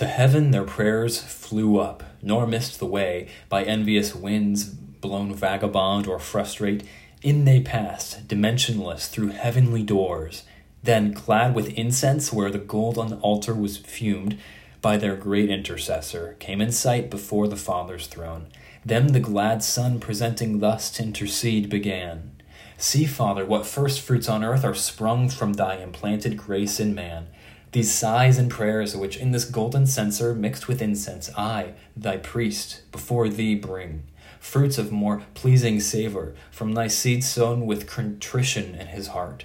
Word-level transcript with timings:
To 0.00 0.06
heaven 0.06 0.50
their 0.50 0.64
prayers 0.64 1.22
flew 1.22 1.78
up, 1.78 2.02
nor 2.22 2.46
missed 2.46 2.78
the 2.78 2.86
way 2.86 3.28
by 3.50 3.64
envious 3.64 4.14
winds 4.14 4.64
blown 4.64 5.34
vagabond 5.34 6.06
or 6.06 6.18
frustrate. 6.18 6.84
In 7.20 7.44
they 7.44 7.60
passed, 7.60 8.26
dimensionless, 8.26 9.10
through 9.10 9.32
heavenly 9.32 9.82
doors. 9.82 10.44
Then, 10.82 11.12
clad 11.12 11.54
with 11.54 11.74
incense 11.74 12.32
where 12.32 12.50
the 12.50 12.56
gold 12.56 12.96
on 12.96 13.08
the 13.10 13.18
altar 13.18 13.54
was 13.54 13.76
fumed, 13.76 14.38
by 14.80 14.96
their 14.96 15.16
great 15.16 15.50
intercessor, 15.50 16.34
came 16.40 16.62
in 16.62 16.72
sight 16.72 17.10
before 17.10 17.46
the 17.46 17.54
Father's 17.54 18.06
throne. 18.06 18.46
Them 18.82 19.08
the 19.08 19.20
glad 19.20 19.62
Son 19.62 20.00
presenting 20.00 20.60
thus 20.60 20.90
to 20.92 21.02
intercede 21.02 21.68
began. 21.68 22.40
See, 22.78 23.04
Father, 23.04 23.44
what 23.44 23.66
first 23.66 24.00
fruits 24.00 24.30
on 24.30 24.42
earth 24.42 24.64
are 24.64 24.74
sprung 24.74 25.28
from 25.28 25.52
thy 25.52 25.76
implanted 25.76 26.38
grace 26.38 26.80
in 26.80 26.94
man. 26.94 27.26
These 27.72 27.94
sighs 27.94 28.36
and 28.36 28.50
prayers 28.50 28.96
which 28.96 29.16
in 29.16 29.30
this 29.30 29.44
golden 29.44 29.86
censer 29.86 30.34
mixed 30.34 30.66
with 30.66 30.82
incense 30.82 31.30
I, 31.36 31.74
thy 31.96 32.16
priest, 32.16 32.82
before 32.90 33.28
thee 33.28 33.54
bring. 33.54 34.02
Fruits 34.40 34.76
of 34.78 34.90
more 34.90 35.22
pleasing 35.34 35.78
savor 35.78 36.34
from 36.50 36.72
thy 36.72 36.88
seed 36.88 37.22
sown 37.22 37.66
with 37.66 37.86
contrition 37.86 38.74
in 38.74 38.88
his 38.88 39.08
heart 39.08 39.44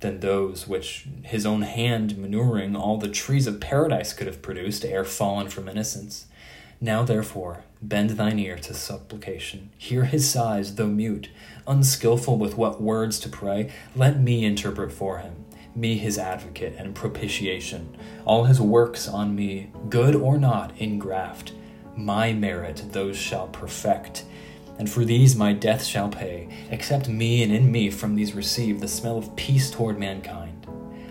than 0.00 0.20
those 0.20 0.66
which 0.66 1.06
his 1.22 1.46
own 1.46 1.62
hand 1.62 2.16
manuring 2.16 2.74
all 2.74 2.96
the 2.96 3.08
trees 3.08 3.46
of 3.46 3.60
paradise 3.60 4.12
could 4.12 4.26
have 4.26 4.42
produced 4.42 4.84
ere 4.84 5.04
fallen 5.04 5.48
from 5.48 5.68
innocence. 5.68 6.26
Now, 6.80 7.04
therefore, 7.04 7.64
bend 7.82 8.10
thine 8.10 8.38
ear 8.38 8.56
to 8.56 8.72
supplication. 8.72 9.68
Hear 9.76 10.06
his 10.06 10.28
sighs, 10.28 10.76
though 10.76 10.86
mute, 10.86 11.28
unskilful 11.66 12.38
with 12.38 12.56
what 12.56 12.80
words 12.80 13.20
to 13.20 13.28
pray. 13.28 13.70
Let 13.94 14.18
me 14.18 14.46
interpret 14.46 14.90
for 14.90 15.18
him, 15.18 15.44
me 15.74 15.96
his 15.96 16.18
advocate 16.18 16.74
and 16.78 16.94
propitiation. 16.94 17.96
All 18.24 18.44
his 18.44 18.60
works 18.60 19.08
on 19.08 19.34
me, 19.34 19.70
good 19.88 20.14
or 20.14 20.38
not, 20.38 20.72
ingraft. 20.78 21.52
My 21.96 22.32
merit 22.32 22.84
those 22.92 23.16
shall 23.16 23.48
perfect 23.48 24.24
and 24.80 24.88
for 24.88 25.04
these 25.04 25.36
my 25.36 25.52
death 25.52 25.84
shall 25.84 26.08
pay. 26.08 26.48
Accept 26.72 27.06
me, 27.06 27.42
and 27.42 27.52
in 27.52 27.70
me 27.70 27.90
from 27.90 28.14
these 28.14 28.32
receive 28.32 28.80
the 28.80 28.88
smell 28.88 29.18
of 29.18 29.36
peace 29.36 29.70
toward 29.70 29.98
mankind. 29.98 30.66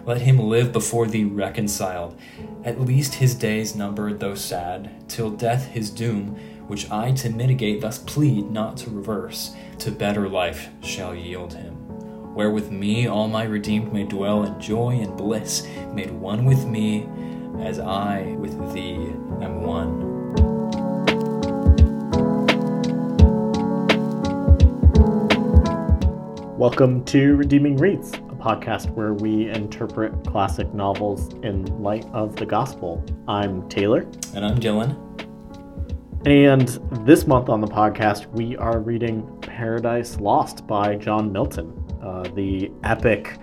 Let 0.07 0.21
him 0.21 0.39
live 0.39 0.71
before 0.73 1.05
thee 1.05 1.25
reconciled, 1.25 2.19
at 2.65 2.81
least 2.81 3.13
his 3.13 3.35
days 3.35 3.75
numbered 3.75 4.19
though 4.19 4.33
sad, 4.33 5.07
till 5.07 5.29
death 5.29 5.67
his 5.67 5.91
doom, 5.91 6.29
which 6.67 6.89
I 6.89 7.11
to 7.11 7.29
mitigate 7.29 7.81
thus 7.81 7.99
plead, 7.99 8.49
not 8.49 8.75
to 8.77 8.89
reverse, 8.89 9.53
to 9.77 9.91
better 9.91 10.27
life 10.27 10.69
shall 10.81 11.13
yield 11.13 11.53
him. 11.53 11.68
Where 12.33 12.51
with 12.51 12.69
me 12.71 13.07
all 13.07 13.27
my 13.27 13.43
redeemed 13.43 13.91
may 13.91 14.03
dwell 14.03 14.43
in 14.43 14.61
joy 14.61 14.99
and 15.01 15.17
bliss, 15.17 15.67
made 15.93 16.11
one 16.11 16.45
with 16.45 16.63
me, 16.65 17.09
as 17.59 17.79
I 17.79 18.35
with 18.37 18.71
thee 18.71 18.93
am 19.41 19.63
one. 19.63 20.33
Welcome 26.57 27.03
to 27.05 27.35
Redeeming 27.35 27.77
Reads, 27.77 28.13
a 28.13 28.35
podcast 28.35 28.91
where 28.91 29.15
we 29.15 29.49
interpret 29.49 30.23
classic 30.25 30.71
novels 30.73 31.33
in 31.43 31.65
light 31.81 32.05
of 32.13 32.35
the 32.35 32.45
gospel. 32.45 33.03
I'm 33.27 33.67
Taylor. 33.69 34.07
And 34.35 34.45
I'm 34.45 34.59
Dylan. 34.59 35.09
And 36.25 36.67
this 37.07 37.25
month 37.25 37.49
on 37.49 37.61
the 37.61 37.67
podcast, 37.67 38.27
we 38.27 38.55
are 38.57 38.79
reading 38.79 39.25
Paradise 39.41 40.19
Lost 40.19 40.67
by 40.67 40.95
John 40.95 41.31
Milton, 41.31 41.78
uh, 42.01 42.23
the 42.35 42.71
epic 42.83 43.37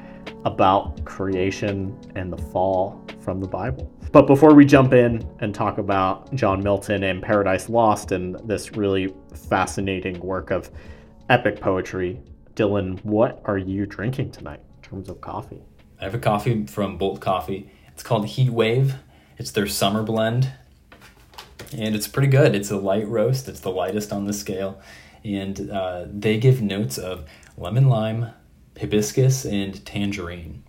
about 0.44 1.04
creation 1.04 1.98
and 2.14 2.32
the 2.32 2.36
fall 2.36 3.04
from 3.20 3.40
the 3.40 3.48
Bible. 3.48 3.92
But 4.12 4.26
before 4.26 4.54
we 4.54 4.64
jump 4.64 4.92
in 4.92 5.28
and 5.40 5.54
talk 5.54 5.78
about 5.78 6.32
John 6.34 6.62
Milton 6.62 7.02
and 7.02 7.22
Paradise 7.22 7.68
Lost 7.68 8.12
and 8.12 8.36
this 8.48 8.72
really 8.72 9.12
fascinating 9.34 10.18
work 10.20 10.50
of 10.50 10.70
epic 11.28 11.60
poetry, 11.60 12.20
Dylan, 12.54 13.04
what 13.04 13.42
are 13.44 13.58
you 13.58 13.84
drinking 13.84 14.30
tonight 14.30 14.60
in 14.76 14.82
terms 14.88 15.08
of 15.08 15.20
coffee? 15.20 15.60
I 16.00 16.04
have 16.04 16.14
a 16.14 16.18
coffee 16.18 16.66
from 16.66 16.96
Bolt 16.96 17.20
Coffee. 17.20 17.70
It's 17.88 18.02
called 18.02 18.26
Heat 18.26 18.50
Wave. 18.50 18.94
It's 19.38 19.50
their 19.50 19.66
summer 19.66 20.02
blend, 20.02 20.50
and 21.76 21.94
it's 21.94 22.08
pretty 22.08 22.28
good. 22.28 22.54
It's 22.54 22.70
a 22.70 22.76
light 22.76 23.06
roast. 23.06 23.48
It's 23.48 23.60
the 23.60 23.70
lightest 23.70 24.12
on 24.12 24.24
the 24.24 24.32
scale, 24.32 24.80
and 25.24 25.70
uh, 25.70 26.06
they 26.10 26.38
give 26.38 26.62
notes 26.62 26.96
of 26.96 27.28
lemon 27.58 27.88
lime, 27.88 28.30
hibiscus, 28.78 29.44
and 29.44 29.84
tangerine, 29.84 30.62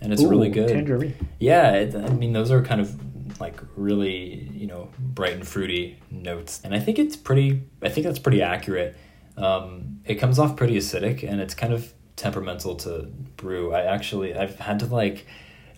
and 0.00 0.12
it's 0.12 0.22
Ooh, 0.22 0.28
really 0.28 0.50
good. 0.50 0.68
Tangerine. 0.68 1.14
Yeah, 1.38 1.72
it, 1.72 1.94
I 1.94 2.10
mean 2.10 2.32
those 2.32 2.50
are 2.50 2.62
kind 2.62 2.80
of 2.80 3.40
like 3.40 3.60
really 3.76 4.48
you 4.52 4.66
know 4.66 4.90
bright 4.98 5.34
and 5.34 5.46
fruity 5.46 5.98
notes, 6.10 6.60
and 6.64 6.74
I 6.74 6.80
think 6.80 6.98
it's 6.98 7.16
pretty. 7.16 7.62
I 7.82 7.88
think 7.88 8.06
that's 8.06 8.18
pretty 8.18 8.42
accurate. 8.42 8.96
Um, 9.36 10.00
it 10.04 10.16
comes 10.16 10.38
off 10.38 10.56
pretty 10.56 10.76
acidic 10.76 11.28
and 11.28 11.40
it's 11.40 11.54
kind 11.54 11.72
of 11.72 11.92
temperamental 12.16 12.76
to 12.76 13.08
brew. 13.36 13.72
I 13.72 13.82
actually 13.82 14.34
I've 14.34 14.58
had 14.58 14.78
to 14.80 14.86
like 14.86 15.26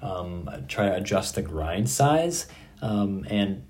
um, 0.02 0.48
try 0.69 0.86
to 0.86 0.96
adjust 0.96 1.36
the 1.36 1.42
grind 1.42 1.88
size 1.88 2.46
um, 2.82 3.26
and 3.30 3.64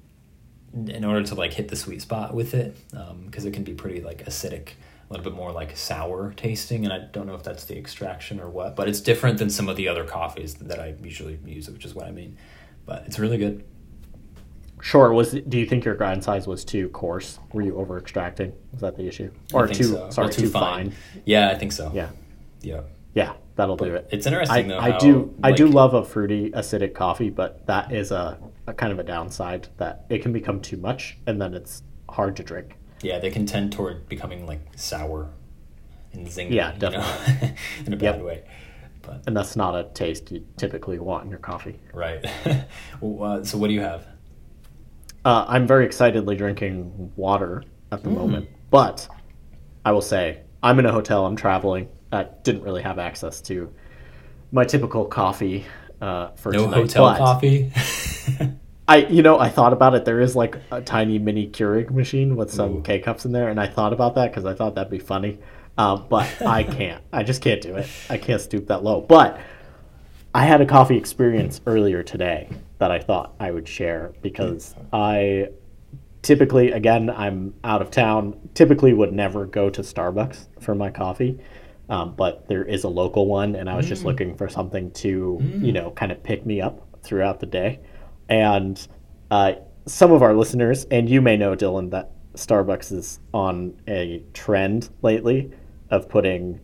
in 0.88 1.04
order 1.04 1.22
to 1.22 1.34
like 1.34 1.52
hit 1.52 1.68
the 1.68 1.76
sweet 1.76 2.02
spot 2.02 2.34
with 2.34 2.52
it 2.52 2.76
because 2.90 3.44
um, 3.44 3.48
it 3.48 3.54
can 3.54 3.64
be 3.64 3.74
pretty 3.74 4.02
like 4.02 4.24
acidic 4.26 4.70
a 5.08 5.12
little 5.12 5.24
bit 5.24 5.34
more 5.34 5.52
like 5.52 5.76
sour 5.76 6.32
tasting 6.36 6.84
and 6.84 6.92
i 6.92 6.98
don't 6.98 7.26
know 7.26 7.34
if 7.34 7.42
that's 7.42 7.64
the 7.64 7.76
extraction 7.78 8.40
or 8.40 8.48
what 8.48 8.74
but 8.74 8.88
it's 8.88 9.00
different 9.00 9.38
than 9.38 9.48
some 9.48 9.68
of 9.68 9.76
the 9.76 9.86
other 9.88 10.04
coffees 10.04 10.54
that 10.54 10.80
i 10.80 10.94
usually 11.02 11.38
use 11.44 11.68
which 11.70 11.84
is 11.84 11.94
what 11.94 12.06
i 12.06 12.10
mean 12.10 12.36
but 12.84 13.04
it's 13.06 13.18
really 13.18 13.38
good 13.38 13.64
Sure. 14.82 15.12
Was 15.12 15.32
do 15.32 15.58
you 15.58 15.66
think 15.66 15.84
your 15.84 15.94
grind 15.94 16.22
size 16.22 16.46
was 16.46 16.64
too 16.64 16.88
coarse? 16.90 17.38
Were 17.52 17.62
you 17.62 17.76
over 17.76 17.98
extracting? 17.98 18.52
Was 18.72 18.82
that 18.82 18.96
the 18.96 19.06
issue? 19.08 19.30
Or 19.52 19.66
too 19.66 19.84
so. 19.84 20.10
sorry, 20.10 20.30
too, 20.30 20.42
too 20.42 20.48
fine. 20.48 20.90
fine. 20.90 20.98
Yeah, 21.24 21.50
I 21.50 21.54
think 21.54 21.72
so. 21.72 21.90
Yeah. 21.94 22.10
Yeah. 22.60 22.82
Yeah, 23.14 23.32
that'll 23.54 23.76
but 23.76 23.86
do 23.86 23.94
it. 23.94 24.08
It's 24.12 24.26
interesting 24.26 24.70
I, 24.70 24.74
though. 24.74 24.78
I 24.78 24.90
how, 24.90 24.98
do 24.98 25.34
like, 25.38 25.52
I 25.52 25.56
do 25.56 25.66
love 25.68 25.94
a 25.94 26.04
fruity 26.04 26.50
acidic 26.50 26.94
coffee, 26.94 27.30
but 27.30 27.66
that 27.66 27.90
is 27.90 28.10
a, 28.12 28.38
a 28.66 28.74
kind 28.74 28.92
of 28.92 28.98
a 28.98 29.02
downside 29.02 29.68
that 29.78 30.04
it 30.10 30.20
can 30.20 30.32
become 30.32 30.60
too 30.60 30.76
much 30.76 31.16
and 31.26 31.40
then 31.40 31.54
it's 31.54 31.82
hard 32.10 32.36
to 32.36 32.42
drink. 32.42 32.76
Yeah, 33.02 33.18
they 33.18 33.30
can 33.30 33.46
tend 33.46 33.72
toward 33.72 34.08
becoming 34.08 34.46
like 34.46 34.60
sour 34.76 35.30
and 36.12 36.26
zingy. 36.26 36.52
Yeah, 36.52 36.72
definitely. 36.72 37.34
You 37.34 37.48
know? 37.48 37.54
in 37.86 37.92
a 37.92 37.96
bad 37.96 38.16
yep. 38.16 38.24
way. 38.24 38.44
But. 39.02 39.22
And 39.26 39.36
that's 39.36 39.56
not 39.56 39.74
a 39.74 39.84
taste 39.94 40.30
you 40.32 40.44
typically 40.56 40.98
want 40.98 41.24
in 41.24 41.30
your 41.30 41.38
coffee. 41.38 41.78
Right. 41.92 42.24
well, 43.00 43.40
uh, 43.40 43.44
so 43.44 43.58
what 43.58 43.68
do 43.68 43.74
you 43.74 43.80
have? 43.80 44.06
Uh, 45.24 45.44
I'm 45.48 45.66
very 45.66 45.84
excitedly 45.84 46.36
drinking 46.36 47.12
water 47.16 47.64
at 47.92 48.02
the 48.02 48.10
mm. 48.10 48.16
moment, 48.16 48.48
but 48.70 49.08
I 49.84 49.92
will 49.92 50.02
say 50.02 50.42
I'm 50.62 50.78
in 50.78 50.86
a 50.86 50.92
hotel. 50.92 51.26
I'm 51.26 51.36
traveling. 51.36 51.88
I 52.12 52.24
didn't 52.42 52.62
really 52.62 52.82
have 52.82 52.98
access 52.98 53.40
to 53.42 53.72
my 54.52 54.64
typical 54.64 55.04
coffee 55.04 55.66
uh, 56.00 56.28
for 56.36 56.52
no 56.52 56.64
tonight, 56.64 56.76
hotel 56.76 57.16
coffee. 57.16 57.72
I, 58.88 58.98
you 58.98 59.22
know, 59.22 59.38
I 59.38 59.48
thought 59.48 59.72
about 59.72 59.94
it. 59.94 60.04
There 60.04 60.20
is 60.20 60.36
like 60.36 60.56
a 60.70 60.80
tiny 60.80 61.18
mini 61.18 61.48
Keurig 61.48 61.90
machine 61.90 62.36
with 62.36 62.52
some 62.52 62.82
K 62.82 63.00
cups 63.00 63.24
in 63.24 63.32
there, 63.32 63.48
and 63.48 63.58
I 63.58 63.66
thought 63.66 63.92
about 63.92 64.14
that 64.14 64.30
because 64.30 64.44
I 64.44 64.54
thought 64.54 64.76
that'd 64.76 64.90
be 64.90 64.98
funny. 64.98 65.38
Uh, 65.76 65.96
but 65.96 66.40
I 66.46 66.62
can't. 66.62 67.02
I 67.12 67.22
just 67.22 67.42
can't 67.42 67.60
do 67.60 67.76
it. 67.76 67.88
I 68.08 68.16
can't 68.16 68.40
stoop 68.40 68.68
that 68.68 68.84
low. 68.84 69.00
But 69.00 69.40
I 70.34 70.44
had 70.44 70.60
a 70.60 70.66
coffee 70.66 70.96
experience 70.96 71.60
earlier 71.66 72.02
today 72.02 72.48
that 72.78 72.90
I 72.90 73.00
thought 73.00 73.34
I 73.40 73.50
would 73.50 73.66
share 73.66 74.12
because 74.22 74.74
I 74.92 75.48
typically, 76.22 76.72
again, 76.72 77.10
I'm 77.10 77.54
out 77.64 77.82
of 77.82 77.90
town, 77.90 78.38
typically 78.54 78.92
would 78.92 79.12
never 79.12 79.46
go 79.46 79.70
to 79.70 79.80
Starbucks 79.80 80.46
for 80.60 80.74
my 80.74 80.90
coffee. 80.90 81.38
Um, 81.88 82.14
but 82.16 82.48
there 82.48 82.64
is 82.64 82.84
a 82.84 82.88
local 82.88 83.26
one, 83.26 83.54
and 83.54 83.70
I 83.70 83.76
was 83.76 83.86
just 83.86 84.02
mm. 84.02 84.06
looking 84.06 84.36
for 84.36 84.48
something 84.48 84.90
to, 84.92 85.38
mm. 85.40 85.64
you 85.64 85.72
know, 85.72 85.92
kind 85.92 86.10
of 86.10 86.22
pick 86.22 86.44
me 86.44 86.60
up 86.60 86.82
throughout 87.02 87.38
the 87.40 87.46
day. 87.46 87.80
And 88.28 88.86
uh, 89.30 89.52
some 89.86 90.12
of 90.12 90.22
our 90.22 90.34
listeners, 90.34 90.84
and 90.90 91.08
you 91.08 91.20
may 91.20 91.36
know, 91.36 91.54
Dylan, 91.54 91.90
that 91.90 92.12
Starbucks 92.34 92.92
is 92.92 93.20
on 93.32 93.80
a 93.86 94.22
trend 94.34 94.90
lately 95.02 95.52
of 95.90 96.08
putting 96.08 96.60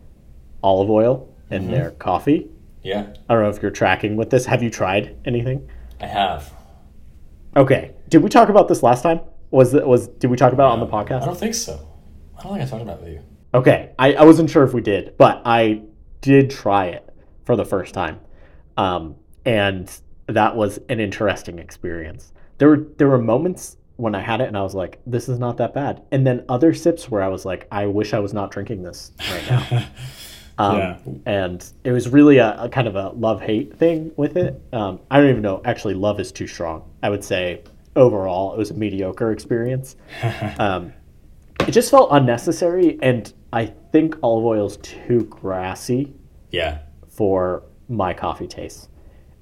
olive 0.61 0.89
oil 0.89 1.33
in 1.49 1.63
mm-hmm. 1.63 1.71
their 1.71 1.91
coffee. 1.91 2.49
Yeah. 2.83 3.13
I 3.29 3.33
don't 3.33 3.43
know 3.43 3.49
if 3.49 3.61
you're 3.61 3.71
tracking 3.71 4.15
with 4.15 4.29
this. 4.29 4.45
Have 4.45 4.61
you 4.61 4.69
tried 4.69 5.15
anything? 5.25 5.69
I 6.01 6.07
have. 6.07 6.53
Okay. 7.55 7.91
Did 8.09 8.23
we 8.23 8.29
talk 8.29 8.49
about 8.49 8.67
this 8.67 8.83
last 8.83 9.03
time? 9.03 9.21
Was 9.51 9.73
it 9.73 9.85
was 9.85 10.07
did 10.07 10.29
we 10.29 10.37
talk 10.37 10.53
about 10.53 10.69
it 10.69 10.73
on 10.73 10.79
the 10.79 10.87
podcast? 10.87 11.21
I 11.21 11.25
don't 11.25 11.37
think 11.37 11.53
so. 11.53 11.87
I 12.37 12.43
don't 12.43 12.53
think 12.53 12.67
I 12.67 12.69
talked 12.69 12.81
about 12.81 12.97
it 12.97 13.03
with 13.03 13.13
you. 13.13 13.21
Okay. 13.53 13.91
I, 13.97 14.13
I 14.15 14.23
wasn't 14.23 14.49
sure 14.49 14.63
if 14.63 14.73
we 14.73 14.81
did, 14.81 15.15
but 15.17 15.41
I 15.45 15.83
did 16.21 16.49
try 16.49 16.87
it 16.87 17.07
for 17.45 17.55
the 17.55 17.65
first 17.65 17.93
time. 17.93 18.19
Um, 18.75 19.15
and 19.45 19.89
that 20.33 20.55
was 20.55 20.79
an 20.89 20.99
interesting 20.99 21.59
experience. 21.59 22.33
There 22.57 22.69
were 22.69 22.87
there 22.97 23.07
were 23.07 23.17
moments 23.17 23.77
when 23.97 24.15
I 24.15 24.21
had 24.21 24.41
it 24.41 24.47
and 24.47 24.57
I 24.57 24.63
was 24.63 24.73
like, 24.73 24.99
this 25.05 25.29
is 25.29 25.37
not 25.39 25.57
that 25.57 25.73
bad. 25.73 26.01
And 26.11 26.25
then 26.25 26.43
other 26.49 26.73
sips 26.73 27.09
where 27.11 27.21
I 27.21 27.27
was 27.27 27.45
like, 27.45 27.67
I 27.71 27.85
wish 27.85 28.13
I 28.13 28.19
was 28.19 28.33
not 28.33 28.49
drinking 28.51 28.83
this 28.83 29.11
right 29.31 29.49
now. 29.49 29.85
Um, 30.59 30.77
Yeah. 30.77 30.97
And 31.25 31.65
it 31.83 31.91
was 31.91 32.09
really 32.09 32.37
a, 32.37 32.55
a 32.61 32.69
kind 32.69 32.87
of 32.87 32.95
a 32.95 33.09
love 33.09 33.41
hate 33.41 33.75
thing 33.75 34.11
with 34.15 34.37
it. 34.37 34.61
Um, 34.71 34.99
I 35.09 35.19
don't 35.19 35.29
even 35.31 35.41
know. 35.41 35.61
Actually, 35.65 35.95
love 35.95 36.19
is 36.19 36.31
too 36.31 36.45
strong. 36.45 36.91
I 37.01 37.09
would 37.09 37.23
say 37.23 37.63
overall, 37.95 38.53
it 38.53 38.59
was 38.59 38.69
a 38.69 38.75
mediocre 38.75 39.31
experience. 39.31 39.95
um, 40.59 40.93
it 41.67 41.71
just 41.71 41.89
felt 41.89 42.09
unnecessary, 42.11 42.99
and 43.01 43.33
I 43.51 43.65
think 43.91 44.15
olive 44.21 44.45
oil 44.45 44.67
is 44.67 44.77
too 44.77 45.21
grassy 45.23 46.13
Yeah. 46.51 46.79
for 47.09 47.63
my 47.89 48.13
coffee 48.13 48.47
taste, 48.47 48.89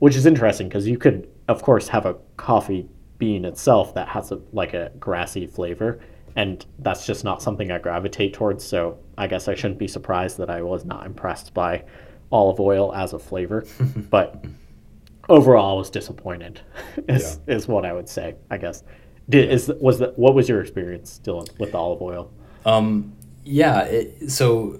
which 0.02 0.16
is 0.16 0.26
interesting 0.26 0.68
because 0.68 0.88
you 0.88 0.98
could, 0.98 1.30
of 1.48 1.62
course, 1.62 1.88
have 1.88 2.08
a 2.08 2.16
coffee 2.36 2.90
bean 3.20 3.46
itself 3.46 3.94
that 3.94 4.08
has 4.08 4.32
a 4.32 4.42
like 4.52 4.74
a 4.74 4.92
grassy 5.00 5.46
flavor, 5.46 6.00
and 6.36 6.66
that's 6.80 7.06
just 7.06 7.24
not 7.24 7.40
something 7.40 7.70
I 7.70 7.78
gravitate 7.78 8.34
towards. 8.34 8.64
So 8.64 8.98
I 9.16 9.28
guess 9.28 9.48
I 9.48 9.54
shouldn't 9.54 9.78
be 9.78 9.88
surprised 9.88 10.40
that 10.40 10.50
I 10.50 10.64
was 10.64 10.86
not 10.86 11.06
impressed 11.06 11.54
by 11.54 11.84
olive 12.32 12.60
oil 12.60 12.92
as 12.96 13.14
a 13.14 13.20
flavor, 13.20 13.64
but 14.10 14.44
overall, 15.30 15.76
I 15.76 15.78
was 15.78 15.92
disappointed. 15.92 16.62
is 17.08 17.40
is 17.46 17.68
what 17.68 17.86
I 17.86 17.94
would 17.94 18.10
say. 18.10 18.34
I 18.50 18.58
guess. 18.58 18.84
Did, 19.30 19.52
is 19.52 19.72
was 19.80 20.00
that 20.00 20.18
what 20.18 20.34
was 20.34 20.50
your 20.50 20.62
experience, 20.62 21.22
Dylan, 21.24 21.48
with 21.60 21.74
the 21.74 21.78
olive 21.78 22.02
oil? 22.02 22.34
Um, 22.66 23.14
yeah. 23.46 23.84
It, 23.84 24.32
so 24.32 24.80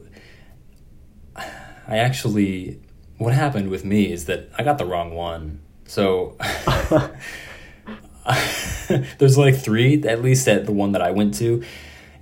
I 1.36 2.00
actually, 2.00 2.81
what 3.22 3.34
happened 3.34 3.70
with 3.70 3.86
me 3.86 4.12
is 4.12 4.26
that 4.26 4.50
I 4.58 4.64
got 4.64 4.80
the 4.80 4.86
wrong 4.86 5.14
one. 5.14 5.60
So 5.86 6.38
there's 9.20 9.38
like 9.38 9.56
three, 9.56 10.04
at 10.04 10.24
least 10.24 10.48
at 10.48 10.66
the 10.66 10.72
one 10.72 10.94
that 10.94 11.04
I 11.04 11.12
went 11.12 11.36
to, 11.36 11.64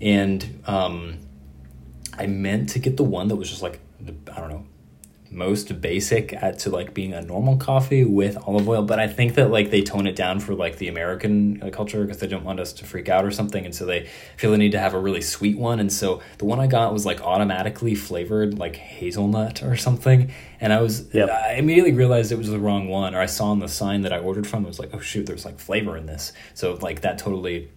and 0.01 0.61
um, 0.67 1.19
I 2.17 2.27
meant 2.27 2.69
to 2.71 2.79
get 2.79 2.97
the 2.97 3.05
one 3.05 3.29
that 3.29 3.37
was 3.37 3.49
just 3.49 3.61
like 3.61 3.79
I 4.05 4.39
don't 4.41 4.49
know 4.49 4.65
most 5.31 5.79
basic 5.81 6.33
at 6.33 6.59
to 6.59 6.69
like 6.69 6.93
being 6.93 7.13
a 7.13 7.21
normal 7.21 7.57
coffee 7.57 8.03
with 8.03 8.37
olive 8.47 8.67
oil 8.67 8.81
but 8.81 8.99
i 8.99 9.07
think 9.07 9.35
that 9.35 9.51
like 9.51 9.69
they 9.69 9.81
tone 9.81 10.07
it 10.07 10.15
down 10.15 10.39
for 10.39 10.55
like 10.55 10.77
the 10.77 10.87
american 10.87 11.61
uh, 11.61 11.69
culture 11.69 12.03
because 12.03 12.17
they 12.19 12.27
don't 12.27 12.43
want 12.43 12.59
us 12.59 12.73
to 12.73 12.85
freak 12.85 13.09
out 13.09 13.23
or 13.23 13.31
something 13.31 13.65
and 13.65 13.75
so 13.75 13.85
they 13.85 14.07
feel 14.37 14.51
the 14.51 14.57
need 14.57 14.71
to 14.71 14.79
have 14.79 14.93
a 14.93 14.99
really 14.99 15.21
sweet 15.21 15.57
one 15.57 15.79
and 15.79 15.91
so 15.93 16.21
the 16.39 16.45
one 16.45 16.59
i 16.59 16.67
got 16.67 16.91
was 16.91 17.05
like 17.05 17.21
automatically 17.21 17.95
flavored 17.95 18.57
like 18.57 18.75
hazelnut 18.75 19.61
or 19.63 19.75
something 19.75 20.31
and 20.59 20.73
i 20.73 20.81
was 20.81 21.13
Yep. 21.13 21.29
i 21.29 21.53
immediately 21.53 21.93
realized 21.93 22.31
it 22.31 22.37
was 22.37 22.49
the 22.49 22.59
wrong 22.59 22.87
one 22.87 23.13
or 23.13 23.19
i 23.19 23.25
saw 23.25 23.51
on 23.51 23.59
the 23.59 23.67
sign 23.67 24.01
that 24.01 24.13
i 24.13 24.19
ordered 24.19 24.47
from 24.47 24.63
it 24.65 24.67
was 24.67 24.79
like 24.79 24.89
oh 24.93 24.99
shoot 24.99 25.25
there's 25.25 25.45
like 25.45 25.59
flavor 25.59 25.95
in 25.95 26.05
this 26.05 26.33
so 26.53 26.73
like 26.81 27.01
that 27.01 27.17
totally 27.17 27.69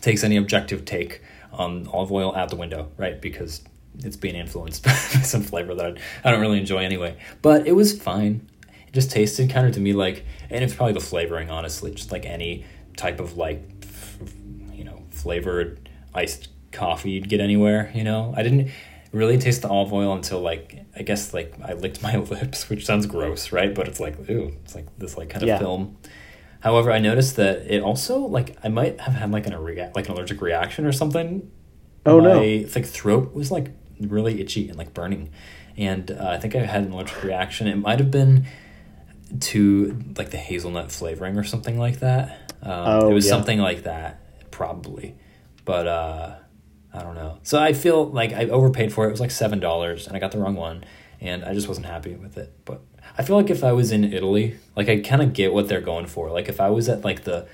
takes 0.00 0.22
any 0.22 0.36
objective 0.36 0.84
take 0.84 1.22
on 1.52 1.86
olive 1.88 2.12
oil 2.12 2.34
out 2.36 2.50
the 2.50 2.56
window, 2.56 2.90
right? 2.96 3.20
Because 3.20 3.62
it's 4.00 4.16
being 4.16 4.34
influenced 4.34 4.84
by 4.84 4.90
some 4.92 5.42
flavor 5.42 5.74
that 5.74 5.98
I, 6.24 6.30
don't 6.30 6.40
really 6.40 6.58
enjoy 6.58 6.78
anyway. 6.78 7.16
But 7.42 7.66
it 7.66 7.72
was 7.72 7.98
fine. 8.00 8.48
It 8.88 8.92
just 8.92 9.10
tasted 9.10 9.50
kind 9.50 9.66
of 9.66 9.74
to 9.74 9.80
me 9.80 9.92
like, 9.92 10.24
and 10.50 10.64
it's 10.64 10.74
probably 10.74 10.94
the 10.94 11.00
flavoring, 11.00 11.50
honestly, 11.50 11.90
just 11.92 12.12
like 12.12 12.26
any 12.26 12.64
type 12.96 13.20
of 13.20 13.36
like, 13.36 13.62
you 14.72 14.84
know, 14.84 15.02
flavored 15.10 15.88
iced 16.14 16.48
coffee 16.72 17.10
you'd 17.12 17.28
get 17.28 17.40
anywhere. 17.40 17.90
You 17.94 18.04
know, 18.04 18.34
I 18.36 18.42
didn't 18.42 18.70
really 19.12 19.38
taste 19.38 19.62
the 19.62 19.68
olive 19.68 19.92
oil 19.92 20.12
until 20.12 20.40
like 20.40 20.84
I 20.96 21.02
guess 21.02 21.32
like 21.32 21.54
I 21.64 21.74
licked 21.74 22.02
my 22.08 22.16
lips, 22.16 22.68
which 22.68 22.84
sounds 22.86 23.06
gross, 23.06 23.52
right? 23.52 23.74
But 23.74 23.88
it's 23.88 24.00
like 24.00 24.18
ooh, 24.28 24.52
it's 24.64 24.74
like 24.74 24.86
this 24.98 25.16
like 25.16 25.30
kind 25.30 25.42
of 25.42 25.48
Yeah. 25.48 25.58
film. 25.58 25.96
However, 26.60 26.90
I 26.90 26.98
noticed 26.98 27.36
that 27.36 27.66
it 27.70 27.82
also 27.82 28.18
like 28.20 28.56
I 28.64 28.68
might 28.68 28.98
have 29.00 29.14
had 29.14 29.30
like 29.30 29.46
an 29.46 29.52
like 29.94 30.08
an 30.08 30.12
allergic 30.14 30.40
reaction 30.40 30.86
or 30.86 30.92
something. 30.92 31.50
Oh, 32.06 32.20
no. 32.20 32.34
My 32.34 32.66
like 32.74 32.86
throat 32.86 33.34
was 33.34 33.50
like 33.50 33.70
really 34.00 34.40
itchy 34.40 34.68
and 34.68 34.76
like 34.78 34.92
burning, 34.94 35.30
and 35.76 36.10
uh, 36.10 36.30
I 36.30 36.38
think 36.38 36.54
I 36.54 36.60
had 36.60 36.82
an 36.84 36.92
allergic 36.92 37.22
reaction. 37.22 37.66
It 37.66 37.76
might 37.76 37.98
have 37.98 38.10
been 38.10 38.46
to 39.40 39.98
like 40.16 40.30
the 40.30 40.36
hazelnut 40.36 40.92
flavoring 40.92 41.36
or 41.36 41.44
something 41.44 41.78
like 41.78 42.00
that. 42.00 42.52
Um, 42.62 42.70
Oh, 42.86 43.10
it 43.10 43.14
was 43.14 43.26
yeah. 43.26 43.30
something 43.30 43.58
like 43.58 43.82
that 43.84 44.20
probably, 44.50 45.16
but 45.64 45.86
uh, 45.88 46.34
I 46.92 47.02
don't 47.02 47.14
know. 47.14 47.38
So 47.42 47.58
I 47.60 47.72
feel 47.72 48.06
like 48.06 48.32
I 48.32 48.46
overpaid 48.46 48.92
for 48.92 49.04
it. 49.04 49.08
It 49.08 49.10
was 49.12 49.20
like 49.20 49.30
seven 49.32 49.58
dollars, 49.60 50.06
and 50.06 50.16
I 50.16 50.20
got 50.20 50.32
the 50.32 50.38
wrong 50.38 50.54
one, 50.54 50.84
and 51.20 51.44
I 51.44 51.54
just 51.54 51.68
wasn't 51.68 51.86
happy 51.86 52.14
with 52.14 52.36
it. 52.38 52.52
But 52.64 52.80
I 53.18 53.22
feel 53.22 53.36
like 53.36 53.50
if 53.50 53.62
I 53.64 53.72
was 53.72 53.92
in 53.92 54.04
Italy, 54.12 54.56
like 54.76 54.88
I 54.88 55.00
kind 55.00 55.20
of 55.22 55.32
get 55.32 55.52
what 55.52 55.68
they're 55.68 55.80
going 55.80 56.06
for. 56.06 56.30
Like 56.30 56.48
if 56.48 56.60
I 56.60 56.70
was 56.70 56.88
at 56.88 57.04
like 57.04 57.24
the 57.24 57.46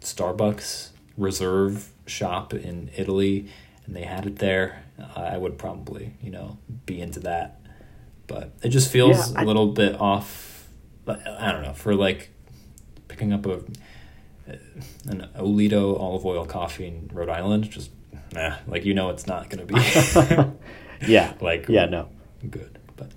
Starbucks 0.00 0.90
reserve 1.16 1.90
shop 2.06 2.52
in 2.52 2.90
Italy 2.96 3.48
and 3.86 3.94
they 3.96 4.02
had 4.02 4.26
it 4.26 4.36
there, 4.40 4.83
I 5.16 5.36
would 5.36 5.58
probably 5.58 6.14
you 6.22 6.30
know 6.30 6.58
be 6.86 7.00
into 7.00 7.20
that. 7.20 7.60
But 8.26 8.52
it 8.62 8.68
just 8.70 8.90
feels 8.90 9.32
Yeah, 9.32 9.40
I- 9.40 9.42
a 9.42 9.46
little 9.46 9.68
bit 9.68 10.00
off. 10.00 10.68
I 11.06 11.52
don't 11.52 11.62
know 11.62 11.74
for 11.74 11.94
like 11.94 12.30
picking 13.08 13.32
up 13.32 13.44
a 13.46 13.54
uh, 14.48 14.56
an 15.06 15.28
Oleato 15.36 15.98
olive 16.00 16.24
oil 16.24 16.46
coffee 16.46 16.86
in 16.86 17.10
Rhode 17.12 17.28
Island. 17.28 17.70
Just 17.70 17.90
nah, 18.32 18.56
like 18.66 18.84
you 18.84 18.94
know 18.94 19.10
it's 19.10 19.26
not 19.26 19.50
gonna 19.50 19.66
be 19.66 19.74
Yeah. 21.06 21.34
like 21.40 21.68
Yeah. 21.68 21.86
No. 21.86 22.08
good. 22.50 22.78
But 22.96 23.10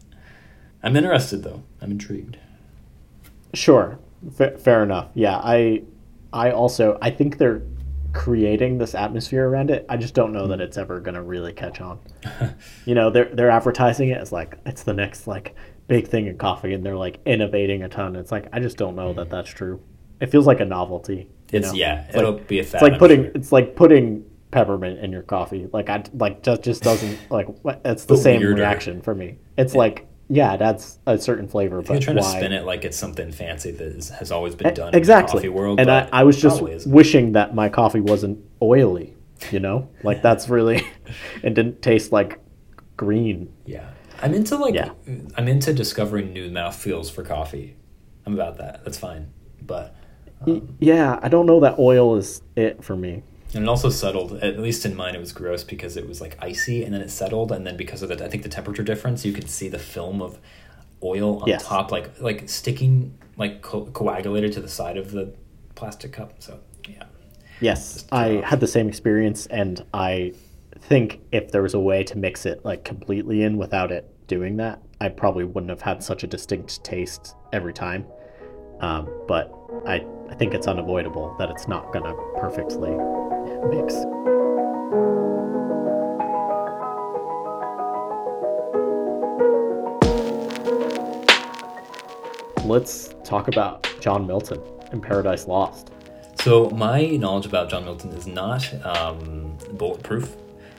I'm 0.84 0.96
interested 0.98 1.44
though. 1.44 1.64
I'm 1.82 1.92
intrigued. 1.92 2.38
Sure, 3.54 3.98
Fa 4.36 4.58
fair 4.58 4.84
enough. 4.84 5.08
Yeah, 5.14 5.38
I, 5.38 5.84
I 6.34 6.52
also 6.52 6.98
I 7.02 7.10
think 7.12 7.38
they're 7.38 7.62
creating 8.13 8.77
this 8.77 8.95
atmosphere 8.95 9.48
around 9.48 9.69
it. 9.71 9.86
I 9.89 9.98
just 9.98 10.13
don't 10.13 10.31
know 10.31 10.48
that 10.48 10.56
hmm. 10.57 10.63
it's 10.63 10.77
ever 10.77 11.00
gonna 11.00 11.24
really 11.24 11.54
catch 11.54 11.81
on. 11.81 12.00
you 12.86 12.95
know, 12.95 13.09
they're 13.09 13.30
they're 13.33 13.50
advertising 13.50 14.09
it 14.09 14.18
as 14.18 14.31
like 14.31 14.57
it's 14.65 14.83
the 14.83 14.94
next 14.94 15.27
like 15.27 15.56
big 15.88 16.07
thing 16.07 16.27
in 16.27 16.38
coffee, 16.38 16.74
and 16.74 16.86
they're 16.86 16.98
like 16.98 17.19
innovating 17.25 17.83
a 17.83 17.89
ton. 17.89 18.15
It's 18.15 18.31
like 18.31 18.48
I 18.54 18.59
just 18.59 18.77
don't 18.77 18.95
know 18.95 19.13
that 19.13 19.25
hmm. 19.25 19.31
that's 19.31 19.50
true. 19.50 19.81
It 20.19 20.27
feels 20.27 20.48
like 20.48 20.59
a 20.59 20.65
novelty. 20.65 21.30
It's 21.51 21.68
know? 21.68 21.74
yeah, 21.74 22.06
It's 22.07 22.15
it'll 22.15 22.33
like, 22.33 22.48
be 22.48 22.59
a 22.59 22.62
it's 22.62 22.74
like 22.74 22.94
I'm 22.94 23.00
putting 23.00 23.24
sure. 23.24 23.31
it's 23.36 23.51
like 23.51 23.75
putting 23.75 24.25
peppermint 24.51 25.00
in 25.00 25.12
your 25.12 25.21
coffee. 25.21 25.69
Like 25.71 25.89
I 25.89 26.04
like 26.13 26.44
just 26.44 26.63
just 26.63 26.83
doesn't 26.83 27.19
like 27.30 27.48
it's 27.86 28.06
the 28.06 28.15
But 28.15 28.21
same 28.21 28.42
weirder. 28.42 28.56
reaction 28.56 29.01
for 29.01 29.13
me. 29.15 29.38
It's 29.57 29.75
like 29.75 30.07
yeah, 30.30 30.58
that's 30.58 31.00
a 31.06 31.18
certain 31.18 31.48
flavor, 31.48 31.76
You're 31.78 31.84
but 31.84 32.02
trying 32.02 32.18
why? 32.18 32.24
to 32.24 32.30
spin 32.38 32.52
it 32.54 32.66
like 32.66 32.84
it's 32.86 32.98
something 32.98 33.32
fancy 33.32 33.72
that 33.72 33.88
is, 33.88 34.10
has 34.10 34.32
always 34.32 34.56
been 34.56 34.74
done 34.74 34.94
exactly. 34.94 35.38
in 35.40 35.42
the 35.44 35.48
coffee 35.48 35.50
world. 35.50 35.80
and 35.80 35.90
I, 35.90 36.10
I 36.12 36.24
was 36.24 36.42
just 36.42 36.62
wishing 36.88 37.32
that 37.34 37.56
my 37.56 37.70
coffee 37.70 38.02
wasn't 38.02 38.40
oily. 38.62 39.14
You 39.52 39.60
know, 39.60 39.90
like 40.04 40.22
that's 40.24 40.50
really, 40.58 40.86
and 41.44 41.54
didn't 41.56 41.82
taste 41.84 42.12
like 42.12 42.40
green. 42.98 43.54
Yeah. 43.66 43.88
I'm 44.22 44.34
into 44.34 44.56
like 44.58 44.74
Yeah. 44.74 44.90
I'm 45.36 45.48
into 45.48 45.74
discovering 45.74 46.34
new 46.34 46.50
mouthfeels 46.50 47.12
for 47.12 47.24
coffee. 47.24 47.76
I'm 48.26 48.34
about 48.34 48.58
that. 48.58 48.84
That's 48.84 48.98
fine. 48.98 49.32
But 49.62 49.96
Y- 50.46 50.54
um, 50.54 50.76
yeah, 50.80 51.20
I 51.22 51.30
don't 51.30 51.46
know 51.46 51.60
that 51.60 51.78
oil 51.78 52.16
is 52.16 52.42
it 52.56 52.84
for 52.84 52.96
me. 52.96 53.22
And 53.54 53.63
it 53.63 53.69
also 53.69 53.89
settled. 53.89 54.33
At 54.44 54.59
least 54.59 54.85
in 54.85 54.95
mine, 54.95 55.16
it 55.16 55.19
was 55.19 55.31
gross 55.31 55.63
because 55.63 55.97
it 55.97 56.07
was 56.07 56.21
like 56.21 56.37
icy, 56.39 56.83
and 56.83 56.94
then 56.94 57.01
it 57.01 57.09
settled, 57.09 57.51
and 57.51 57.66
then 57.66 57.77
because 57.77 58.01
of 58.01 58.09
the 58.09 58.23
I 58.23 58.27
think 58.30 58.44
the 58.44 58.49
temperature 58.49 58.83
difference, 58.83 59.25
you 59.25 59.33
could 59.33 59.49
see 59.49 59.69
the 59.69 59.80
film 59.80 60.21
of 60.21 60.39
oil 61.04 61.39
on 61.42 61.47
Yes. 61.47 61.66
top, 61.66 61.92
like 61.92 62.19
like 62.19 62.49
sticking, 62.49 63.18
like 63.37 63.61
co- 63.61 63.85
coagulated 63.85 64.51
to 64.54 64.61
the 64.61 64.68
side 64.69 64.97
of 64.97 65.11
the 65.11 65.33
plastic 65.75 66.11
cup. 66.13 66.33
So 66.39 66.59
yeah, 66.87 67.04
Yes, 67.59 68.06
I 68.11 68.42
had 68.45 68.59
the 68.59 68.68
same 68.68 68.87
experience, 68.87 69.45
and 69.47 69.83
I 69.94 70.33
think 70.80 71.21
if 71.31 71.51
there 71.51 71.61
was 71.63 71.73
a 71.73 71.80
way 71.80 72.04
to 72.04 72.18
mix 72.18 72.45
it 72.45 72.63
like 72.63 72.83
completely 72.83 73.44
in 73.44 73.57
without 73.57 73.92
it 73.92 74.09
doing 74.27 74.57
that, 74.57 74.81
I 75.01 75.09
probably 75.09 75.44
wouldn't 75.44 75.69
have 75.69 75.81
had 75.81 76.04
such 76.04 76.23
a 76.23 76.27
distinct 76.27 76.83
taste 76.83 77.35
every 77.54 77.73
time. 77.73 78.06
Um, 78.80 79.09
but 79.27 79.51
I, 79.86 80.06
I 80.30 80.36
think 80.36 80.54
it's 80.54 80.68
unavoidable 80.68 81.36
that 81.40 81.50
it's 81.50 81.68
not 81.68 81.92
gonna 81.92 82.16
perfectly 82.40 82.92
mix. 83.68 83.95
Let's 92.66 93.14
talk 93.24 93.50
about 93.50 93.94
John 94.00 94.26
Milton 94.26 94.62
in 94.92 95.02
Paradise 95.02 95.47
Lost. 95.47 95.92
So 96.36 96.69
my 96.69 97.06
knowledge 97.06 97.45
about 97.45 97.69
John 97.69 97.83
Milton 97.83 98.12
is 98.12 98.26
not 98.28 98.74
um, 98.86 99.57
bulletproof. 99.74 100.36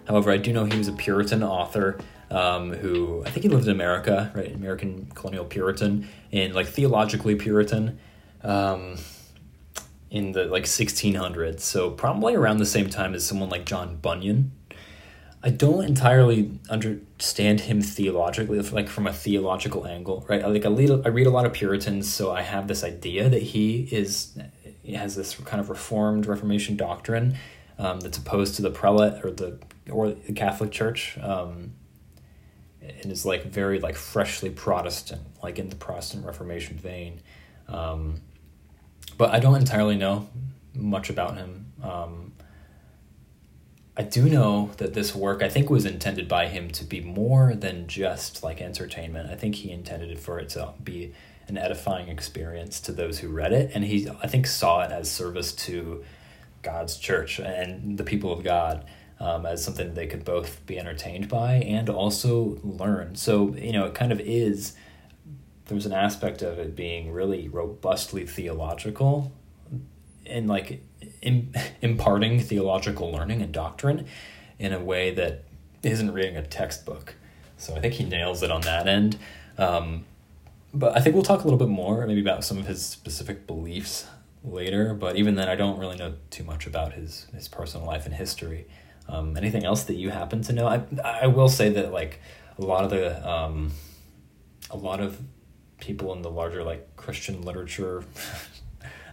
However, 0.07 0.31
I 0.31 0.39
do 0.39 0.53
know 0.53 0.65
he 0.65 0.79
was 0.79 0.89
a 0.89 0.93
Puritan 0.93 1.43
author 1.43 1.99
um, 2.31 2.73
who 2.73 3.23
I 3.27 3.31
think 3.31 3.43
he 3.43 3.49
lived 3.51 3.67
in 3.67 3.73
America, 3.73 4.33
right? 4.35 4.55
American 4.55 5.11
colonial 5.15 5.45
Puritan 5.45 6.09
and 6.33 6.55
like 6.55 6.67
theologically 6.67 7.35
Puritan 7.35 7.99
um, 8.43 8.97
in 10.11 10.33
the 10.33 10.45
like 10.45 10.65
1600s. 10.65 11.61
So 11.61 11.91
probably 11.91 12.35
around 12.35 12.59
the 12.59 12.67
same 12.67 12.89
time 12.89 13.15
as 13.15 13.27
someone 13.27 13.49
like 13.49 13.65
John 13.65 13.97
Bunyan. 13.97 14.53
I 15.41 15.51
don't 15.51 15.85
entirely 15.85 16.59
understand 16.69 17.61
him 17.61 17.81
theologically, 17.81 18.59
like 18.61 18.89
from 18.89 19.07
a 19.07 19.13
theological 19.13 19.87
angle, 19.87 20.25
right? 20.29 20.47
Like 20.47 20.67
I 20.67 20.69
read, 20.69 20.91
I 20.91 21.09
read 21.11 21.29
a 21.29 21.31
lot 21.31 21.47
of 21.47 21.53
Puritans, 21.53 22.13
so 22.13 22.33
I 22.33 22.43
have 22.43 22.67
this 22.67 22.83
idea 22.83 23.29
that 23.29 23.43
he 23.43 23.89
is 23.93 24.37
he 24.83 24.95
has 24.95 25.15
this 25.15 25.37
kind 25.37 25.61
of 25.61 25.71
Reformed 25.71 26.27
Reformation 26.27 26.77
doctrine 26.77 27.37
um, 27.79 28.01
that's 28.01 28.19
opposed 28.19 28.57
to 28.57 28.63
the 28.63 28.71
prelate 28.71 29.25
or 29.25 29.31
the 29.31 29.59
or 29.89 30.11
the 30.11 30.33
Catholic 30.33 30.73
Church. 30.73 31.17
Um, 31.23 31.75
and 32.81 33.13
is 33.13 33.27
like 33.27 33.45
very 33.45 33.79
like 33.81 33.97
freshly 33.97 34.51
Protestant, 34.51 35.23
like 35.43 35.59
in 35.59 35.69
the 35.69 35.77
Protestant 35.77 36.25
Reformation 36.25 36.79
vein. 36.79 37.21
Um, 37.69 38.21
but 39.19 39.35
I 39.35 39.41
don't 39.41 39.57
entirely 39.57 39.97
know 39.97 40.29
much 40.75 41.11
about 41.11 41.37
him. 41.37 41.67
Um, 41.83 42.33
I 43.97 44.03
do 44.03 44.29
know 44.29 44.71
that 44.77 44.95
this 44.95 45.13
work 45.13 45.43
I 45.43 45.49
think 45.49 45.69
was 45.69 45.85
intended 45.85 46.29
by 46.29 46.47
him 46.47 46.71
to 46.71 46.85
be 46.85 47.01
more 47.01 47.55
than 47.55 47.89
just 47.89 48.45
like 48.45 48.61
entertainment. 48.61 49.29
I 49.29 49.35
think 49.35 49.57
he 49.57 49.73
intended 49.73 50.13
it 50.13 50.21
for 50.21 50.39
it 50.39 50.51
to 50.51 50.73
be 50.83 51.13
an 51.49 51.59
edifying 51.59 52.09
experience 52.09 52.79
to 52.83 52.93
those 52.93 53.19
who 53.19 53.29
read 53.29 53.53
it, 53.53 53.73
and 53.75 53.85
he 53.85 54.09
I 54.23 54.29
think 54.29 54.47
saw 54.47 54.83
it 54.83 54.93
as 54.93 55.11
service 55.11 55.53
to 55.67 56.05
God's 56.63 56.97
church 56.97 57.41
and 57.41 57.99
the 57.99 58.05
people 58.05 58.33
of 58.33 58.45
God. 58.45 58.87
Um, 59.21 59.47
as 59.47 59.65
something 59.65 59.95
they 59.95 60.07
could 60.07 60.25
both 60.25 60.65
be 60.65 60.79
entertained 60.79 61.29
by 61.29 61.55
and 61.55 61.91
also 61.91 62.61
learn. 62.63 63.17
So, 63.17 63.53
you 63.57 63.73
know, 63.73 63.87
it 63.87 63.95
kind 63.95 64.13
of 64.13 64.21
is, 64.21 64.75
there's 65.69 65.87
an 65.87 65.93
aspect 65.93 66.43
of 66.43 66.59
it 66.59 66.75
being 66.75 67.13
really 67.13 67.49
robustly 67.49 68.27
theological 68.27 69.33
and 70.27 70.49
like 70.49 70.83
in, 71.23 71.55
imparting 71.83 72.41
theological 72.41 73.11
learning 73.13 73.43
and 73.43 73.53
doctrine 73.53 74.07
in 74.59 74.73
a 74.73 74.81
way 74.81 75.13
that 75.15 75.45
isn't 75.83 76.13
reading 76.13 76.37
a 76.37 76.43
textbook. 76.43 77.15
So 77.57 77.75
I 77.75 77.81
think 77.81 77.95
he 77.95 78.05
nails 78.05 78.43
it 78.43 78.51
on 78.51 78.63
that 78.63 78.89
end. 78.89 79.19
Um, 79.57 80.05
but 80.73 80.97
I 80.97 81.01
think 81.01 81.15
we'll 81.15 81.25
talk 81.25 81.41
a 81.41 81.45
little 81.45 81.59
bit 81.59 81.69
more, 81.69 82.07
maybe 82.07 82.21
about 82.21 82.45
some 82.45 82.59
of 82.59 82.67
his 82.67 82.85
specific 82.85 83.47
beliefs 83.47 84.07
later. 84.45 84.95
But 84.95 85.17
even 85.17 85.35
then, 85.35 85.49
I 85.49 85.55
don't 85.55 85.79
really 85.79 85.97
know 85.97 86.15
too 86.31 86.45
much 86.45 86.67
about 86.67 86.93
his 86.93 87.27
his 87.35 87.49
personal 87.49 87.87
life 87.87 88.07
and 88.07 88.15
history. 88.15 88.67
Um, 89.09 89.37
anything 89.37 89.65
else 89.65 89.85
that 89.85 89.95
you 89.95 90.11
happen 90.11 90.43
to 90.43 90.53
know? 90.53 90.69
I 90.69 90.83
I 91.03 91.27
will 91.27 91.49
say 91.49 91.71
that 91.71 91.93
like 91.93 92.21
a 92.59 92.65
lot 92.65 92.85
of 92.85 92.91
the 92.91 93.29
um, 93.29 93.73
a 94.71 94.77
lot 94.77 95.01
of 95.01 95.21
people 95.81 96.13
in 96.13 96.23
the 96.23 96.31
larger 96.31 96.63
like 96.63 96.97
Christian 96.97 97.43
literature 97.43 98.05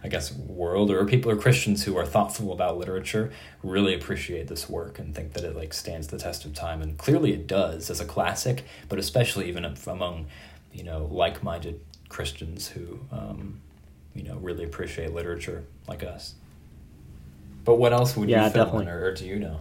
I 0.06 0.08
guess, 0.08 0.32
world 0.32 0.92
or 0.92 1.04
people 1.04 1.32
or 1.32 1.36
Christians 1.36 1.82
who 1.82 1.96
are 1.96 2.06
thoughtful 2.06 2.52
about 2.52 2.78
literature 2.78 3.32
really 3.64 3.92
appreciate 3.92 4.46
this 4.46 4.68
work 4.68 5.00
and 5.00 5.12
think 5.12 5.32
that 5.32 5.42
it 5.42 5.56
like 5.56 5.74
stands 5.74 6.06
the 6.06 6.16
test 6.16 6.44
of 6.44 6.54
time. 6.54 6.80
And 6.80 6.96
clearly 6.96 7.32
it 7.32 7.48
does 7.48 7.90
as 7.90 8.00
a 8.00 8.04
classic, 8.04 8.64
but 8.88 9.00
especially 9.00 9.48
even 9.48 9.64
among, 9.64 10.26
you 10.72 10.84
know, 10.84 11.08
like-minded 11.10 11.80
Christians 12.08 12.68
who, 12.68 13.00
um, 13.10 13.60
you 14.14 14.22
know, 14.22 14.36
really 14.36 14.62
appreciate 14.62 15.12
literature 15.12 15.64
like 15.88 16.04
us. 16.04 16.34
But 17.64 17.74
what 17.74 17.92
else 17.92 18.16
would 18.16 18.28
yeah, 18.28 18.44
you 18.44 18.50
fill 18.52 18.66
definitely. 18.66 18.86
in, 18.86 18.92
or, 18.92 19.04
or 19.06 19.12
do 19.12 19.26
you 19.26 19.40
know? 19.40 19.60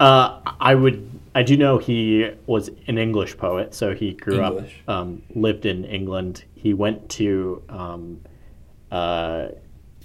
Uh, 0.00 0.40
I 0.58 0.74
would. 0.74 1.10
I 1.38 1.44
do 1.44 1.56
know 1.56 1.78
he 1.78 2.28
was 2.46 2.68
an 2.88 2.98
English 2.98 3.36
poet, 3.36 3.72
so 3.72 3.94
he 3.94 4.14
grew 4.14 4.44
English. 4.44 4.82
up, 4.88 4.96
um, 4.96 5.22
lived 5.36 5.66
in 5.66 5.84
England. 5.84 6.44
He 6.56 6.74
went 6.74 7.08
to 7.10 7.62
um, 7.68 8.20
uh, 8.90 9.50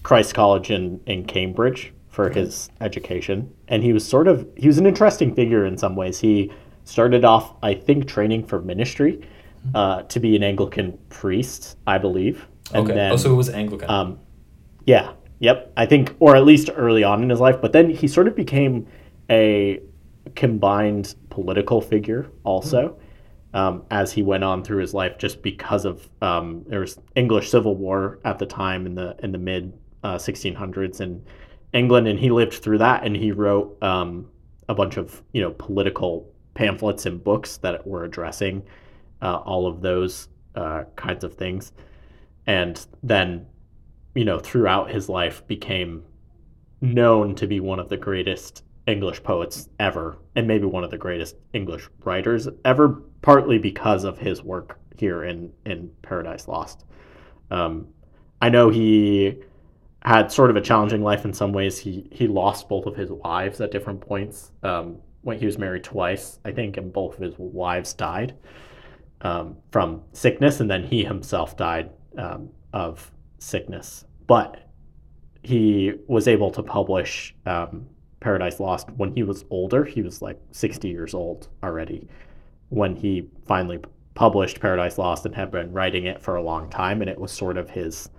Christ 0.03 0.35
College 0.35 0.69
in, 0.69 1.01
in 1.07 1.25
Cambridge 1.25 1.91
for 2.09 2.29
his 2.29 2.69
education, 2.81 3.51
and 3.67 3.81
he 3.81 3.93
was 3.93 4.07
sort 4.07 4.27
of 4.27 4.47
he 4.55 4.67
was 4.67 4.77
an 4.77 4.85
interesting 4.85 5.33
figure 5.33 5.65
in 5.65 5.75
some 5.75 5.95
ways. 5.95 6.19
He 6.19 6.51
started 6.83 7.25
off, 7.25 7.55
I 7.63 7.73
think, 7.73 8.07
training 8.07 8.45
for 8.45 8.61
ministry 8.61 9.27
uh, 9.73 10.03
to 10.03 10.19
be 10.19 10.35
an 10.35 10.43
Anglican 10.43 10.99
priest, 11.09 11.77
I 11.87 11.97
believe, 11.97 12.45
and 12.75 12.85
okay. 12.85 12.93
then 12.93 13.11
oh, 13.11 13.17
so 13.17 13.33
it 13.33 13.35
was 13.35 13.49
Anglican. 13.49 13.89
um, 13.89 14.19
yeah, 14.85 15.13
yep. 15.39 15.73
I 15.77 15.87
think, 15.87 16.15
or 16.19 16.35
at 16.35 16.45
least 16.45 16.69
early 16.75 17.03
on 17.03 17.23
in 17.23 17.29
his 17.31 17.39
life. 17.39 17.59
But 17.59 17.71
then 17.71 17.89
he 17.89 18.07
sort 18.07 18.27
of 18.27 18.35
became 18.35 18.85
a 19.31 19.81
combined 20.35 21.15
political 21.33 21.81
figure 21.81 22.29
also 22.43 22.95
um, 23.55 23.83
as 23.89 24.11
he 24.11 24.21
went 24.21 24.43
on 24.43 24.63
through 24.63 24.81
his 24.81 24.93
life, 24.93 25.17
just 25.17 25.41
because 25.41 25.85
of 25.85 26.07
um, 26.21 26.63
there 26.67 26.79
was 26.79 26.99
English 27.15 27.49
Civil 27.49 27.75
War 27.75 28.19
at 28.23 28.39
the 28.39 28.45
time 28.45 28.85
in 28.85 28.95
the 28.95 29.15
in 29.23 29.31
the 29.31 29.37
mid 29.37 29.73
uh, 30.03 30.15
1600s 30.15 31.01
in 31.01 31.23
England, 31.73 32.07
and 32.07 32.19
he 32.19 32.29
lived 32.29 32.53
through 32.53 32.79
that, 32.79 33.03
and 33.03 33.15
he 33.15 33.31
wrote 33.31 33.81
um, 33.81 34.29
a 34.69 34.75
bunch 34.75 34.97
of 34.97 35.21
you 35.33 35.41
know 35.41 35.51
political 35.51 36.31
pamphlets 36.53 37.05
and 37.05 37.23
books 37.23 37.57
that 37.57 37.85
were 37.85 38.03
addressing 38.03 38.63
uh, 39.21 39.37
all 39.37 39.67
of 39.67 39.81
those 39.81 40.29
uh, 40.55 40.83
kinds 40.95 41.23
of 41.23 41.33
things, 41.35 41.71
and 42.47 42.85
then 43.03 43.45
you 44.15 44.25
know 44.25 44.39
throughout 44.39 44.89
his 44.89 45.09
life 45.09 45.45
became 45.47 46.03
known 46.81 47.33
to 47.35 47.47
be 47.47 47.59
one 47.59 47.79
of 47.79 47.89
the 47.89 47.97
greatest 47.97 48.63
English 48.87 49.23
poets 49.23 49.69
ever, 49.79 50.17
and 50.35 50.47
maybe 50.47 50.65
one 50.65 50.83
of 50.83 50.91
the 50.91 50.97
greatest 50.97 51.35
English 51.53 51.87
writers 52.03 52.47
ever, 52.65 53.01
partly 53.21 53.57
because 53.57 54.03
of 54.03 54.17
his 54.17 54.43
work 54.43 54.79
here 54.97 55.23
in 55.23 55.51
in 55.65 55.91
Paradise 56.01 56.47
Lost. 56.47 56.85
Um, 57.49 57.87
I 58.41 58.49
know 58.49 58.69
he 58.69 59.41
had 60.01 60.31
sort 60.31 60.49
of 60.49 60.57
a 60.57 60.61
challenging 60.61 61.01
life 61.01 61.23
in 61.23 61.33
some 61.33 61.53
ways. 61.53 61.77
He 61.77 62.07
he 62.11 62.27
lost 62.27 62.67
both 62.67 62.85
of 62.85 62.95
his 62.95 63.09
wives 63.09 63.61
at 63.61 63.71
different 63.71 64.01
points. 64.01 64.51
Um, 64.63 64.97
when 65.21 65.39
he 65.39 65.45
was 65.45 65.57
married 65.57 65.85
twice, 65.85 66.39
I 66.43 66.51
think, 66.51 66.75
and 66.75 66.91
both 66.91 67.15
of 67.15 67.21
his 67.21 67.35
wives 67.37 67.93
died 67.93 68.35
um, 69.21 69.55
from 69.71 70.01
sickness, 70.11 70.59
and 70.59 70.69
then 70.69 70.83
he 70.83 71.05
himself 71.05 71.55
died 71.55 71.89
um, 72.17 72.49
of 72.73 73.09
sickness. 73.39 74.03
But 74.27 74.67
he 75.41 75.93
was 76.07 76.27
able 76.27 76.51
to 76.51 76.63
publish 76.63 77.33
um, 77.45 77.87
Paradise 78.23 78.59
Lost 78.59 78.89
when 78.91 79.13
he 79.13 79.23
was 79.23 79.45
older. 79.49 79.83
He 79.83 80.01
was 80.01 80.21
like 80.21 80.39
60 80.51 80.87
years 80.87 81.13
old 81.13 81.49
already 81.63 82.07
when 82.69 82.95
he 82.95 83.29
finally 83.45 83.79
published 84.15 84.59
Paradise 84.59 84.97
Lost 84.97 85.25
and 85.25 85.35
had 85.35 85.51
been 85.51 85.71
writing 85.71 86.05
it 86.05 86.21
for 86.21 86.35
a 86.35 86.41
long 86.41 86.69
time, 86.69 87.01
and 87.01 87.09
it 87.09 87.19
was 87.19 87.31
sort 87.31 87.57
of 87.57 87.69
his 87.69 88.09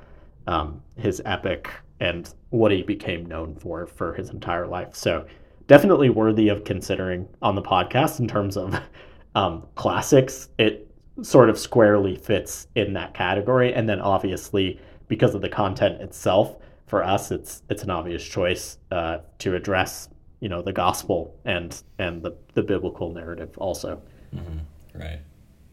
um, 0.46 0.82
his 0.96 1.22
epic 1.24 1.70
and 2.00 2.34
what 2.50 2.70
he 2.70 2.82
became 2.82 3.24
known 3.26 3.54
for 3.54 3.86
for 3.86 4.14
his 4.14 4.30
entire 4.30 4.66
life. 4.66 4.94
So 4.94 5.26
definitely 5.66 6.10
worthy 6.10 6.48
of 6.48 6.64
considering 6.64 7.28
on 7.40 7.54
the 7.54 7.62
podcast 7.62 8.20
in 8.20 8.28
terms 8.28 8.56
of 8.56 8.78
um, 9.34 9.66
classics. 9.74 10.50
It 10.58 10.90
sort 11.22 11.48
of 11.48 11.58
squarely 11.58 12.16
fits 12.16 12.66
in 12.74 12.92
that 12.94 13.14
category, 13.14 13.72
and 13.72 13.88
then 13.88 14.00
obviously 14.00 14.80
because 15.08 15.34
of 15.34 15.42
the 15.42 15.48
content 15.48 16.00
itself, 16.00 16.56
for 16.94 17.02
us, 17.02 17.32
it's 17.32 17.60
it's 17.68 17.82
an 17.82 17.90
obvious 17.90 18.24
choice 18.24 18.78
uh, 18.92 19.18
to 19.38 19.56
address 19.56 20.08
you 20.38 20.48
know 20.48 20.62
the 20.62 20.72
gospel 20.72 21.34
and 21.44 21.82
and 21.98 22.22
the 22.22 22.36
the 22.52 22.62
biblical 22.62 23.10
narrative 23.10 23.58
also. 23.58 24.00
Mm-hmm. 24.32 25.00
Right. 25.00 25.18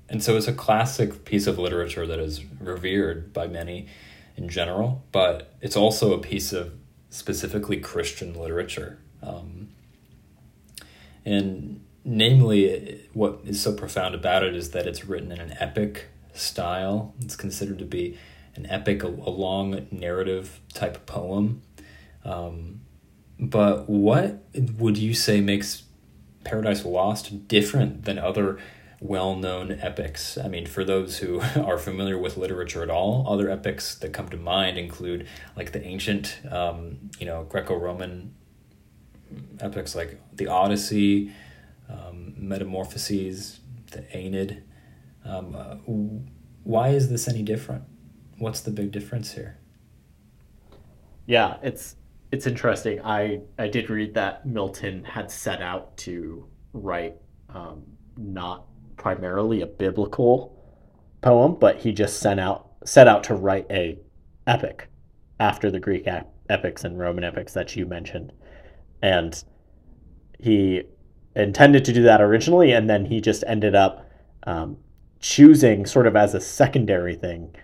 And 0.10 0.24
so 0.24 0.36
it's 0.36 0.48
a 0.48 0.54
classic 0.54 1.24
piece 1.24 1.46
of 1.46 1.60
literature 1.60 2.08
that 2.08 2.18
is 2.18 2.44
revered 2.60 3.34
by 3.34 3.46
many 3.46 3.86
in 4.36 4.50
general, 4.50 5.04
but 5.12 5.54
it's 5.62 5.75
also 5.75 6.12
a 6.13 6.18
piece 6.18 6.54
of 6.54 6.74
specifically 7.12 7.78
Christian 7.78 8.34
literature. 8.34 8.98
Um, 9.22 9.70
and 11.24 11.86
namely, 12.04 13.00
what 13.13 13.42
is 13.46 13.62
so 13.62 13.74
profound 13.74 14.16
about 14.16 14.42
it 14.42 14.56
is 14.56 14.72
that 14.72 14.88
it's 14.88 15.06
written 15.06 15.32
in 15.32 15.40
an 15.40 15.56
epic 15.60 16.08
style. 16.34 17.13
It's 17.22 17.36
considered 17.36 17.78
to 17.78 17.86
be 17.86 18.18
an 18.55 18.65
epic, 18.67 19.03
a, 19.03 19.08
a 19.08 19.31
long 19.31 19.88
narrative 19.91 20.60
type 20.74 21.05
poem. 21.05 21.62
Um, 22.24 22.81
but 23.39 23.89
what 23.89 24.43
would 24.53 24.98
you 24.98 25.13
say 25.13 25.41
makes 25.41 25.84
Paradise 26.43 26.86
Lost 26.86 27.48
different 27.48 28.05
than 28.05 28.20
other 28.20 28.60
well 29.00 29.36
known 29.36 29.72
epics? 29.72 30.38
I 30.38 30.48
mean, 30.48 30.65
for 30.67 30.84
those 30.84 31.17
who 31.17 31.39
are 31.55 31.77
familiar 31.77 32.17
with 32.17 32.38
literature 32.38 32.84
at 32.84 32.89
all, 32.89 33.25
other 33.27 33.50
epics 33.50 33.96
that 33.96 34.13
come 34.13 34.29
to 34.29 34.38
mind 34.38 34.77
include 34.77 35.27
like 35.55 35.72
the 35.72 35.84
ancient, 35.84 36.39
um, 36.50 37.10
you 37.20 37.25
know, 37.25 37.46
Greco 37.50 37.75
Roman 37.75 38.36
epics 39.60 39.96
like 39.96 40.20
the 40.36 40.48
Odyssey, 40.48 41.31
um, 41.89 42.34
Metamorphoses, 42.38 43.60
the 43.91 44.03
Aeneid. 44.15 44.63
Um, 45.25 45.55
uh, 45.55 45.75
why 46.63 46.89
is 46.89 47.10
this 47.10 47.27
any 47.27 47.43
different? 47.43 47.84
What's 48.41 48.62
the 48.62 48.71
big 48.71 48.91
difference 48.91 49.33
here? 49.33 49.60
Yeah, 51.27 51.57
it's 51.62 51.95
it's 52.31 52.48
interesting. 52.48 53.00
I 53.03 53.41
I 53.60 53.67
did 53.67 53.91
read 53.91 54.15
that 54.15 54.48
Milton 54.48 55.03
had 55.03 55.29
set 55.29 55.62
out 55.62 55.95
to 55.98 56.48
write 56.74 57.17
um, 57.50 57.83
not 58.17 58.65
primarily 58.98 59.62
a 59.62 59.67
biblical 59.67 60.57
poem, 61.21 61.55
but 61.60 61.77
he 61.77 61.91
just 61.91 62.19
sent 62.19 62.39
out 62.39 62.71
set 62.83 63.07
out 63.07 63.24
to 63.25 63.36
write 63.36 63.67
a 63.69 64.00
epic 64.48 64.89
after 65.39 65.69
the 65.69 65.79
Greek 65.79 66.07
ep- 66.07 66.33
epics 66.50 66.83
and 66.83 66.98
Roman 66.98 67.24
epics 67.24 67.53
that 67.53 67.75
you 67.75 67.86
mentioned, 67.86 68.33
and 69.03 69.43
he 70.39 70.81
intended 71.36 71.86
to 71.86 71.93
do 71.93 72.01
that 72.01 72.21
originally, 72.21 72.71
and 72.71 72.89
then 72.89 73.05
he 73.05 73.21
just 73.21 73.43
ended 73.45 73.75
up 73.75 74.10
um, 74.48 74.77
choosing 75.19 75.86
sort 75.86 76.07
of 76.07 76.15
as 76.15 76.33
a 76.33 76.41
secondary 76.41 77.15
thing 77.15 77.55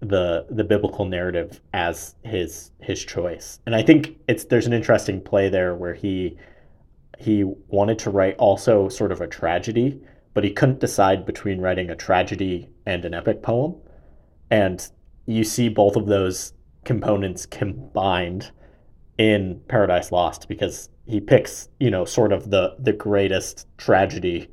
the 0.00 0.46
the 0.50 0.64
biblical 0.64 1.04
narrative 1.04 1.60
as 1.72 2.14
his 2.22 2.70
his 2.80 3.04
choice. 3.04 3.60
And 3.66 3.74
I 3.74 3.82
think 3.82 4.18
it's 4.28 4.44
there's 4.44 4.66
an 4.66 4.72
interesting 4.72 5.20
play 5.20 5.48
there 5.48 5.74
where 5.74 5.94
he 5.94 6.36
he 7.18 7.44
wanted 7.68 7.98
to 8.00 8.10
write 8.10 8.36
also 8.38 8.88
sort 8.88 9.12
of 9.12 9.20
a 9.20 9.26
tragedy, 9.26 10.00
but 10.32 10.42
he 10.42 10.50
couldn't 10.50 10.80
decide 10.80 11.26
between 11.26 11.60
writing 11.60 11.90
a 11.90 11.96
tragedy 11.96 12.70
and 12.86 13.04
an 13.04 13.12
epic 13.12 13.42
poem. 13.42 13.74
And 14.50 14.88
you 15.26 15.44
see 15.44 15.68
both 15.68 15.96
of 15.96 16.06
those 16.06 16.54
components 16.84 17.44
combined 17.44 18.50
in 19.18 19.60
Paradise 19.68 20.10
Lost 20.10 20.48
because 20.48 20.88
he 21.04 21.20
picks, 21.20 21.68
you 21.78 21.90
know, 21.90 22.06
sort 22.06 22.32
of 22.32 22.50
the 22.50 22.76
the 22.78 22.94
greatest 22.94 23.66
tragedy 23.76 24.48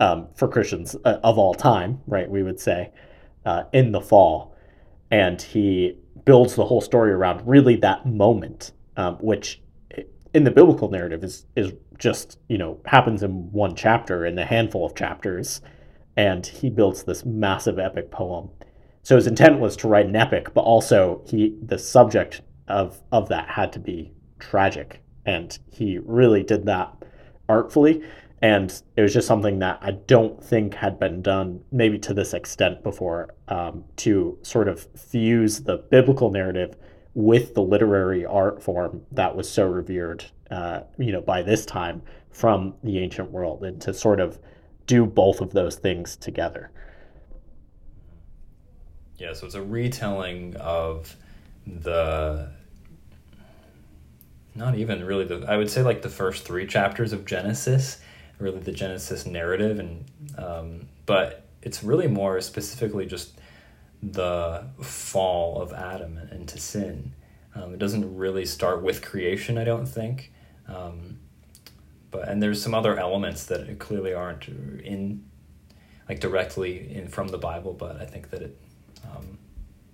um, 0.00 0.28
for 0.34 0.48
Christians 0.48 0.96
uh, 1.04 1.18
of 1.22 1.38
all 1.38 1.52
time, 1.52 2.00
right? 2.06 2.30
We 2.30 2.42
would 2.42 2.58
say 2.58 2.92
uh, 3.44 3.64
in 3.74 3.92
the 3.92 4.00
fall, 4.00 4.56
and 5.10 5.40
he 5.40 5.96
builds 6.24 6.54
the 6.54 6.64
whole 6.64 6.80
story 6.80 7.12
around 7.12 7.46
really 7.46 7.76
that 7.76 8.06
moment, 8.06 8.72
um, 8.96 9.16
which 9.16 9.60
in 10.34 10.44
the 10.44 10.50
biblical 10.50 10.90
narrative 10.90 11.24
is 11.24 11.46
is 11.56 11.72
just 11.98 12.38
you 12.48 12.56
know 12.56 12.80
happens 12.86 13.22
in 13.22 13.50
one 13.52 13.74
chapter 13.74 14.24
in 14.24 14.38
a 14.38 14.44
handful 14.44 14.86
of 14.86 14.94
chapters, 14.94 15.60
and 16.16 16.46
he 16.46 16.70
builds 16.70 17.02
this 17.02 17.24
massive 17.24 17.78
epic 17.78 18.10
poem. 18.10 18.48
So 19.02 19.16
his 19.16 19.26
intent 19.26 19.60
was 19.60 19.76
to 19.78 19.88
write 19.88 20.06
an 20.06 20.16
epic, 20.16 20.52
but 20.54 20.62
also 20.62 21.22
he 21.26 21.56
the 21.62 21.78
subject 21.78 22.42
of 22.68 23.00
of 23.12 23.28
that 23.28 23.48
had 23.48 23.72
to 23.72 23.78
be 23.78 24.12
tragic, 24.38 25.02
and 25.26 25.58
he 25.70 25.98
really 25.98 26.42
did 26.42 26.66
that 26.66 26.94
artfully. 27.48 28.02
And 28.42 28.82
it 28.96 29.02
was 29.02 29.12
just 29.12 29.26
something 29.26 29.58
that 29.58 29.78
I 29.82 29.90
don't 29.90 30.42
think 30.42 30.74
had 30.74 30.98
been 30.98 31.20
done, 31.20 31.60
maybe 31.70 31.98
to 32.00 32.14
this 32.14 32.32
extent 32.32 32.82
before, 32.82 33.34
um, 33.48 33.84
to 33.96 34.38
sort 34.42 34.68
of 34.68 34.86
fuse 34.98 35.60
the 35.60 35.76
biblical 35.76 36.30
narrative 36.30 36.76
with 37.14 37.54
the 37.54 37.62
literary 37.62 38.24
art 38.24 38.62
form 38.62 39.02
that 39.12 39.36
was 39.36 39.50
so 39.50 39.66
revered, 39.66 40.24
uh, 40.50 40.80
you 40.96 41.12
know, 41.12 41.20
by 41.20 41.42
this 41.42 41.66
time 41.66 42.00
from 42.30 42.74
the 42.82 42.98
ancient 42.98 43.30
world, 43.30 43.62
and 43.62 43.80
to 43.82 43.92
sort 43.92 44.20
of 44.20 44.38
do 44.86 45.04
both 45.04 45.40
of 45.40 45.52
those 45.52 45.76
things 45.76 46.16
together. 46.16 46.70
Yeah, 49.18 49.34
so 49.34 49.44
it's 49.44 49.54
a 49.54 49.62
retelling 49.62 50.56
of 50.56 51.14
the 51.66 52.50
not 54.54 54.76
even 54.76 55.04
really 55.04 55.24
the 55.24 55.44
I 55.46 55.56
would 55.56 55.70
say 55.70 55.82
like 55.82 56.02
the 56.02 56.08
first 56.08 56.44
three 56.44 56.66
chapters 56.66 57.12
of 57.12 57.26
Genesis, 57.26 58.00
really 58.40 58.60
the 58.60 58.72
Genesis 58.72 59.26
narrative, 59.26 59.78
and 59.78 60.04
um, 60.38 60.88
but 61.06 61.46
it's 61.62 61.82
really 61.82 62.08
more 62.08 62.40
specifically 62.40 63.06
just 63.06 63.38
the 64.02 64.66
fall 64.80 65.60
of 65.60 65.72
Adam 65.72 66.16
and 66.16 66.30
into 66.32 66.58
sin. 66.58 67.14
Um, 67.54 67.74
it 67.74 67.78
doesn't 67.78 68.16
really 68.16 68.46
start 68.46 68.82
with 68.82 69.02
creation, 69.02 69.58
I 69.58 69.64
don't 69.64 69.86
think. 69.86 70.32
Um, 70.68 71.18
but 72.10 72.28
and 72.28 72.42
there's 72.42 72.62
some 72.62 72.74
other 72.74 72.98
elements 72.98 73.44
that 73.46 73.78
clearly 73.78 74.14
aren't 74.14 74.48
in 74.48 75.24
like 76.08 76.20
directly 76.20 76.92
in 76.92 77.08
from 77.08 77.28
the 77.28 77.38
Bible, 77.38 77.72
but 77.72 78.00
I 78.00 78.04
think 78.04 78.30
that 78.30 78.42
it 78.42 78.58
um, 79.04 79.38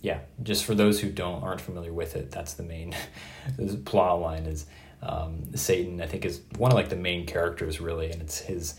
yeah, 0.00 0.21
just 0.43 0.65
for 0.65 0.75
those 0.75 1.00
who 1.00 1.11
don't 1.11 1.43
aren't 1.43 1.61
familiar 1.61 1.93
with 1.93 2.17
it, 2.17 2.31
that's 2.31 2.55
the 2.55 2.62
main 2.62 2.95
plot 3.85 4.21
line 4.21 4.47
is 4.47 4.67
um, 5.03 5.55
Satan. 5.55 6.00
I 6.00 6.07
think 6.07 6.25
is 6.25 6.41
one 6.59 6.71
of 6.71 6.76
like 6.76 6.88
the 6.88 6.97
main 6.97 7.26
characters 7.26 7.81
really, 7.81 8.11
and 8.11 8.23
it's 8.23 8.38
his. 8.38 8.75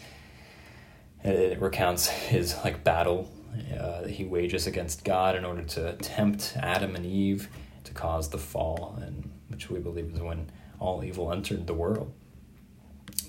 It 1.23 1.59
recounts 1.59 2.07
his 2.07 2.55
like 2.63 2.83
battle 2.83 3.29
uh, 3.73 4.01
that 4.01 4.11
he 4.11 4.23
wages 4.23 4.67
against 4.67 5.03
God 5.03 5.35
in 5.35 5.43
order 5.43 5.63
to 5.63 5.93
tempt 5.93 6.53
Adam 6.57 6.95
and 6.95 7.05
Eve 7.05 7.49
to 7.83 7.93
cause 7.93 8.29
the 8.29 8.37
fall, 8.37 8.97
and 9.01 9.29
which 9.49 9.69
we 9.69 9.79
believe 9.79 10.11
is 10.13 10.19
when 10.19 10.49
all 10.79 11.03
evil 11.03 11.31
entered 11.31 11.65
the 11.67 11.73
world. 11.73 12.13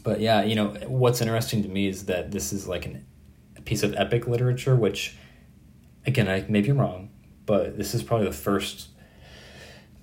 But 0.03 0.21
yeah, 0.21 0.43
you 0.43 0.55
know 0.55 0.69
what's 0.87 1.21
interesting 1.21 1.63
to 1.63 1.69
me 1.69 1.89
is 1.89 2.07
that 2.07 2.31
this 2.31 2.53
is 2.53 2.69
like 2.69 2.87
an, 2.87 3.07
a 3.57 3.63
piece 3.63 3.83
of 3.83 3.95
epic 3.95 4.27
literature, 4.27 4.77
which, 4.77 5.17
again, 6.07 6.29
I 6.29 6.45
may 6.49 6.61
be 6.61 6.73
wrong, 6.73 7.11
but 7.47 7.77
this 7.77 7.95
is 7.95 8.03
probably 8.03 8.27
the 8.27 8.33
first 8.33 8.89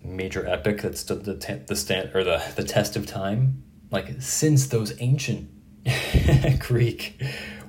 major 0.05 0.47
epic 0.47 0.81
that 0.81 0.97
stood 0.97 1.25
the 1.25 1.35
te- 1.35 1.61
the 1.67 1.75
stand 1.75 2.11
or 2.15 2.23
the 2.23 2.43
the 2.55 2.63
test 2.63 2.95
of 2.95 3.05
time, 3.05 3.63
like 3.91 4.21
since 4.21 4.67
those 4.67 4.99
ancient 5.01 5.49
Greek 6.59 7.21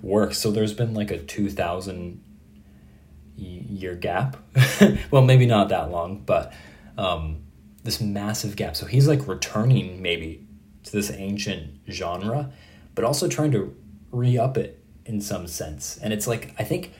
works. 0.03 0.39
So 0.39 0.51
there's 0.51 0.75
been 0.75 0.95
like 0.95 1.11
a 1.11 1.19
two 1.19 1.51
thousand 1.51 2.23
year 3.37 3.95
gap. 3.95 4.37
well, 5.11 5.23
maybe 5.23 5.47
not 5.47 5.69
that 5.69 5.91
long, 5.91 6.23
but 6.25 6.53
um, 6.97 7.43
this 7.85 8.01
massive 8.01 8.57
gap. 8.57 8.77
So 8.77 8.87
he's 8.87 9.09
like 9.09 9.27
returning 9.29 10.03
maybe 10.03 10.47
to 10.85 10.93
this 10.93 11.11
ancient 11.11 11.81
genre, 11.91 12.53
but 12.95 13.05
also 13.05 13.29
trying 13.29 13.53
to 13.53 13.77
re 14.11 14.39
up 14.39 14.57
it 14.57 14.83
in 15.05 15.21
some 15.21 15.47
sense. 15.47 15.99
And 15.99 16.13
it's 16.13 16.27
like, 16.27 16.55
I 16.59 16.65
think, 16.65 16.93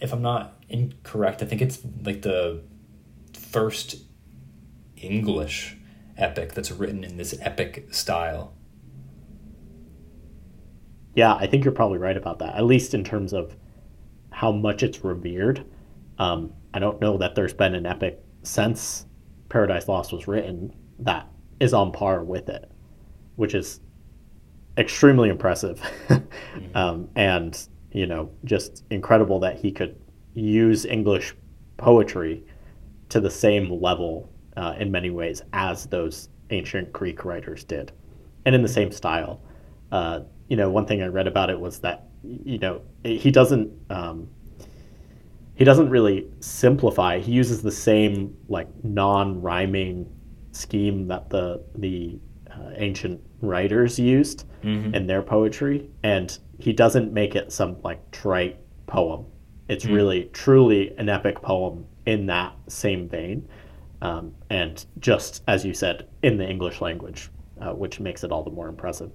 if 0.00 0.12
I'm 0.12 0.22
not 0.22 0.62
incorrect, 0.68 1.42
I 1.42 1.46
think 1.46 1.62
it's 1.62 1.78
like 2.02 2.22
the 2.22 2.62
first 3.32 3.96
English 5.06 5.76
epic 6.16 6.54
that's 6.54 6.70
written 6.70 7.04
in 7.04 7.16
this 7.16 7.34
epic 7.40 7.92
style. 7.92 8.54
Yeah, 11.14 11.34
I 11.34 11.46
think 11.46 11.64
you're 11.64 11.72
probably 11.72 11.98
right 11.98 12.16
about 12.16 12.40
that, 12.40 12.56
at 12.56 12.64
least 12.64 12.94
in 12.94 13.04
terms 13.04 13.32
of 13.32 13.56
how 14.30 14.50
much 14.50 14.82
it's 14.82 15.04
revered. 15.04 15.64
Um, 16.18 16.52
I 16.72 16.80
don't 16.80 17.00
know 17.00 17.18
that 17.18 17.34
there's 17.34 17.54
been 17.54 17.74
an 17.74 17.86
epic 17.86 18.20
since 18.42 19.06
Paradise 19.48 19.88
Lost 19.88 20.12
was 20.12 20.26
written 20.26 20.74
that 21.00 21.28
is 21.60 21.72
on 21.72 21.92
par 21.92 22.24
with 22.24 22.48
it, 22.48 22.70
which 23.36 23.54
is 23.54 23.80
extremely 24.76 25.28
impressive. 25.28 25.80
mm-hmm. 26.08 26.64
um, 26.76 27.08
and, 27.14 27.68
you 27.92 28.06
know, 28.06 28.30
just 28.44 28.82
incredible 28.90 29.38
that 29.40 29.56
he 29.56 29.70
could 29.70 29.96
use 30.34 30.84
English 30.84 31.34
poetry 31.76 32.44
to 33.08 33.20
the 33.20 33.30
same 33.30 33.80
level 33.80 34.30
uh, 34.56 34.74
in 34.78 34.90
many 34.90 35.10
ways 35.10 35.42
as 35.52 35.86
those 35.86 36.28
ancient 36.50 36.92
Greek 36.92 37.24
writers 37.24 37.64
did, 37.64 37.92
and 38.44 38.54
in 38.54 38.62
the 38.62 38.68
same 38.68 38.90
style. 38.90 39.40
Uh, 39.92 40.20
you 40.48 40.56
know, 40.56 40.70
one 40.70 40.86
thing 40.86 41.02
I 41.02 41.06
read 41.06 41.26
about 41.26 41.50
it 41.50 41.58
was 41.58 41.80
that 41.80 42.08
you 42.22 42.58
know 42.58 42.80
he 43.04 43.30
doesn't 43.30 43.70
um, 43.90 44.28
he 45.54 45.64
doesn't 45.64 45.90
really 45.90 46.26
simplify. 46.40 47.18
He 47.18 47.32
uses 47.32 47.62
the 47.62 47.72
same 47.72 48.36
like 48.48 48.68
non-rhyming 48.84 50.10
scheme 50.52 51.08
that 51.08 51.30
the 51.30 51.62
the 51.76 52.18
uh, 52.50 52.70
ancient 52.76 53.20
writers 53.40 53.98
used 53.98 54.44
mm-hmm. 54.62 54.94
in 54.94 55.06
their 55.06 55.22
poetry, 55.22 55.88
and 56.02 56.36
he 56.58 56.72
doesn't 56.72 57.12
make 57.12 57.34
it 57.34 57.52
some 57.52 57.80
like 57.82 58.10
trite 58.10 58.58
poem. 58.86 59.26
It's 59.68 59.84
mm-hmm. 59.84 59.94
really 59.94 60.30
truly 60.32 60.94
an 60.98 61.08
epic 61.08 61.40
poem 61.40 61.86
in 62.06 62.26
that 62.26 62.54
same 62.68 63.08
vein, 63.08 63.48
um, 64.04 64.34
and 64.50 64.84
just 64.98 65.42
as 65.48 65.64
you 65.64 65.74
said 65.74 66.08
in 66.22 66.36
the 66.36 66.48
English 66.48 66.80
language, 66.80 67.30
uh, 67.60 67.72
which 67.72 68.00
makes 68.00 68.22
it 68.24 68.30
all 68.30 68.42
the 68.42 68.50
more 68.50 68.68
impressive. 68.68 69.10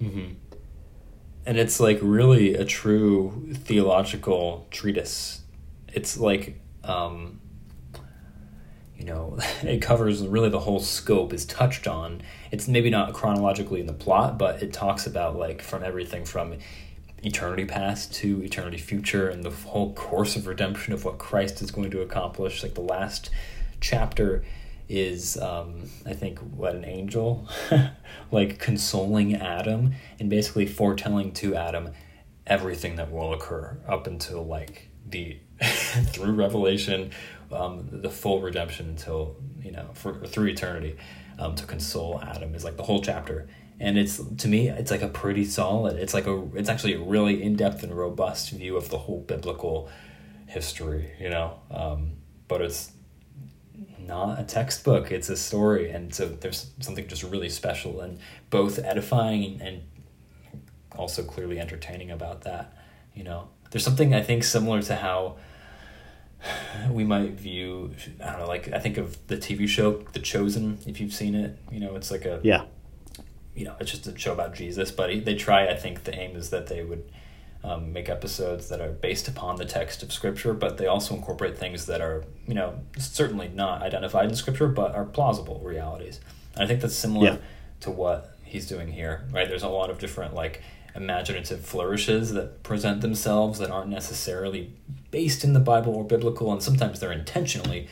Mm-hmm 0.00 0.34
and 1.46 1.58
it's 1.58 1.80
like 1.80 1.98
really 2.00 2.54
a 2.54 2.64
true 2.64 3.48
theological 3.52 4.66
treatise. 4.70 5.42
It's 5.92 6.16
like, 6.16 6.60
um, 6.82 7.40
you 8.96 9.04
know, 9.04 9.38
it 9.62 9.82
covers 9.82 10.26
really 10.26 10.48
the 10.48 10.60
whole 10.60 10.80
scope 10.80 11.32
is 11.32 11.44
touched 11.44 11.86
on. 11.86 12.22
It's 12.50 12.68
maybe 12.68 12.90
not 12.90 13.12
chronologically 13.12 13.80
in 13.80 13.86
the 13.86 13.92
plot, 13.92 14.38
but 14.38 14.62
it 14.62 14.72
talks 14.72 15.06
about 15.06 15.36
like 15.36 15.60
from 15.60 15.82
everything 15.82 16.24
from 16.24 16.54
eternity 17.22 17.64
past 17.64 18.14
to 18.14 18.42
eternity 18.42 18.76
future 18.76 19.28
and 19.28 19.42
the 19.42 19.50
whole 19.50 19.94
course 19.94 20.36
of 20.36 20.46
redemption 20.46 20.92
of 20.92 21.04
what 21.04 21.18
Christ 21.18 21.62
is 21.62 21.70
going 21.70 21.90
to 21.90 22.00
accomplish. 22.00 22.62
Like 22.62 22.74
the 22.74 22.82
last 22.82 23.30
chapter 23.84 24.42
is 24.88 25.36
um, 25.36 25.82
I 26.06 26.14
think 26.14 26.38
what 26.38 26.74
an 26.74 26.84
angel? 26.84 27.48
Like 28.30 28.58
consoling 28.58 29.36
Adam 29.36 29.92
and 30.18 30.30
basically 30.30 30.66
foretelling 30.66 31.32
to 31.34 31.54
Adam 31.54 31.90
everything 32.46 32.96
that 32.96 33.12
will 33.12 33.32
occur 33.32 33.78
up 33.86 34.06
until 34.06 34.44
like 34.44 34.88
the 35.08 35.38
through 35.62 36.32
revelation 36.32 37.10
um, 37.52 37.88
the 37.92 38.10
full 38.10 38.40
redemption 38.40 38.88
until 38.88 39.36
you 39.62 39.70
know 39.70 39.90
for 39.94 40.26
through 40.26 40.48
eternity 40.48 40.96
um, 41.38 41.54
to 41.54 41.64
console 41.66 42.20
Adam 42.22 42.54
is 42.54 42.64
like 42.64 42.76
the 42.76 42.82
whole 42.82 43.02
chapter. 43.02 43.46
And 43.78 43.98
it's 43.98 44.20
to 44.38 44.48
me 44.48 44.68
it's 44.68 44.90
like 44.90 45.02
a 45.02 45.08
pretty 45.08 45.44
solid 45.44 45.96
it's 45.96 46.14
like 46.14 46.26
a 46.26 46.48
it's 46.54 46.68
actually 46.68 46.94
a 46.94 47.00
really 47.00 47.42
in-depth 47.42 47.82
and 47.82 47.96
robust 47.96 48.50
view 48.50 48.76
of 48.76 48.88
the 48.88 48.98
whole 48.98 49.20
biblical 49.20 49.88
history 50.46 51.12
you 51.20 51.28
know? 51.28 51.58
Um, 51.70 52.12
but 52.48 52.62
it's 52.62 52.92
not 54.06 54.38
a 54.38 54.44
textbook 54.44 55.10
it's 55.10 55.28
a 55.28 55.36
story 55.36 55.90
and 55.90 56.14
so 56.14 56.26
there's 56.26 56.70
something 56.80 57.06
just 57.06 57.22
really 57.22 57.48
special 57.48 58.00
and 58.00 58.18
both 58.50 58.78
edifying 58.78 59.60
and 59.60 59.82
also 60.96 61.22
clearly 61.22 61.58
entertaining 61.58 62.10
about 62.10 62.42
that 62.42 62.72
you 63.14 63.22
know? 63.22 63.48
There's 63.70 63.84
something 63.84 64.14
i 64.14 64.22
think 64.22 64.44
similar 64.44 64.80
to 64.82 64.94
how 64.94 65.36
we 66.90 67.02
might 67.02 67.32
view 67.32 67.90
i 68.22 68.30
don't 68.30 68.40
know 68.40 68.46
like 68.46 68.72
i 68.72 68.78
think 68.78 68.98
of 68.98 69.26
the 69.26 69.36
tv 69.36 69.66
show 69.66 69.92
the 70.12 70.20
chosen 70.20 70.78
if 70.86 71.00
you've 71.00 71.12
seen 71.12 71.34
it 71.34 71.58
you 71.72 71.80
know 71.80 71.96
it's 71.96 72.10
like 72.10 72.24
a 72.24 72.40
yeah. 72.44 72.64
you 73.54 73.64
know 73.64 73.74
it's 73.80 73.90
just 73.90 74.06
a 74.06 74.16
show 74.16 74.32
about 74.32 74.54
jesus 74.54 74.92
but 74.92 75.24
they 75.24 75.34
try 75.34 75.66
i 75.66 75.74
think 75.74 76.04
the 76.04 76.14
aim 76.14 76.36
is 76.36 76.50
that 76.50 76.68
they 76.68 76.84
would 76.84 77.10
um, 77.64 77.92
make 77.92 78.08
episodes 78.08 78.68
that 78.68 78.80
are 78.80 78.90
based 78.90 79.26
upon 79.26 79.56
the 79.56 79.64
text 79.64 80.02
of 80.02 80.12
Scripture, 80.12 80.52
but 80.52 80.76
they 80.78 80.86
also 80.86 81.14
incorporate 81.14 81.56
things 81.58 81.86
that 81.86 82.00
are, 82.00 82.22
you 82.46 82.54
know, 82.54 82.78
certainly 82.98 83.48
not 83.48 83.82
identified 83.82 84.28
in 84.28 84.36
Scripture, 84.36 84.68
but 84.68 84.94
are 84.94 85.04
plausible 85.04 85.60
realities. 85.64 86.20
And 86.54 86.62
I 86.62 86.66
think 86.66 86.80
that's 86.82 86.94
similar 86.94 87.26
Yeah. 87.26 87.36
to 87.80 87.90
what 87.90 88.36
he's 88.44 88.66
doing 88.68 88.92
here, 88.92 89.24
right? 89.32 89.48
There's 89.48 89.62
a 89.62 89.68
lot 89.68 89.88
of 89.90 89.98
different, 89.98 90.34
like, 90.34 90.62
imaginative 90.94 91.60
flourishes 91.64 92.32
that 92.34 92.62
present 92.62 93.00
themselves 93.00 93.58
that 93.58 93.70
aren't 93.70 93.90
necessarily 93.90 94.70
based 95.10 95.42
in 95.42 95.52
the 95.54 95.60
Bible 95.60 95.92
or 95.94 96.04
biblical, 96.04 96.52
and 96.52 96.62
sometimes 96.62 97.00
they're 97.00 97.12
intentionally 97.12 97.88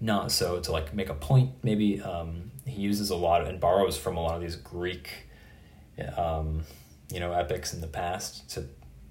not 0.00 0.30
so 0.30 0.60
to 0.60 0.70
like 0.70 0.92
make 0.94 1.08
a 1.08 1.14
point. 1.14 1.50
Maybe 1.62 2.00
um, 2.02 2.50
he 2.66 2.80
uses 2.82 3.10
a 3.10 3.16
lot 3.16 3.46
and 3.48 3.58
borrows 3.58 3.96
from 3.96 4.16
a 4.16 4.20
lot 4.20 4.34
of 4.36 4.42
these 4.42 4.54
Greek, 4.56 5.08
um, 6.16 6.64
you 7.12 7.20
know, 7.20 7.32
epics 7.32 7.72
in 7.72 7.80
the 7.80 7.86
past 7.86 8.48
to 8.50 8.64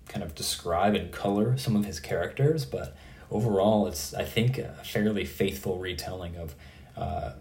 kind 0.07 0.23
of 0.23 0.35
describe 0.35 0.95
and 0.95 1.11
color 1.11 1.57
some 1.57 1.75
of 1.75 1.85
his 1.85 1.99
characters. 1.99 2.65
But 2.65 2.95
overall, 3.31 3.87
it's 3.87 4.13
I 4.13 4.23
think 4.23 4.57
a 4.57 4.75
fairly 4.83 5.25
faithful 5.25 5.79
retelling 5.79 6.35
of, 6.35 6.55
uh, 6.95 7.33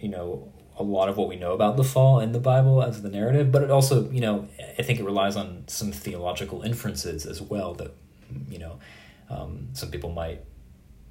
you 0.00 0.08
know, 0.08 0.52
a 0.78 0.82
lot 0.82 1.08
of 1.08 1.16
what 1.16 1.28
we 1.28 1.36
know 1.36 1.52
about 1.52 1.76
the 1.76 1.84
fall 1.84 2.20
in 2.20 2.32
the 2.32 2.40
Bible 2.40 2.82
as 2.82 3.02
the 3.02 3.08
narrative. 3.08 3.50
But 3.50 3.62
it 3.62 3.70
also, 3.70 4.10
you 4.10 4.20
know, 4.20 4.48
I 4.78 4.82
think 4.82 5.00
it 5.00 5.04
relies 5.04 5.36
on 5.36 5.64
some 5.66 5.92
theological 5.92 6.62
inferences 6.62 7.26
as 7.26 7.40
well 7.40 7.74
that, 7.74 7.94
you 8.48 8.58
know, 8.58 8.78
um, 9.30 9.68
some 9.72 9.90
people 9.90 10.10
might 10.10 10.42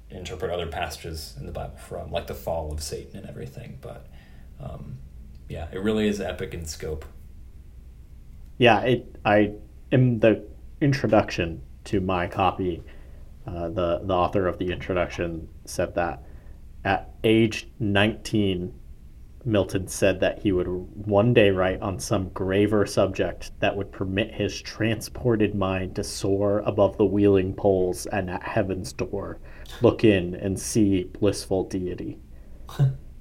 interpret 0.08 0.52
other 0.52 0.68
passages 0.68 1.34
in 1.38 1.46
the 1.46 1.52
Bible 1.52 1.76
from, 1.76 2.12
like 2.12 2.28
the 2.28 2.34
fall 2.34 2.72
of 2.72 2.82
Satan 2.82 3.16
and 3.18 3.28
everything. 3.28 3.78
But 3.80 4.06
um, 4.60 4.98
yeah, 5.48 5.66
it 5.72 5.82
really 5.82 6.08
is 6.08 6.20
epic 6.20 6.54
in 6.54 6.64
scope. 6.64 7.04
Yeah, 8.58 8.80
it. 8.80 9.16
I 9.24 9.52
am 9.92 10.20
the 10.20 10.44
introduction 10.80 11.62
to 11.84 12.00
my 12.00 12.26
copy, 12.26 12.82
uh, 13.46 13.68
the 13.68 14.00
the 14.04 14.14
author 14.14 14.46
of 14.46 14.58
the 14.58 14.72
introduction 14.72 15.48
said 15.64 15.94
that. 15.94 16.22
At 16.84 17.14
age 17.24 17.68
nineteen, 17.78 18.74
Milton 19.44 19.86
said 19.86 20.20
that 20.20 20.40
he 20.40 20.50
would 20.50 20.66
one 20.66 21.32
day 21.32 21.50
write 21.50 21.80
on 21.80 22.00
some 22.00 22.28
graver 22.30 22.84
subject 22.84 23.52
that 23.60 23.76
would 23.76 23.92
permit 23.92 24.34
his 24.34 24.60
transported 24.60 25.54
mind 25.54 25.94
to 25.96 26.04
soar 26.04 26.60
above 26.60 26.96
the 26.98 27.04
wheeling 27.04 27.54
poles 27.54 28.06
and 28.06 28.28
at 28.28 28.42
heaven's 28.42 28.92
door, 28.92 29.38
look 29.82 30.02
in 30.02 30.34
and 30.34 30.58
see 30.58 31.04
blissful 31.04 31.64
deity. 31.64 32.18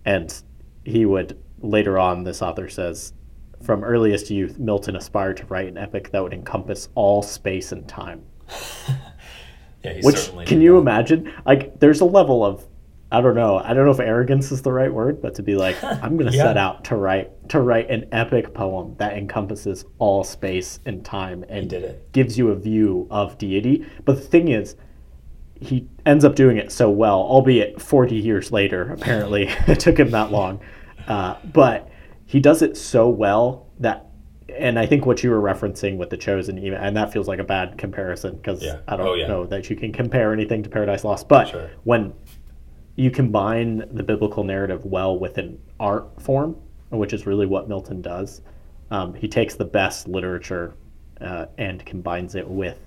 and 0.05 0.41
he 0.83 1.05
would 1.05 1.39
later 1.59 1.99
on, 1.99 2.23
this 2.23 2.41
author 2.41 2.69
says, 2.69 3.13
from 3.65 3.84
earliest 3.84 4.30
youth, 4.30 4.58
Milton 4.60 4.95
aspired 4.95 5.38
to 5.38 5.45
write 5.47 5.67
an 5.67 5.78
epic 5.78 6.12
that 6.12 6.21
would 6.23 6.34
encompass 6.34 6.89
all 6.95 7.21
space 7.21 7.71
and 7.71 7.88
time. 7.88 8.23
Yeah, 9.84 9.93
he 9.93 10.01
Which 10.01 10.15
certainly 10.17 10.45
can 10.45 10.62
you 10.62 10.80
imagine? 10.80 11.32
Like, 11.45 11.80
there's 11.80 12.01
a 12.01 12.06
level 12.06 12.43
of 12.43 12.65
I 13.12 13.21
don't 13.21 13.36
know. 13.36 13.60
I 13.60 13.75
don't 13.75 13.86
know 13.86 13.91
if 13.91 13.99
arrogance 13.99 14.51
is 14.51 14.63
the 14.63 14.71
right 14.73 14.91
word, 14.91 15.21
but 15.21 15.36
to 15.36 15.43
be 15.43 15.56
like, 15.56 15.82
I'm 15.84 16.17
going 16.17 16.30
to 16.32 16.36
Yeah. 16.36 16.43
set 16.45 16.58
out 16.58 16.84
to 16.86 16.95
write 16.95 17.49
to 17.49 17.62
write 17.62 17.91
an 17.91 18.08
epic 18.12 18.51
poem 18.56 18.95
that 18.97 19.15
encompasses 19.15 19.86
all 19.99 20.23
space 20.23 20.80
and 20.88 21.06
time 21.06 21.45
and 21.49 21.69
did 21.69 21.84
it. 21.84 22.12
gives 22.13 22.36
you 22.36 22.49
a 22.49 22.56
view 22.56 23.08
of 23.12 23.38
deity. 23.38 23.86
But 24.06 24.15
the 24.15 24.21
thing 24.23 24.47
is, 24.47 24.75
he 25.62 25.88
ends 26.04 26.25
up 26.25 26.34
doing 26.36 26.58
it 26.58 26.71
so 26.71 26.89
well, 26.89 27.19
albeit 27.19 27.80
40 27.80 28.15
years 28.15 28.51
later. 28.51 28.91
Apparently, 28.91 29.43
it 29.67 29.80
took 29.80 29.99
him 29.99 30.10
that 30.12 30.32
long. 30.32 30.60
Uh, 31.08 31.36
but 31.54 31.88
he 32.25 32.39
does 32.39 32.61
it 32.61 32.75
so 32.77 33.07
well 33.09 33.67
that, 33.79 34.07
and 34.49 34.77
I 34.79 34.85
think 34.85 35.05
what 35.05 35.23
you 35.23 35.29
were 35.31 35.41
referencing 35.41 35.97
with 35.97 36.09
the 36.09 36.17
Chosen, 36.17 36.57
even, 36.59 36.77
and 36.79 36.95
that 36.97 37.11
feels 37.11 37.27
like 37.27 37.39
a 37.39 37.43
bad 37.43 37.77
comparison 37.77 38.35
because 38.35 38.63
Yeah. 38.63 38.77
I 38.88 38.95
don't 38.97 39.07
Oh, 39.07 39.13
yeah. 39.13 39.27
know 39.27 39.45
that 39.45 39.69
you 39.69 39.75
can 39.75 39.91
compare 39.91 40.33
anything 40.33 40.63
to 40.63 40.69
Paradise 40.69 41.03
Lost. 41.03 41.27
But 41.27 41.49
Sure. 41.49 41.69
when 41.83 42.13
you 42.95 43.11
combine 43.11 43.83
the 43.91 44.03
biblical 44.03 44.43
narrative 44.43 44.85
well 44.85 45.17
with 45.19 45.38
an 45.38 45.57
art 45.79 46.21
form, 46.21 46.55
which 46.91 47.11
is 47.13 47.25
really 47.27 47.45
what 47.45 47.67
Milton 47.67 48.01
does. 48.01 48.41
Um, 48.91 49.13
he 49.15 49.27
takes 49.27 49.55
the 49.55 49.65
best 49.65 50.07
literature 50.07 50.75
uh, 51.19 51.47
and 51.57 51.83
combines 51.85 52.35
it 52.35 52.47
with 52.47 52.79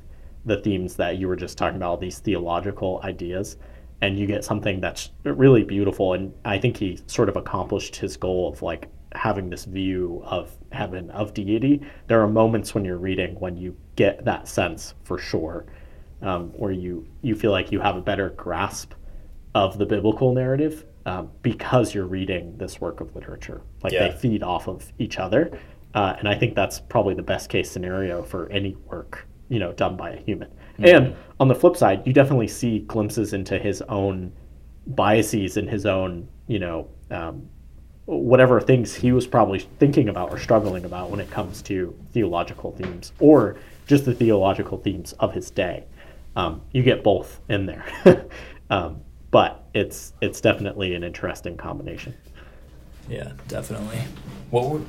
the 0.47 0.57
themes 0.59 0.97
that 0.97 1.19
you 1.19 1.29
were 1.29 1.37
just 1.37 1.59
talking 1.59 1.77
about, 1.77 1.89
all 1.91 1.97
these 1.99 2.21
theological 2.21 3.01
ideas, 3.05 3.57
and 4.01 4.19
you 4.19 4.27
get 4.27 4.45
something 4.45 4.81
that's 4.81 5.11
really 5.25 5.63
beautiful. 5.65 6.15
And 6.15 6.33
I 6.45 6.57
think 6.59 6.77
he 6.79 6.99
sort 7.07 7.29
of 7.29 7.37
accomplished 7.37 7.97
his 7.97 8.17
goal 8.17 8.49
of 8.49 8.63
like 8.63 8.89
having 9.15 9.49
this 9.51 9.65
view 9.65 10.23
of 10.25 10.57
heaven, 10.73 11.11
of 11.11 11.35
deity. 11.35 11.81
There 12.07 12.21
are 12.23 12.29
moments 12.29 12.75
when 12.75 12.85
you're 12.85 12.99
reading 12.99 13.35
when 13.41 13.57
you 13.57 13.77
get 13.97 14.25
that 14.25 14.49
sense 14.49 14.95
for 15.05 15.19
sure, 15.19 15.67
um, 16.23 16.51
where 16.51 16.73
you 16.73 17.07
you 17.23 17.35
feel 17.35 17.51
like 17.51 17.73
you 17.73 17.81
have 17.81 17.97
a 17.97 18.01
better 18.01 18.31
grasp 18.31 18.93
of 19.55 19.79
the 19.79 19.87
biblical 19.87 20.35
narrative 20.35 20.85
um, 21.07 21.31
because 21.43 21.95
you're 21.95 22.07
reading 22.07 22.57
this 22.59 22.81
work 22.81 23.01
of 23.01 23.15
literature. 23.15 23.63
Like 23.83 23.93
Yeah. 23.93 24.09
they 24.09 24.17
feed 24.17 24.43
off 24.43 24.69
of 24.69 24.93
each 24.99 25.19
other, 25.19 25.59
uh, 25.95 26.17
and 26.19 26.29
I 26.29 26.35
think 26.35 26.55
that's 26.55 26.81
probably 26.81 27.15
the 27.15 27.23
best 27.23 27.49
case 27.49 27.71
scenario 27.71 28.23
for 28.23 28.49
any 28.51 28.77
work 28.87 29.27
you 29.49 29.59
know 29.59 29.73
done 29.73 29.97
by 29.97 30.11
a 30.11 30.21
human. 30.21 30.51
And 30.81 31.17
on 31.41 31.49
the 31.49 31.55
flip 31.55 31.77
side, 31.77 32.07
you 32.07 32.13
definitely 32.13 32.47
see 32.49 32.81
glimpses 32.81 33.33
into 33.33 33.59
his 33.59 33.83
own 33.89 34.33
biases 34.87 35.57
and 35.57 35.69
his 35.69 35.87
own 35.87 36.29
you 36.47 36.59
know 36.59 36.89
um, 37.11 37.49
whatever 38.09 38.59
things 38.59 38.95
he 38.95 39.13
was 39.13 39.27
probably 39.27 39.59
thinking 39.79 40.09
about 40.09 40.31
or 40.31 40.39
struggling 40.39 40.87
about 40.87 41.11
when 41.11 41.21
it 41.21 41.31
comes 41.31 41.61
to 41.61 41.95
theological 42.15 42.73
themes 42.73 43.13
or 43.21 43.57
just 43.87 44.07
the 44.07 44.15
theological 44.15 44.79
themes 44.79 45.13
of 45.21 45.35
his 45.35 45.51
day. 45.51 45.85
Um, 46.35 46.63
you 46.73 46.83
get 46.83 47.05
both 47.05 47.41
in 47.51 47.67
there, 47.67 47.85
um, 48.71 49.03
but 49.31 49.65
it's 49.75 50.15
it's 50.21 50.41
definitely 50.41 50.95
an 50.95 51.05
interesting 51.05 51.57
combination. 51.57 52.15
Yeah, 53.09 53.33
definitely. 53.49 53.99
What 54.51 54.71
were 54.71 54.81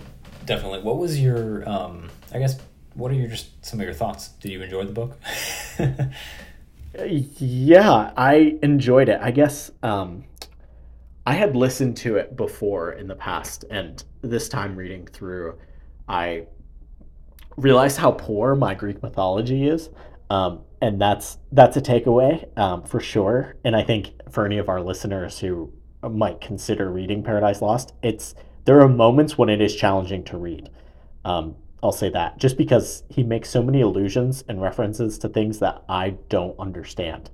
definitely? 0.46 0.82
What 0.82 0.98
was 0.98 1.20
your? 1.20 1.68
Um, 1.68 2.10
I 2.34 2.40
guess. 2.40 2.60
What 2.94 3.12
are 3.12 3.16
your 3.16 3.28
just 3.28 3.66
some 3.66 3.80
of 3.80 3.86
your 3.86 3.94
thoughts? 3.94 4.30
Did 4.30 4.52
you 4.52 4.62
enjoy 4.62 4.86
the 4.86 4.92
book? 4.92 5.18
Yeah, 7.08 8.12
I 8.18 8.58
enjoyed 8.64 9.10
it. 9.10 9.20
I 9.22 9.30
guess 9.30 9.72
um, 9.84 10.24
I 11.26 11.34
had 11.34 11.56
listened 11.56 11.98
to 11.98 12.18
it 12.18 12.36
before 12.36 12.94
in 12.94 13.08
the 13.08 13.16
past, 13.16 13.66
and 13.70 14.04
this 14.22 14.50
time 14.50 14.76
reading 14.76 15.06
through, 15.08 15.58
I 16.08 16.48
realized 17.58 17.98
how 17.98 18.12
poor 18.12 18.56
my 18.56 18.74
Greek 18.74 19.04
mythology 19.04 19.68
is, 19.68 19.90
um, 20.30 20.62
and 20.82 21.00
that's 21.00 21.38
that's 21.52 21.78
a 21.78 21.82
takeaway 21.82 22.48
um, 22.58 22.84
for 22.84 23.00
sure. 23.00 23.56
And 23.64 23.76
I 23.76 23.84
think 23.84 24.12
for 24.32 24.46
any 24.46 24.58
of 24.58 24.70
our 24.70 24.82
listeners 24.82 25.40
who 25.40 25.72
might 26.02 26.40
consider 26.42 26.90
reading 26.92 27.24
Paradise 27.24 27.62
Lost, 27.62 27.94
it's 28.02 28.34
there 28.66 28.80
are 28.82 28.90
moments 28.90 29.38
when 29.38 29.50
it 29.50 29.62
is 29.62 29.76
challenging 29.76 30.24
to 30.26 30.38
read. 30.38 30.70
Um, 31.26 31.56
I'll 31.82 31.92
say 31.92 32.10
that 32.10 32.38
just 32.38 32.58
because 32.58 33.04
he 33.10 33.24
makes 33.24 33.50
so 33.50 33.64
many 33.64 33.82
allusions 33.82 34.44
and 34.48 34.62
references 34.62 35.18
to 35.20 35.30
things 35.30 35.60
that 35.60 35.84
I 35.88 36.12
don't 36.30 36.58
understand. 36.60 37.30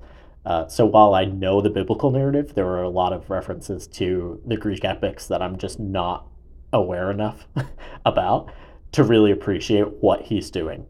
Uh, 0.45 0.67
so 0.67 0.85
while 0.85 1.15
I 1.15 1.25
know 1.25 1.61
the 1.61 1.69
biblical 1.69 2.11
narrative, 2.11 2.53
there 2.53 2.67
are 2.67 2.83
a 2.83 2.89
lot 2.89 3.13
of 3.13 3.29
references 3.29 3.87
to 3.87 4.39
the 4.45 4.57
Greek 4.57 4.85
epics 4.85 5.27
that 5.27 5.41
I'm 5.41 5.57
just 5.57 5.79
not 5.79 6.27
aware 6.71 7.09
enough 7.09 7.47
about 8.05 8.51
to 8.91 9.03
really 9.03 9.31
appreciate 9.31 9.87
what 10.01 10.21
he's 10.21 10.51
doing. 10.51 10.85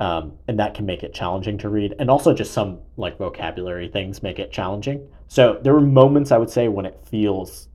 Um, 0.00 0.32
and 0.48 0.58
that 0.58 0.74
can 0.74 0.86
make 0.86 1.02
it 1.02 1.14
challenging 1.14 1.58
to 1.58 1.68
read. 1.68 1.94
And 1.98 2.10
also, 2.10 2.32
just 2.34 2.52
some 2.52 2.80
like 2.96 3.18
vocabulary 3.18 3.88
things 3.88 4.22
make 4.22 4.38
it 4.38 4.50
challenging. 4.50 5.06
So 5.28 5.60
there 5.62 5.72
were 5.72 5.80
moments 5.80 6.32
I 6.32 6.38
would 6.38 6.50
say 6.50 6.68
when 6.68 6.86
it 6.86 6.98
feels 7.04 7.68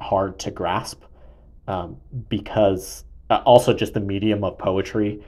hard 0.00 0.38
to 0.40 0.50
grasp 0.50 1.02
um, 1.66 1.96
because 2.28 3.04
uh, 3.30 3.42
also 3.44 3.72
just 3.72 3.94
the 3.94 4.00
medium 4.00 4.42
of 4.44 4.58
poetry. 4.58 5.22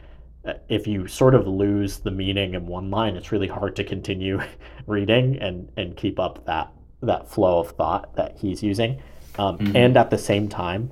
If 0.68 0.87
you 0.87 1.07
sort 1.07 1.35
of 1.35 1.46
lose 1.46 1.98
the 1.98 2.11
meaning 2.11 2.55
in 2.55 2.66
one 2.66 2.90
line, 2.90 3.16
it's 3.16 3.31
really 3.31 3.48
hard 3.48 3.76
to 3.76 3.85
continue 3.85 4.40
reading 4.87 5.37
and, 5.40 5.70
and 5.76 5.96
keep 5.96 6.18
up 6.18 6.44
that 6.46 6.72
that 7.03 7.29
flow 7.31 7.61
of 7.61 7.70
thought 7.72 8.14
that 8.16 8.37
he's 8.38 8.62
using. 8.62 9.00
Um, 9.38 9.59
Mhm. 9.59 9.74
And 9.74 9.96
at 9.96 10.11
the 10.11 10.18
same 10.18 10.48
time, 10.48 10.90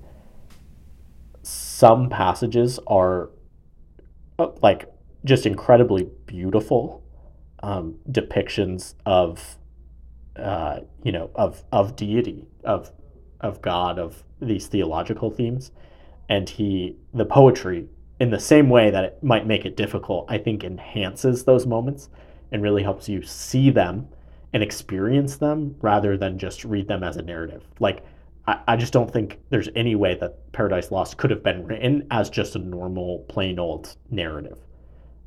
some 1.43 2.09
passages 2.09 2.79
are 2.87 3.31
uh, 4.39 4.49
like 4.63 4.91
just 5.25 5.47
incredibly 5.47 6.09
beautiful 6.27 7.03
um, 7.63 7.97
depictions 8.11 8.95
of 9.05 9.57
uh, 10.37 10.81
you 11.03 11.11
know 11.13 11.31
of 11.35 11.65
of 11.73 11.97
deity 11.97 12.47
of 12.65 12.91
of 13.41 13.61
God 13.61 13.99
of 13.99 14.25
these 14.41 14.67
theological 14.69 15.31
themes 15.31 15.73
and 16.29 16.49
he 16.49 16.97
the 17.13 17.25
poetry 17.25 17.87
in 18.21 18.31
the 18.31 18.41
same 18.41 18.69
way 18.69 18.91
that 18.91 19.05
it 19.05 19.23
might 19.23 19.47
make 19.47 19.65
it 19.65 19.77
difficult 19.77 20.27
I 20.29 20.39
think 20.39 20.65
enhances 20.65 21.45
those 21.45 21.67
moments 21.67 22.09
and 22.53 22.63
really 22.63 22.83
helps 22.83 23.09
you 23.09 23.23
see 23.23 23.71
them 23.71 24.09
and 24.53 24.63
experience 24.63 25.37
them 25.37 25.77
rather 25.81 26.17
than 26.17 26.39
just 26.39 26.65
read 26.65 26.89
them 26.89 27.03
as 27.03 27.17
a 27.17 27.23
narrative 27.23 27.65
like 27.81 28.05
I, 28.47 28.61
I 28.69 28.77
just 28.77 28.93
don't 28.93 29.13
think 29.13 29.39
there's 29.51 29.69
any 29.77 29.95
way 29.95 30.15
that 30.17 30.53
Paradise 30.53 30.91
Lost 30.91 31.17
could 31.19 31.31
have 31.31 31.43
been 31.43 31.67
written 31.67 32.07
as 32.11 32.31
just 32.31 32.57
a 32.57 32.59
normal 32.59 33.21
plain 33.29 33.59
old 33.59 33.97
narrative 34.11 34.59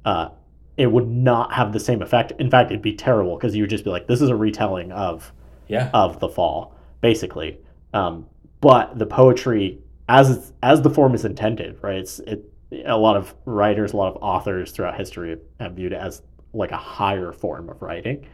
uh, 0.05 0.29
it 0.77 0.87
would 0.91 1.07
not 1.07 1.53
have 1.53 1.73
the 1.73 1.79
same 1.79 2.01
effect. 2.01 2.31
In 2.39 2.49
fact, 2.49 2.71
it'd 2.71 2.81
be 2.81 2.95
terrible 2.95 3.35
because 3.35 3.55
you 3.55 3.63
would 3.63 3.69
just 3.69 3.83
be 3.83 3.89
like, 3.91 4.07
this 4.07 4.21
is 4.21 4.29
a 4.29 4.35
retelling 4.35 4.91
of 4.91 5.31
Yeah. 5.67 5.89
of 5.93 6.19
the 6.19 6.29
fall, 6.29 6.75
basically. 7.01 7.59
Um, 7.93 8.25
but 8.61 8.97
the 8.97 9.05
poetry, 9.05 9.79
as 10.09 10.29
it's, 10.31 10.53
as 10.63 10.81
the 10.81 10.89
form 10.89 11.13
is 11.13 11.25
intended, 11.25 11.77
right? 11.83 11.97
It's 11.97 12.19
it. 12.19 12.50
A 12.85 12.97
lot 12.97 13.17
of 13.17 13.35
writers, 13.45 13.93
a 13.93 13.97
lot 13.97 14.15
of 14.15 14.21
authors 14.21 14.71
throughout 14.71 14.97
history 14.97 15.37
have 15.59 15.73
viewed 15.73 15.91
it 15.91 15.97
as 15.97 16.21
like 16.53 16.71
a 16.71 16.77
higher 16.77 17.31
form 17.31 17.69
of 17.69 17.81
writing, 17.81 18.27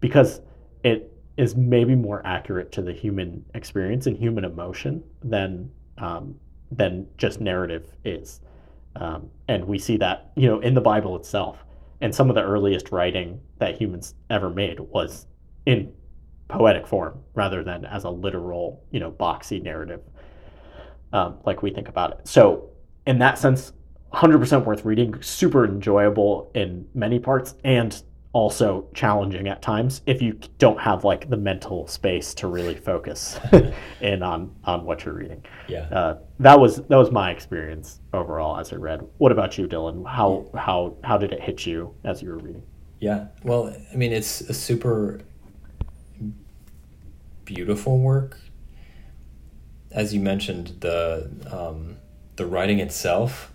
because 0.00 0.40
it 0.82 1.12
is 1.36 1.56
maybe 1.56 1.94
more 1.94 2.22
accurate 2.24 2.70
to 2.72 2.82
the 2.82 2.92
human 2.92 3.44
experience 3.54 4.06
and 4.06 4.16
human 4.16 4.44
emotion 4.44 5.02
than 5.22 5.70
um, 5.98 6.34
than 6.70 7.06
just 7.18 7.40
narrative 7.40 7.88
is. 8.04 8.40
Um, 8.96 9.28
and 9.48 9.64
we 9.64 9.78
see 9.78 9.96
that 9.98 10.32
you 10.36 10.48
know 10.48 10.60
in 10.60 10.74
the 10.74 10.80
Bible 10.80 11.16
itself, 11.16 11.64
and 12.00 12.14
some 12.14 12.28
of 12.28 12.34
the 12.34 12.42
earliest 12.42 12.92
writing 12.92 13.40
that 13.58 13.80
humans 13.80 14.14
ever 14.30 14.50
made 14.50 14.80
was 14.80 15.26
in 15.66 15.92
poetic 16.48 16.86
form 16.86 17.18
rather 17.34 17.62
than 17.62 17.84
as 17.86 18.04
a 18.04 18.10
literal, 18.10 18.84
you 18.90 19.00
know, 19.00 19.10
boxy 19.10 19.62
narrative, 19.62 20.00
um, 21.12 21.38
like 21.46 21.62
we 21.62 21.70
think 21.70 21.88
about 21.88 22.12
it. 22.12 22.28
So, 22.28 22.70
in 23.06 23.18
that 23.18 23.38
sense, 23.38 23.72
100% 24.12 24.64
worth 24.64 24.84
reading, 24.84 25.20
super 25.22 25.64
enjoyable 25.64 26.50
in 26.54 26.86
many 26.94 27.18
parts, 27.18 27.54
and 27.64 28.02
also 28.34 28.88
challenging 28.94 29.46
at 29.46 29.62
times 29.62 30.02
if 30.06 30.20
you 30.20 30.36
don't 30.58 30.80
have 30.80 31.04
like 31.04 31.30
the 31.30 31.36
mental 31.36 31.86
space 31.86 32.34
to 32.34 32.48
really 32.48 32.74
focus 32.74 33.38
in 34.00 34.22
on 34.24 34.52
on 34.64 34.84
what 34.84 35.04
you're 35.04 35.14
reading. 35.14 35.42
Yeah. 35.68 35.82
Uh, 35.90 36.18
that 36.40 36.58
was 36.58 36.76
that 36.76 36.96
was 36.96 37.12
my 37.12 37.30
experience 37.30 38.00
overall 38.12 38.58
as 38.58 38.72
I 38.72 38.76
read. 38.76 39.06
What 39.18 39.30
about 39.30 39.56
you, 39.56 39.68
Dylan? 39.68 40.04
How 40.06 40.50
how 40.54 40.96
how 41.04 41.16
did 41.16 41.32
it 41.32 41.40
hit 41.40 41.64
you 41.64 41.94
as 42.02 42.22
you 42.22 42.30
were 42.30 42.38
reading? 42.38 42.62
Yeah. 42.98 43.28
Well, 43.44 43.74
I 43.92 43.96
mean, 43.96 44.12
it's 44.12 44.40
a 44.42 44.54
super 44.54 45.20
beautiful 47.44 48.00
work. 48.00 48.40
As 49.92 50.12
you 50.12 50.18
mentioned, 50.18 50.78
the 50.80 51.30
um, 51.52 51.98
the 52.36 52.46
writing 52.46 52.80
itself 52.80 53.52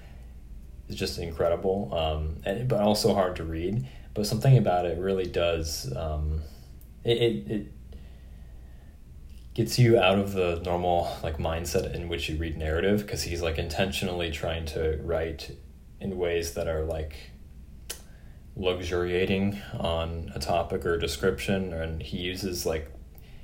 is 0.88 0.96
just 0.96 1.20
incredible, 1.20 1.94
um, 1.94 2.38
and, 2.46 2.68
but 2.68 2.82
also 2.82 3.14
hard 3.14 3.36
to 3.38 3.44
read. 3.44 3.88
But 4.14 4.26
something 4.26 4.58
about 4.58 4.86
it 4.86 4.98
really 4.98 5.26
does 5.26 5.92
um, 5.96 6.42
it, 7.04 7.18
it 7.18 7.52
it 7.52 7.72
gets 9.54 9.80
you 9.80 10.00
out 10.00 10.20
of 10.20 10.34
the 10.34 10.62
normal 10.64 11.18
like 11.24 11.38
mindset 11.38 11.94
in 11.94 12.08
which 12.08 12.30
you 12.30 12.38
read 12.38 12.58
narrative 12.58 13.02
because 13.02 13.24
he's 13.24 13.42
like 13.42 13.58
intentionally 13.58 14.32
trying 14.32 14.66
to 14.66 14.98
write 15.04 15.52
in 16.00 16.18
ways 16.18 16.54
that 16.54 16.68
are 16.68 16.84
like 16.84 17.32
luxuriating 18.56 19.60
on 19.78 20.32
a 20.36 20.40
topic 20.40 20.86
or 20.86 20.94
a 20.94 21.00
description 21.00 21.74
and 21.74 22.02
he 22.04 22.18
uses 22.18 22.66
like 22.66 22.92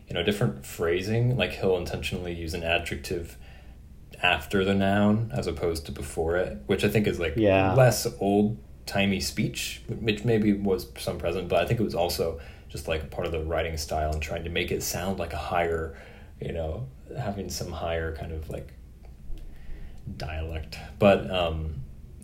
you 0.07 0.13
know 0.13 0.23
different 0.23 0.65
phrasing 0.65 1.35
like 1.37 1.53
he'll 1.53 1.77
intentionally 1.77 2.33
use 2.33 2.53
an 2.53 2.63
adjective 2.63 3.37
after 4.25 4.63
the 4.65 4.73
noun 4.73 5.31
as 5.33 5.45
opposed 5.47 5.85
to 5.85 5.91
before 5.91 6.35
it 6.37 6.57
which 6.65 6.83
i 6.83 6.89
think 6.89 7.05
is 7.07 7.19
like 7.19 7.33
Yeah. 7.35 7.73
less 7.73 8.07
old 8.19 8.57
timey 8.85 9.19
speech 9.19 9.81
which 9.87 10.23
maybe 10.25 10.53
was 10.53 10.87
some 10.97 11.17
present 11.17 11.47
but 11.49 11.57
i 11.61 11.65
think 11.67 11.79
it 11.79 11.83
was 11.83 11.95
also 11.95 12.39
just 12.69 12.87
like 12.87 13.09
part 13.11 13.25
of 13.27 13.31
the 13.31 13.43
writing 13.43 13.77
style 13.77 14.11
and 14.11 14.21
trying 14.21 14.43
to 14.43 14.49
make 14.49 14.71
it 14.71 14.81
sound 14.83 15.19
like 15.19 15.33
a 15.33 15.37
higher 15.53 15.95
you 16.41 16.51
know 16.51 16.87
having 17.17 17.49
some 17.49 17.71
higher 17.71 18.15
kind 18.15 18.31
of 18.31 18.49
like 18.49 18.73
dialect. 20.17 20.77
But 20.99 21.29
um 21.31 21.81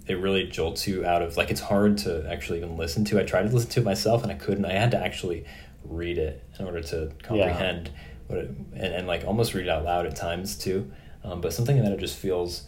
it 0.07 0.15
really 0.15 0.47
jolts 0.47 0.87
you 0.87 1.05
out 1.05 1.21
of 1.21 1.37
like 1.37 1.51
it's 1.51 1.61
hard 1.61 1.97
to 1.99 2.27
actually 2.29 2.57
even 2.57 2.75
listen 2.77 3.05
to. 3.05 3.19
I 3.19 3.23
tried 3.23 3.43
to 3.43 3.53
listen 3.53 3.69
to 3.71 3.79
it 3.81 3.85
myself 3.85 4.23
and 4.23 4.31
i 4.31 4.35
couldn't. 4.35 4.65
I 4.65 4.73
had 4.73 4.91
to 4.91 4.97
actually 4.97 5.45
read 5.83 6.17
it 6.17 6.43
in 6.59 6.65
order 6.65 6.81
to 6.81 7.11
comprehend 7.23 7.91
what 8.27 8.39
it 8.39 8.49
and, 8.73 8.93
and 8.93 9.07
like 9.07 9.25
almost 9.25 9.53
read 9.53 9.65
it 9.67 9.69
out 9.69 9.83
loud 9.83 10.05
at 10.05 10.15
times 10.15 10.55
too 10.57 10.91
um, 11.23 11.41
but 11.41 11.53
something 11.53 11.81
that 11.81 11.91
it 11.91 11.99
just 11.99 12.17
feels 12.17 12.63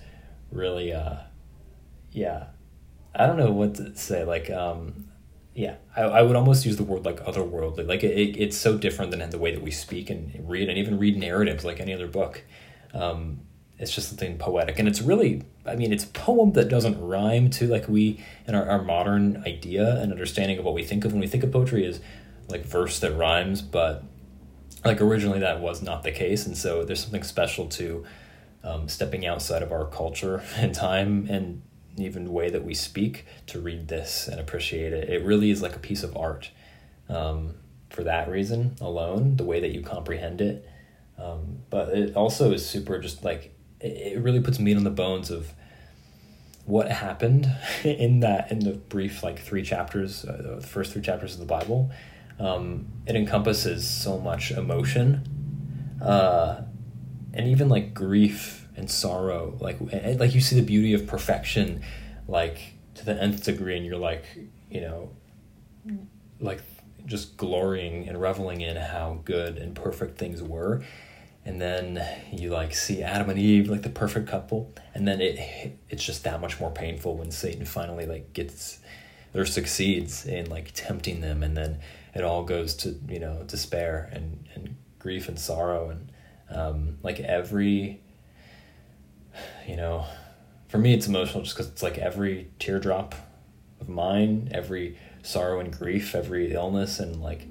really 0.51 0.93
uh 0.93 1.15
yeah. 2.11 2.47
I 3.15 3.27
don't 3.27 3.37
know 3.37 3.51
what 3.51 3.75
to 3.75 3.95
say 3.95 4.23
like 4.23 4.49
um 4.49 5.07
yeah 5.55 5.75
I, 5.95 6.01
I 6.01 6.21
would 6.21 6.35
almost 6.35 6.65
use 6.65 6.77
the 6.77 6.83
word 6.83 7.05
like 7.05 7.23
otherworldly. 7.25 7.87
Like 7.87 8.03
it, 8.03 8.17
it, 8.17 8.37
it's 8.37 8.57
so 8.57 8.77
different 8.77 9.11
than 9.11 9.27
the 9.29 9.37
way 9.37 9.53
that 9.53 9.63
we 9.63 9.71
speak 9.71 10.09
and 10.09 10.47
read 10.47 10.69
and 10.69 10.77
even 10.77 10.99
read 10.99 11.17
narratives 11.17 11.63
like 11.65 11.79
any 11.79 11.93
other 11.93 12.07
book. 12.07 12.43
Um 12.93 13.41
it's 13.79 13.93
just 13.93 14.09
something 14.09 14.37
poetic. 14.37 14.79
And 14.79 14.87
it's 14.87 15.01
really 15.01 15.43
i 15.65 15.75
mean 15.75 15.93
it's 15.93 16.05
poem 16.05 16.51
that 16.53 16.69
doesn't 16.69 16.99
rhyme 16.99 17.49
to 17.49 17.67
like 17.67 17.87
we 17.87 18.23
in 18.47 18.53
our, 18.53 18.69
our 18.69 18.81
modern 18.81 19.41
idea 19.47 20.01
and 20.01 20.11
understanding 20.11 20.59
of 20.59 20.65
what 20.65 20.73
we 20.73 20.83
think 20.83 21.05
of 21.05 21.13
when 21.13 21.21
we 21.21 21.27
think 21.27 21.41
of 21.43 21.51
poetry 21.51 21.85
is 21.85 22.01
like 22.49 22.65
verse 22.65 22.99
that 22.99 23.13
rhymes 23.13 23.61
but 23.61 24.03
like 24.85 25.01
originally 25.01 25.39
that 25.39 25.59
was 25.59 25.81
not 25.81 26.03
the 26.03 26.11
case. 26.11 26.45
And 26.45 26.57
so 26.57 26.83
there's 26.83 27.01
something 27.01 27.23
special 27.23 27.67
to 27.69 28.05
um, 28.63 28.87
stepping 28.87 29.25
outside 29.25 29.61
of 29.61 29.71
our 29.71 29.85
culture 29.85 30.43
and 30.57 30.73
time 30.73 31.27
and 31.29 31.61
even 31.97 32.25
the 32.25 32.31
way 32.31 32.49
that 32.49 32.63
we 32.63 32.73
speak 32.73 33.25
to 33.47 33.59
read 33.59 33.87
this 33.87 34.27
and 34.27 34.39
appreciate 34.39 34.93
it. 34.93 35.09
It 35.09 35.23
really 35.23 35.51
is 35.51 35.61
like 35.61 35.75
a 35.75 35.79
piece 35.79 36.03
of 36.03 36.17
art 36.17 36.49
um, 37.09 37.55
for 37.89 38.03
that 38.03 38.29
reason 38.29 38.75
alone 38.81 39.37
the 39.37 39.43
way 39.43 39.59
that 39.59 39.71
you 39.71 39.81
comprehend 39.81 40.41
it. 40.41 40.67
Um, 41.19 41.59
but 41.69 41.89
it 41.89 42.15
also 42.15 42.51
is 42.51 42.67
super 42.67 42.97
just 42.99 43.23
like 43.23 43.53
it, 43.79 44.15
it 44.15 44.19
really 44.19 44.41
puts 44.41 44.59
meat 44.59 44.75
on 44.75 44.83
the 44.83 44.89
bones 44.89 45.29
of 45.29 45.53
what 46.65 46.89
happened 46.89 47.51
in 47.83 48.21
that 48.21 48.51
in 48.51 48.59
the 48.59 48.71
brief 48.71 49.21
like 49.21 49.39
three 49.39 49.61
chapters 49.61 50.25
uh, 50.25 50.55
the 50.59 50.65
first 50.65 50.93
three 50.93 51.01
chapters 51.01 51.33
of 51.33 51.39
the 51.39 51.45
bible. 51.45 51.91
Um, 52.39 52.87
it 53.05 53.15
encompasses 53.15 53.87
so 53.87 54.17
much 54.17 54.49
emotion. 54.51 55.29
Uh, 56.01 56.63
and 57.33 57.47
even 57.47 57.69
like 57.69 57.93
grief 57.93 58.67
and 58.75 58.89
sorrow 58.89 59.57
like 59.59 59.77
and, 59.91 60.19
like 60.19 60.33
you 60.33 60.41
see 60.41 60.55
the 60.55 60.65
beauty 60.65 60.93
of 60.93 61.05
perfection 61.07 61.81
like 62.27 62.73
to 62.95 63.05
the 63.05 63.21
nth 63.21 63.43
degree 63.43 63.75
and 63.75 63.85
you're 63.85 63.97
like 63.97 64.25
you 64.69 64.81
know 64.81 65.11
like 66.39 66.61
just 67.05 67.37
glorying 67.37 68.07
and 68.07 68.21
reveling 68.21 68.61
in 68.61 68.75
how 68.75 69.19
good 69.25 69.57
and 69.57 69.75
perfect 69.75 70.17
things 70.17 70.41
were. 70.41 70.83
And 71.45 71.59
then 71.59 72.05
you 72.31 72.49
like 72.51 72.73
see 72.73 73.03
Adam 73.03 73.29
and 73.29 73.39
Eve 73.39 73.69
like 73.69 73.81
the 73.81 73.89
perfect 73.89 74.29
couple 74.29 74.73
and 74.93 75.05
then 75.05 75.19
it 75.19 75.77
it's 75.89 76.03
just 76.03 76.23
that 76.23 76.39
much 76.39 76.59
more 76.59 76.71
painful 76.71 77.17
when 77.17 77.31
Satan 77.31 77.65
finally 77.65 78.05
like 78.05 78.31
gets 78.31 78.79
or 79.35 79.45
succeeds 79.45 80.25
in 80.25 80.49
like 80.49 80.71
tempting 80.73 81.19
them 81.19 81.43
and 81.43 81.57
then 81.57 81.79
it 82.15 82.23
all 82.23 82.43
goes 82.43 82.75
to 82.75 82.97
you 83.09 83.19
know 83.19 83.43
despair 83.45 84.09
and 84.13 84.47
and 84.55 84.77
grief 84.99 85.27
and 85.27 85.37
sorrow 85.37 85.89
and 85.89 86.12
um 86.49 86.97
like 87.03 87.19
every 87.19 88.01
you 89.67 89.75
know 89.75 90.05
for 90.67 90.77
me 90.77 90.93
it's 90.93 91.07
emotional 91.07 91.43
just 91.43 91.55
because 91.55 91.71
it's 91.71 91.83
like 91.83 91.97
every 91.97 92.49
teardrop 92.59 93.15
of 93.81 93.89
mine 93.89 94.49
every 94.53 94.97
sorrow 95.21 95.59
and 95.59 95.77
grief 95.77 96.15
every 96.15 96.53
illness 96.53 96.99
and 96.99 97.21
like 97.21 97.47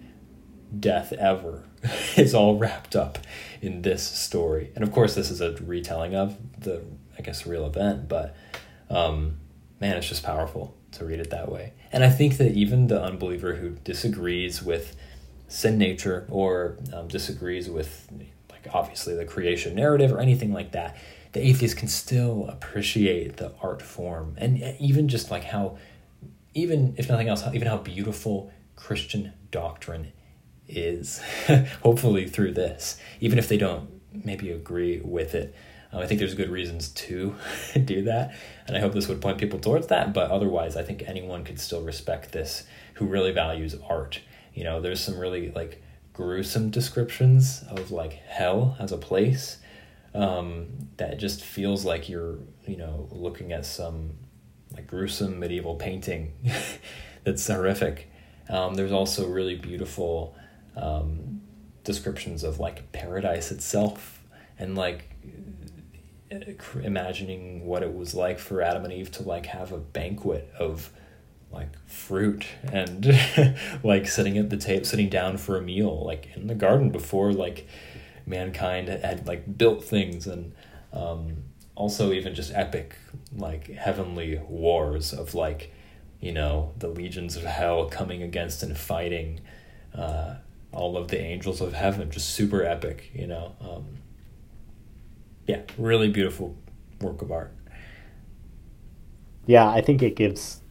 death 0.78 1.12
ever 1.12 1.64
is 2.16 2.34
all 2.34 2.56
wrapped 2.56 2.94
up 2.96 3.18
in 3.60 3.82
this 3.82 4.02
story. 4.02 4.70
And 4.74 4.84
of 4.84 4.92
course 4.92 5.14
this 5.14 5.30
is 5.30 5.40
a 5.40 5.52
retelling 5.52 6.14
of 6.14 6.36
the 6.58 6.82
i 7.18 7.22
guess 7.22 7.46
real 7.46 7.66
event 7.66 8.08
but 8.08 8.34
um 8.88 9.36
man 9.80 9.96
it's 9.96 10.08
just 10.08 10.22
powerful 10.22 10.74
to 10.92 11.04
read 11.04 11.20
it 11.20 11.30
that 11.30 11.50
way. 11.50 11.72
And 11.90 12.04
i 12.04 12.10
think 12.10 12.36
that 12.38 12.52
even 12.52 12.86
the 12.86 13.02
unbeliever 13.02 13.54
who 13.56 13.70
disagrees 13.70 14.62
with 14.62 14.96
sin 15.48 15.76
nature 15.76 16.26
or 16.30 16.78
um, 16.94 17.08
disagrees 17.08 17.68
with 17.68 18.08
like 18.62 18.74
obviously 18.74 19.14
the 19.14 19.24
creation 19.24 19.74
narrative 19.74 20.12
or 20.12 20.20
anything 20.20 20.52
like 20.52 20.72
that 20.72 20.96
the 21.32 21.46
atheist 21.46 21.76
can 21.76 21.88
still 21.88 22.46
appreciate 22.48 23.38
the 23.38 23.52
art 23.62 23.82
form. 23.82 24.34
And 24.38 24.76
even 24.78 25.08
just 25.08 25.30
like 25.30 25.44
how 25.44 25.78
even 26.54 26.94
if 26.98 27.08
nothing 27.08 27.28
else 27.28 27.42
even 27.54 27.66
how 27.66 27.78
beautiful 27.78 28.52
christian 28.76 29.32
doctrine 29.50 30.12
is 30.68 31.22
hopefully 31.82 32.26
through 32.26 32.52
this. 32.52 32.98
Even 33.20 33.38
if 33.38 33.48
they 33.48 33.56
don't 33.56 33.88
maybe 34.24 34.50
agree 34.50 35.00
with 35.02 35.34
it. 35.34 35.54
Um, 35.90 36.00
i 36.00 36.06
think 36.06 36.20
there's 36.20 36.34
good 36.34 36.50
reasons 36.50 36.88
to 36.88 37.34
do 37.84 38.02
that 38.04 38.34
and 38.66 38.76
i 38.76 38.80
hope 38.80 38.94
this 38.94 39.08
would 39.08 39.20
point 39.20 39.36
people 39.36 39.58
towards 39.58 39.88
that 39.88 40.14
but 40.14 40.30
otherwise 40.30 40.74
i 40.74 40.82
think 40.82 41.02
anyone 41.06 41.44
could 41.44 41.60
still 41.60 41.82
respect 41.82 42.32
this 42.32 42.64
who 42.94 43.04
really 43.04 43.32
values 43.32 43.74
art. 43.88 44.20
You 44.54 44.64
know 44.64 44.80
there's 44.80 45.00
some 45.00 45.18
really 45.18 45.50
like 45.50 45.82
gruesome 46.12 46.70
descriptions 46.70 47.64
of 47.70 47.90
like 47.90 48.12
hell 48.12 48.76
as 48.78 48.92
a 48.92 48.98
place 48.98 49.58
um, 50.14 50.66
that 50.98 51.18
just 51.18 51.42
feels 51.42 51.84
like 51.84 52.08
you're 52.08 52.38
you 52.66 52.76
know 52.76 53.08
looking 53.10 53.52
at 53.52 53.64
some 53.64 54.10
like 54.74 54.86
gruesome 54.86 55.38
medieval 55.38 55.74
painting 55.74 56.32
that's 57.24 57.46
horrific. 57.46 58.10
Um, 58.48 58.74
there's 58.74 58.92
also 58.92 59.28
really 59.28 59.56
beautiful 59.56 60.34
um, 60.76 61.40
descriptions 61.84 62.44
of 62.44 62.58
like 62.58 62.90
paradise 62.92 63.52
itself 63.52 64.22
and 64.58 64.74
like 64.76 65.08
imagining 66.82 67.66
what 67.66 67.82
it 67.82 67.94
was 67.94 68.14
like 68.14 68.38
for 68.38 68.62
Adam 68.62 68.84
and 68.84 68.92
Eve 68.92 69.10
to 69.12 69.22
like 69.22 69.46
have 69.46 69.72
a 69.72 69.78
banquet 69.78 70.50
of 70.58 70.90
like 71.52 71.68
fruit 71.86 72.46
and 72.72 73.06
like 73.82 74.08
sitting 74.08 74.38
at 74.38 74.50
the 74.50 74.56
table 74.56 74.84
sitting 74.84 75.08
down 75.08 75.36
for 75.36 75.56
a 75.56 75.62
meal 75.62 76.04
like 76.04 76.28
in 76.34 76.46
the 76.46 76.54
garden 76.54 76.90
before 76.90 77.32
like 77.32 77.66
mankind 78.26 78.88
had 78.88 79.26
like 79.26 79.58
built 79.58 79.84
things 79.84 80.26
and 80.26 80.54
um, 80.92 81.44
also 81.74 82.12
even 82.12 82.34
just 82.34 82.52
epic 82.54 82.96
like 83.36 83.68
heavenly 83.68 84.40
wars 84.48 85.12
of 85.12 85.34
like 85.34 85.72
you 86.20 86.32
know 86.32 86.72
the 86.78 86.88
legions 86.88 87.36
of 87.36 87.42
hell 87.42 87.86
coming 87.86 88.22
against 88.22 88.62
and 88.62 88.76
fighting 88.76 89.40
uh, 89.94 90.36
all 90.72 90.96
of 90.96 91.08
the 91.08 91.18
angels 91.20 91.60
of 91.60 91.72
heaven 91.72 92.10
just 92.10 92.30
super 92.30 92.62
epic 92.64 93.10
you 93.14 93.26
know 93.26 93.54
um, 93.60 93.86
yeah 95.46 95.60
really 95.76 96.08
beautiful 96.08 96.56
work 97.00 97.20
of 97.20 97.32
art. 97.32 97.52
Yeah 99.44 99.68
i 99.68 99.80
think 99.80 100.02
it 100.02 100.14
gives 100.14 100.61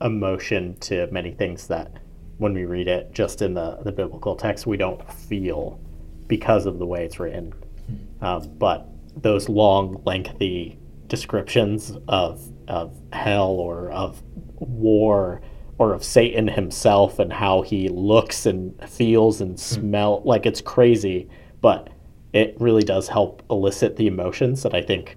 emotion 0.00 0.76
to 0.80 1.06
many 1.10 1.32
things 1.32 1.66
that 1.68 1.98
when 2.38 2.54
we 2.54 2.64
read 2.64 2.88
it 2.88 3.12
just 3.12 3.42
in 3.42 3.54
the, 3.54 3.78
the 3.84 3.92
biblical 3.92 4.34
text 4.34 4.66
we 4.66 4.76
don't 4.76 5.10
feel 5.12 5.78
because 6.26 6.64
of 6.64 6.78
the 6.78 6.86
way 6.86 7.04
it's 7.04 7.20
written 7.20 7.52
hmm. 7.86 8.24
um, 8.24 8.42
but 8.58 8.86
those 9.16 9.48
long 9.48 10.00
lengthy 10.04 10.78
descriptions 11.08 11.92
of 12.08 12.40
of 12.68 12.96
hell 13.12 13.50
or 13.50 13.90
of 13.90 14.22
war 14.58 15.42
or 15.78 15.92
of 15.92 16.04
Satan 16.04 16.46
himself 16.46 17.18
and 17.18 17.32
how 17.32 17.62
he 17.62 17.88
looks 17.88 18.46
and 18.46 18.78
feels 18.88 19.40
and 19.40 19.52
hmm. 19.52 19.56
smell 19.56 20.22
like 20.24 20.46
it's 20.46 20.60
crazy 20.60 21.28
but 21.60 21.90
it 22.32 22.56
really 22.60 22.84
does 22.84 23.08
help 23.08 23.42
elicit 23.50 23.96
the 23.96 24.06
emotions 24.06 24.62
that 24.62 24.74
I 24.74 24.82
think 24.82 25.16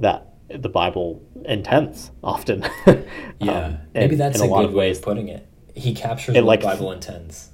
that 0.00 0.27
the 0.48 0.68
Bible 0.68 1.22
intends 1.44 2.10
often. 2.22 2.64
yeah, 3.40 3.66
um, 3.66 3.78
maybe 3.94 4.16
that's 4.16 4.40
a, 4.40 4.44
a 4.44 4.48
good 4.48 4.72
way 4.72 4.90
of 4.90 5.02
putting 5.02 5.28
it. 5.28 5.46
He 5.74 5.94
captures 5.94 6.34
what 6.34 6.44
like, 6.44 6.60
the 6.60 6.66
Bible 6.66 6.92
intends. 6.92 7.50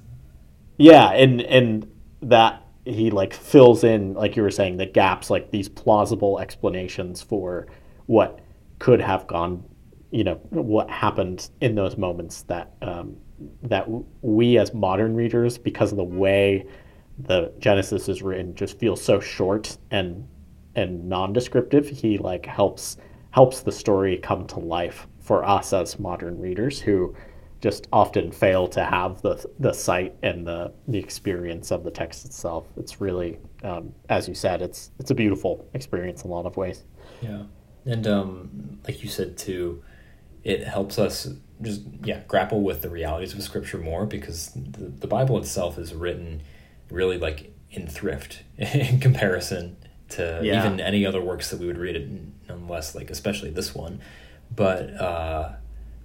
Yeah, 0.79 1.11
and 1.11 1.41
and 1.43 1.91
that 2.23 2.63
he 2.85 3.11
like 3.11 3.33
fills 3.33 3.85
in, 3.85 4.15
like 4.15 4.37
you 4.37 4.43
were 4.43 4.51
saying, 4.51 4.77
the 4.77 4.87
gaps, 4.87 5.31
like 5.31 5.51
these 5.51 5.69
plausible 5.69 6.39
explanations 6.39 7.23
for 7.23 7.67
what 8.07 8.41
could 8.79 9.01
have 9.01 9.27
gone, 9.27 9.65
you 10.11 10.25
know, 10.25 10.35
what 10.51 10.91
happened 10.91 11.51
in 11.61 11.75
those 11.75 11.97
moments 11.97 12.43
that 12.43 12.75
um, 12.83 13.17
that 13.63 13.87
we 14.23 14.59
as 14.59 14.73
modern 14.75 15.15
readers, 15.15 15.59
because 15.59 15.93
of 15.93 15.97
the 15.97 16.05
way 16.05 16.67
the 17.19 17.53
Genesis 17.59 18.09
is 18.09 18.23
written, 18.23 18.55
just 18.55 18.79
feel 18.79 18.97
so 18.97 19.21
short 19.21 19.77
and 19.91 20.29
and 20.77 21.09
non-descriptive 21.09 21.89
he 21.89 22.19
like 22.19 22.47
helps 22.47 22.97
helps 23.31 23.61
the 23.61 23.73
story 23.73 24.19
come 24.19 24.47
to 24.47 24.59
life 24.61 25.07
for 25.21 25.45
us 25.45 25.73
as 25.73 25.99
modern 25.99 26.39
readers 26.39 26.81
who 26.81 27.15
just 27.65 27.89
often 27.95 28.31
fail 28.31 28.69
to 28.69 28.85
have 28.85 29.23
the 29.23 29.43
the 29.59 29.73
sight 29.73 30.15
and 30.23 30.47
the 30.47 30.71
the 30.87 30.99
experience 30.99 31.71
of 31.71 31.83
the 31.83 31.91
text 31.91 32.27
itself. 32.27 32.67
It's 32.77 33.01
really, 33.01 33.39
um, 33.63 33.95
as 34.11 34.29
you 34.29 34.35
said, 34.35 34.61
it's 34.61 34.91
it's 34.99 35.11
a 35.11 35.15
beautiful 35.15 35.67
experience 35.73 36.25
in 36.25 36.31
a 36.31 36.35
lot 36.35 36.45
of 36.45 36.59
ways. 36.59 36.85
Yeah, 37.23 37.45
and 37.87 38.07
um, 38.07 38.81
like 38.87 39.03
you 39.03 39.09
said 39.09 39.39
too, 39.39 39.83
it 40.45 40.63
helps 40.63 40.99
us 40.99 41.27
just 41.63 41.83
yeah 42.03 42.21
grapple 42.29 42.61
with 42.61 42.83
the 42.83 42.91
realities 42.91 43.33
of 43.33 43.43
Scripture 43.43 43.79
more 43.79 44.05
because 44.05 44.51
the, 44.55 44.85
the 44.89 45.07
Bible 45.07 45.39
itself 45.39 45.79
is 45.79 45.95
written 45.95 46.43
really 46.91 47.17
like 47.17 47.51
in 47.71 47.87
thrift 47.87 48.43
in 48.59 49.01
comparison 49.01 49.79
to 50.15 50.41
yeah. 50.43 50.65
even 50.65 50.81
any 50.81 51.07
other 51.07 51.21
works 51.21 51.51
that 51.51 51.61
we 51.61 51.67
would 51.67 51.79
read 51.79 51.97
it 51.97 52.09
nonetheless 52.49 52.95
like 52.95 53.11
especially 53.11 53.51
this 53.51 53.75
one. 53.75 54.01
But 54.55 54.91
uh, 55.01 55.53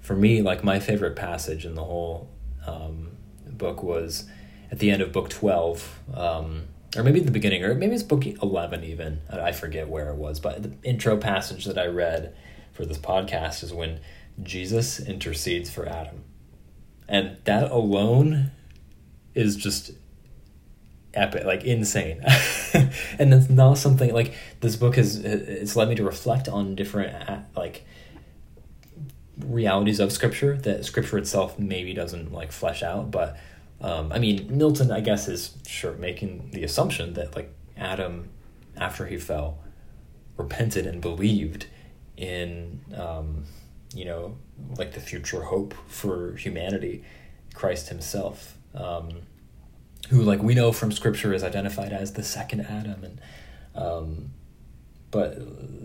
for 0.02 0.16
me 0.16 0.42
like 0.42 0.64
my 0.64 0.80
favorite 0.80 1.16
passage 1.16 1.66
in 1.66 1.76
the 1.76 1.84
whole 1.84 2.30
um, 2.66 3.12
book 3.48 3.84
was 3.84 4.30
at 4.72 4.80
the 4.80 4.92
end 4.92 5.02
of 5.02 5.12
book 5.12 5.30
12 5.30 6.00
um, 6.16 6.68
or 6.96 7.04
maybe 7.04 7.20
the 7.20 7.32
beginning 7.32 7.64
or 7.64 7.76
maybe 7.76 7.94
it's 7.94 8.04
book 8.04 8.26
11 8.26 8.84
even. 8.84 9.22
I 9.32 9.52
forget 9.52 9.88
where 9.90 10.10
it 10.10 10.16
was 10.16 10.40
but 10.40 10.64
the 10.64 10.72
intro 10.84 11.18
passage 11.18 11.66
that 11.66 11.78
i 11.78 11.86
read 11.86 12.36
for 12.74 12.86
this 12.86 12.98
podcast 12.98 13.64
is 13.64 13.74
when 13.74 14.00
jesus 14.42 15.00
intercedes 15.00 15.70
for 15.70 15.88
adam. 15.88 16.24
And 17.08 17.38
that 17.46 17.72
alone 17.72 18.52
is 19.34 19.56
just 19.56 19.92
epic, 21.14 21.44
like 21.46 21.64
insane. 21.64 22.22
and 23.20 23.34
that's 23.34 23.50
not 23.50 23.78
something 23.78 24.14
like 24.14 24.34
this 24.62 24.76
book 24.76 24.96
has 24.96 25.18
it's 25.18 25.76
led 25.76 25.90
me 25.90 25.96
to 25.96 26.04
reflect 26.04 26.48
on 26.48 26.76
different 26.76 27.30
uh, 27.30 27.40
like 27.56 27.86
realities 29.46 30.00
of 30.00 30.12
scripture 30.12 30.58
that 30.58 30.84
scripture 30.86 31.18
itself 31.18 31.58
maybe 31.58 31.94
doesn't 31.94 32.32
like 32.34 32.52
flesh 32.52 32.84
out 32.84 33.10
but 33.10 33.38
um, 33.82 34.12
i 34.12 34.20
mean 34.20 34.46
milton 34.56 34.92
i 34.92 35.00
guess 35.00 35.28
is 35.28 35.56
sure 35.66 35.94
making 35.94 36.50
the 36.52 36.64
assumption 36.64 37.14
that 37.14 37.36
like 37.36 37.54
adam 37.78 38.30
after 38.76 39.06
he 39.06 39.18
fell 39.18 39.58
repented 40.38 40.86
and 40.86 41.02
believed 41.02 41.68
in 42.18 42.82
um, 42.96 43.46
you 43.94 44.04
know 44.04 44.38
like 44.78 44.94
the 44.94 45.00
future 45.00 45.44
hope 45.44 45.74
for 45.88 46.36
humanity 46.36 47.04
christ 47.54 47.88
himself 47.88 48.58
um, 48.76 49.10
who 50.10 50.22
like 50.22 50.42
we 50.42 50.56
know 50.56 50.72
from 50.72 50.92
scripture 50.92 51.34
is 51.34 51.44
identified 51.44 51.92
as 51.92 52.14
the 52.14 52.24
second 52.24 52.62
Adam, 52.62 53.04
and 53.04 53.22
um, 53.76 54.32
but 55.12 55.36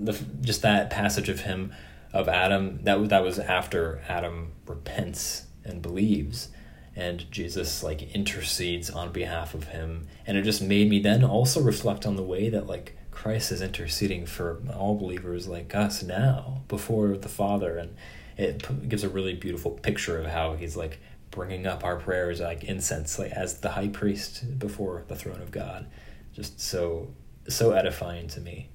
the 0.05 0.13
just 0.41 0.63
that 0.63 0.91
passage 0.91 1.29
of 1.29 1.41
him 1.41 1.73
of 2.13 2.29
Adam 2.29 2.79
that 2.85 3.09
that 3.09 3.23
was 3.23 3.39
after 3.39 4.03
Adam 4.09 4.53
repents 4.67 5.47
and 5.65 5.83
believes, 5.83 6.49
and 6.95 7.31
Jesus 7.31 7.83
like 7.83 8.15
intercedes 8.15 8.89
on 8.89 9.13
behalf 9.13 9.55
of 9.55 9.65
him, 9.65 10.07
and 10.27 10.39
it 10.39 10.43
just 10.43 10.63
made 10.63 10.89
me 10.89 11.01
then 11.01 11.25
also 11.25 11.61
reflect 11.61 12.07
on 12.07 12.17
the 12.17 12.23
way 12.23 12.49
that 12.49 12.67
like 12.67 12.97
Christ 13.11 13.53
is 13.53 13.63
interceding 13.63 14.27
for 14.27 14.63
all 14.75 14.97
believers 14.97 15.49
like 15.49 15.75
us 15.75 16.03
now 16.03 16.63
before 16.69 17.17
the 17.17 17.29
Father, 17.29 17.77
and 17.77 17.97
it 18.37 18.89
gives 18.89 19.05
a 19.05 19.09
really 19.09 19.35
beautiful 19.35 19.71
picture 19.71 20.19
of 20.19 20.27
how 20.27 20.55
he's 20.55 20.77
like 20.77 20.99
bringing 21.35 21.67
up 21.67 21.85
our 21.85 21.97
prayers 21.97 22.41
like 22.41 22.65
incense 22.65 23.19
like 23.19 23.33
as 23.33 23.59
the 23.59 23.71
high 23.71 23.89
priest 23.89 24.59
before 24.59 25.05
the 25.09 25.17
throne 25.17 25.41
of 25.41 25.51
god. 25.51 25.87
Just 26.33 26.61
so 26.61 27.09
so 27.49 27.73
edifying 27.73 28.29
to 28.29 28.41
me. 28.41 28.71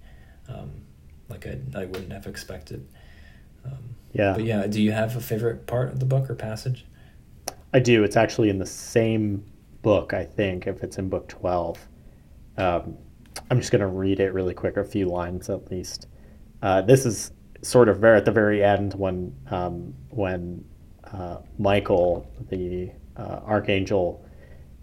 Um, 0.47 0.81
like 1.29 1.45
I, 1.45 1.59
I 1.75 1.85
wouldn't 1.85 2.11
have 2.11 2.27
expected. 2.27 2.87
Um, 3.65 3.95
yeah. 4.13 4.33
but 4.33 4.43
yeah 4.43 4.67
do 4.67 4.81
you 4.81 4.91
have 4.91 5.15
a 5.15 5.21
favorite 5.21 5.67
part 5.67 5.89
of 5.89 5.99
the 5.99 6.05
book 6.05 6.29
or 6.29 6.35
passage? 6.35 6.85
I 7.73 7.79
do. 7.79 8.03
It's 8.03 8.17
actually 8.17 8.49
in 8.49 8.57
the 8.57 8.65
same 8.65 9.45
book 9.81 10.13
i 10.13 10.25
think 10.25 10.67
if 10.67 10.83
it's 10.83 10.97
in 10.97 11.07
book 11.07 11.27
12 11.29 11.87
um, 12.57 12.97
i'm 13.49 13.59
just 13.59 13.71
going 13.71 13.79
to 13.79 13.87
read 13.87 14.19
it 14.19 14.33
really 14.33 14.53
quick 14.53 14.75
a 14.75 14.83
few 14.83 15.07
lines 15.07 15.49
at 15.49 15.71
least. 15.71 16.07
Uh, 16.61 16.81
this 16.81 17.05
is 17.05 17.31
sort 17.61 17.87
of 17.87 17.99
very 17.99 18.17
at 18.17 18.25
the 18.25 18.31
very 18.31 18.63
end 18.63 18.93
when 18.93 19.33
um, 19.49 19.93
when 20.09 20.63
uh, 21.13 21.37
Michael, 21.57 22.29
the 22.49 22.91
uh, 23.17 23.39
archangel, 23.45 24.25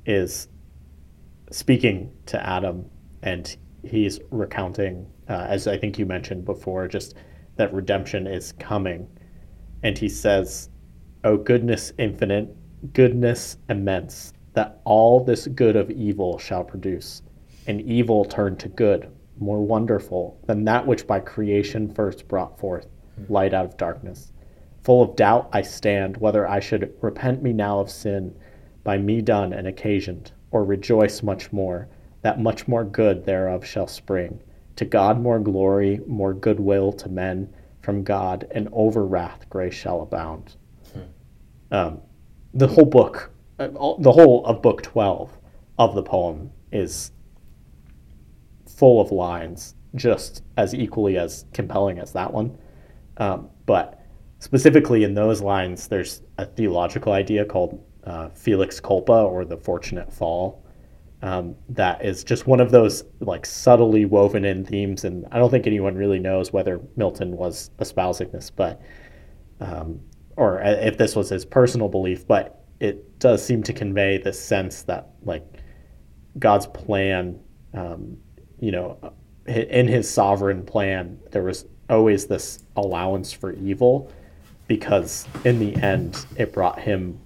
is 0.05 0.49
speaking 1.51 2.13
to 2.27 2.45
Adam, 2.45 2.85
and 3.23 3.57
he's 3.85 4.21
recounting, 4.31 5.07
uh, 5.29 5.47
as 5.49 5.67
I 5.67 5.77
think 5.79 5.99
you 5.99 6.07
mentioned 6.07 6.45
before, 6.45 6.89
just 6.89 7.15
that 7.57 7.73
redemption 7.73 8.27
is 8.27 8.53
coming. 8.53 9.09
And 9.83 9.97
he 9.97 10.09
says, 10.09 10.71
Oh, 11.25 11.37
goodness 11.37 11.93
infinite, 11.99 12.55
goodness 12.93 13.59
immense, 13.69 14.33
that 14.53 14.81
all 14.85 15.25
this 15.25 15.47
good 15.49 15.77
of 15.77 15.91
evil 15.91 16.39
shall 16.39 16.65
produce, 16.65 17.23
and 17.67 17.81
evil 17.83 18.25
turned 18.25 18.59
to 18.61 18.69
good, 18.69 19.11
more 19.39 19.65
wonderful 19.65 20.41
than 20.47 20.65
that 20.65 20.87
which 20.87 21.07
by 21.07 21.21
creation 21.21 21.93
first 21.93 22.27
brought 22.29 22.59
forth 22.59 22.87
light 23.29 23.55
out 23.55 23.65
of 23.65 23.77
darkness. 23.77 24.33
Full 24.87 25.03
of 25.03 25.17
doubt 25.17 25.49
I 25.53 25.63
stand 25.63 26.17
whether 26.19 26.47
I 26.47 26.61
should 26.61 26.95
repent 27.01 27.43
me 27.43 27.53
now 27.53 27.81
of 27.81 27.91
sin 27.91 28.33
by 28.85 28.97
me 28.99 29.21
done 29.21 29.53
and 29.53 29.67
occasioned, 29.67 30.31
or 30.53 30.63
rejoice 30.63 31.25
much 31.25 31.53
more, 31.53 31.89
that 32.23 32.39
much 32.39 32.69
more 32.69 32.85
good 32.85 33.25
thereof 33.25 33.67
shall 33.67 33.89
spring. 33.89 34.41
To 34.77 34.85
God 34.85 35.21
more 35.21 35.41
glory, 35.41 36.01
more 36.07 36.33
goodwill 36.33 36.93
to 36.93 37.09
men 37.09 37.53
from 37.83 38.05
God, 38.05 38.47
and 38.53 38.69
over 38.71 39.05
wrath 39.05 39.51
grace 39.51 39.75
shall 39.75 40.03
abound. 40.03 40.55
Hmm. 40.93 41.01
Um, 41.73 42.01
the 42.55 42.69
whole 42.69 42.87
book, 42.87 43.33
uh, 43.59 43.67
the 43.67 44.13
whole 44.13 44.47
of 44.47 44.63
book 44.63 44.83
12 44.83 45.37
of 45.81 45.97
the 45.97 46.03
poem 46.05 46.53
is 46.71 47.11
full 48.69 49.01
of 49.01 49.11
lines 49.11 49.75
just 49.97 50.45
as 50.57 50.77
equally 50.77 51.19
as 51.19 51.45
compelling 51.53 51.99
as 51.99 52.13
that 52.13 52.33
one. 52.33 52.57
Um, 53.17 53.51
but 53.67 53.96
specifically 54.47 55.03
in 55.03 55.13
those 55.13 55.43
lines, 55.43 55.89
there's 55.89 56.23
a 56.39 56.47
theological 56.47 57.13
idea 57.13 57.45
called 57.45 57.85
uh, 58.05 58.29
Felix 58.29 58.79
culpa 58.79 59.13
or 59.13 59.45
the 59.45 59.57
fortunate 59.57 60.13
fall. 60.13 60.65
Um, 61.23 61.57
that 61.71 62.05
is 62.05 62.23
just 62.23 62.47
one 62.47 62.61
of 62.61 62.71
those 62.71 63.03
like 63.19 63.45
subtly 63.45 64.05
woven 64.05 64.45
in 64.45 64.65
themes, 64.65 65.05
and 65.05 65.27
I 65.33 65.41
don't 65.41 65.51
think 65.51 65.67
anyone 65.67 65.97
really 65.97 66.21
knows 66.21 66.53
whether 66.53 66.81
Milton 66.95 67.37
was 67.37 67.73
espousing 67.81 68.31
this, 68.31 68.49
but 68.49 68.81
um, 69.61 69.99
or 70.37 70.61
if 70.63 70.97
this 70.97 71.17
was 71.17 71.29
his 71.29 71.45
personal 71.45 71.89
belief, 71.89 72.25
but 72.25 72.63
it 72.79 73.19
does 73.19 73.45
seem 73.45 73.65
to 73.65 73.73
convey 73.73 74.19
this 74.19 74.39
sense 74.39 74.83
that 74.83 75.09
like 75.25 75.45
God's 76.39 76.69
plan, 76.69 77.41
um, 77.75 78.17
you 78.61 78.71
know, 78.71 79.13
in 79.49 79.89
His 79.89 80.09
sovereign 80.09 80.65
plan, 80.65 81.19
there 81.33 81.43
was 81.43 81.67
always 81.91 82.27
this 82.27 82.63
allowance 82.77 83.33
for 83.33 83.55
evil, 83.55 84.13
because 84.67 85.27
in 85.45 85.59
the 85.59 85.75
end, 85.77 86.27
it 86.37 86.53
brought 86.53 86.81
Him 86.81 87.21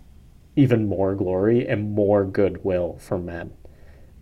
even 0.57 0.89
more 0.89 1.15
glory 1.15 1.67
and 1.67 1.93
more 1.93 2.25
goodwill 2.25 2.99
for 3.01 3.19
men. 3.19 3.53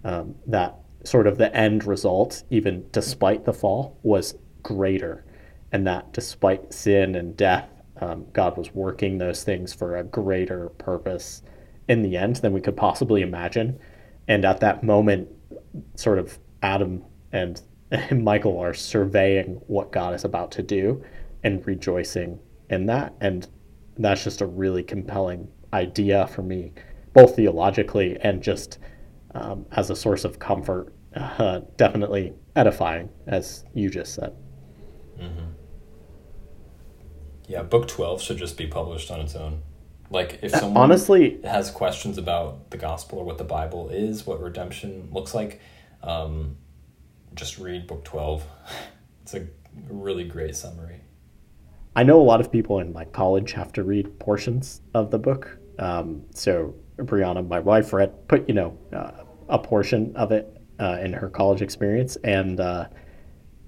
Um, 0.05 0.37
that 0.47 0.77
sort 1.05 1.27
of 1.27 1.39
the 1.39 1.55
end 1.55 1.85
result, 1.85 2.43
even 2.51 2.85
despite 2.93 3.45
the 3.45 3.53
fall, 3.53 3.99
was 4.03 4.37
greater, 4.63 5.25
and 5.73 5.87
that 5.87 6.13
despite 6.13 6.73
sin 6.73 7.15
and 7.15 7.37
death, 7.37 7.69
um, 8.01 8.27
God 8.33 8.57
was 8.57 8.75
working 8.75 9.19
those 9.19 9.43
things 9.43 9.73
for 9.73 9.97
a 9.97 10.05
greater 10.05 10.69
purpose 10.71 11.43
in 11.89 12.03
the 12.03 12.17
end 12.17 12.37
than 12.37 12.53
we 12.53 12.61
could 12.61 12.77
possibly 12.77 13.23
imagine. 13.23 13.79
And 14.29 14.45
at 14.45 14.61
that 14.61 14.83
moment, 14.83 15.29
sort 15.95 16.19
of 16.19 16.39
Adam 16.63 17.05
and, 17.33 17.61
and 17.91 18.25
Michael 18.25 18.59
are 18.59 18.75
surveying 18.75 19.61
what 19.67 19.91
God 19.91 20.15
is 20.15 20.25
about 20.25 20.53
to 20.53 20.63
do 20.63 21.03
and 21.43 21.67
rejoicing 21.67 22.39
in 22.71 22.87
that. 22.87 23.15
And 23.21 23.47
that's 23.97 24.25
just 24.25 24.41
a 24.41 24.47
really 24.47 24.83
compelling 24.83 25.49
idea 25.73 26.27
for 26.29 26.43
me, 26.43 26.73
both 27.13 27.37
theologically 27.37 28.17
and 28.21 28.43
just 28.43 28.79
um, 29.35 29.67
as 29.73 29.91
a 29.91 29.97
source 29.97 30.25
of 30.25 30.39
comfort. 30.39 30.93
Uh, 31.15 31.61
definitely 31.77 32.35
edifying, 32.55 33.09
as 33.27 33.65
you 33.75 33.91
just 33.91 34.15
said. 34.15 34.35
Mm-hmm. 35.19 35.47
Yeah, 37.49 37.63
book 37.63 37.89
12 37.89 38.21
should 38.21 38.37
just 38.37 38.57
be 38.57 38.67
published 38.67 39.11
on 39.11 39.21
its 39.21 39.35
own. 39.35 39.63
Like 40.11 40.39
if 40.43 40.55
uh, 40.55 40.61
someone 40.61 40.83
honestly 40.83 41.41
has 41.45 41.71
questions 41.71 42.19
about 42.19 42.71
the 42.71 42.77
gospel 42.77 43.19
or 43.19 43.25
what 43.25 43.39
the 43.39 43.45
Bible 43.45 43.89
is, 43.89 44.27
what 44.27 44.41
redemption 44.41 45.09
looks 45.13 45.35
like, 45.35 45.61
um, 46.03 46.57
just 47.35 47.59
read 47.59 47.87
book 47.87 48.05
12. 48.05 48.45
It's 49.23 49.35
a 49.35 49.47
really 49.91 50.25
great 50.25 50.57
summary. 50.57 51.03
I 51.97 52.03
know 52.03 52.21
a 52.21 52.23
lot 52.23 52.41
of 52.41 52.53
people 52.53 52.79
in 52.81 52.93
like 52.93 53.13
college 53.13 53.53
have 53.53 53.73
to 53.75 53.83
read 53.83 54.19
portions 54.19 54.83
of 54.95 55.11
the 55.11 55.19
book. 55.19 55.59
Um, 55.79 56.25
so 56.35 56.75
Brianna, 56.99 57.47
my 57.47 57.61
wife, 57.61 57.93
read 57.93 58.29
put 58.29 58.49
you 58.49 58.55
know 58.55 58.79
uh, 58.93 59.25
a 59.49 59.59
portion 59.59 60.15
of 60.17 60.33
it 60.33 60.57
uh, 60.81 60.99
in 61.03 61.13
her 61.13 61.29
college 61.29 61.63
experience, 61.63 62.17
and 62.25 62.61
uh, 62.61 62.89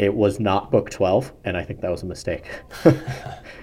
it 0.01 0.15
was 0.15 0.41
not 0.41 0.71
book 0.71 0.89
12 0.89 1.31
and 1.45 1.59
i 1.59 1.63
think 1.63 1.83
that 1.83 1.91
was 1.91 2.03
a 2.03 2.07
mistake. 2.07 2.47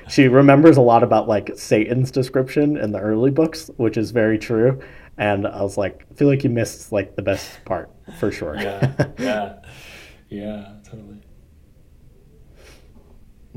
She 0.09 0.29
remembers 0.29 0.77
a 0.77 0.81
lot 0.81 1.03
about 1.03 1.27
like 1.27 1.51
satan's 1.55 2.11
description 2.11 2.77
in 2.77 2.93
the 2.93 2.99
early 2.99 3.31
books 3.31 3.69
which 3.75 3.97
is 3.97 4.11
very 4.11 4.37
true 4.37 4.79
and 5.17 5.45
i 5.45 5.61
was 5.61 5.77
like 5.77 6.05
i 6.09 6.13
feel 6.13 6.29
like 6.29 6.45
you 6.45 6.49
missed 6.49 6.93
like 6.93 7.17
the 7.17 7.21
best 7.21 7.59
part 7.65 7.89
for 8.19 8.31
sure. 8.31 8.55
Yeah 8.55 8.93
yeah 9.19 9.55
yeah 10.29 10.75
totally 10.85 11.16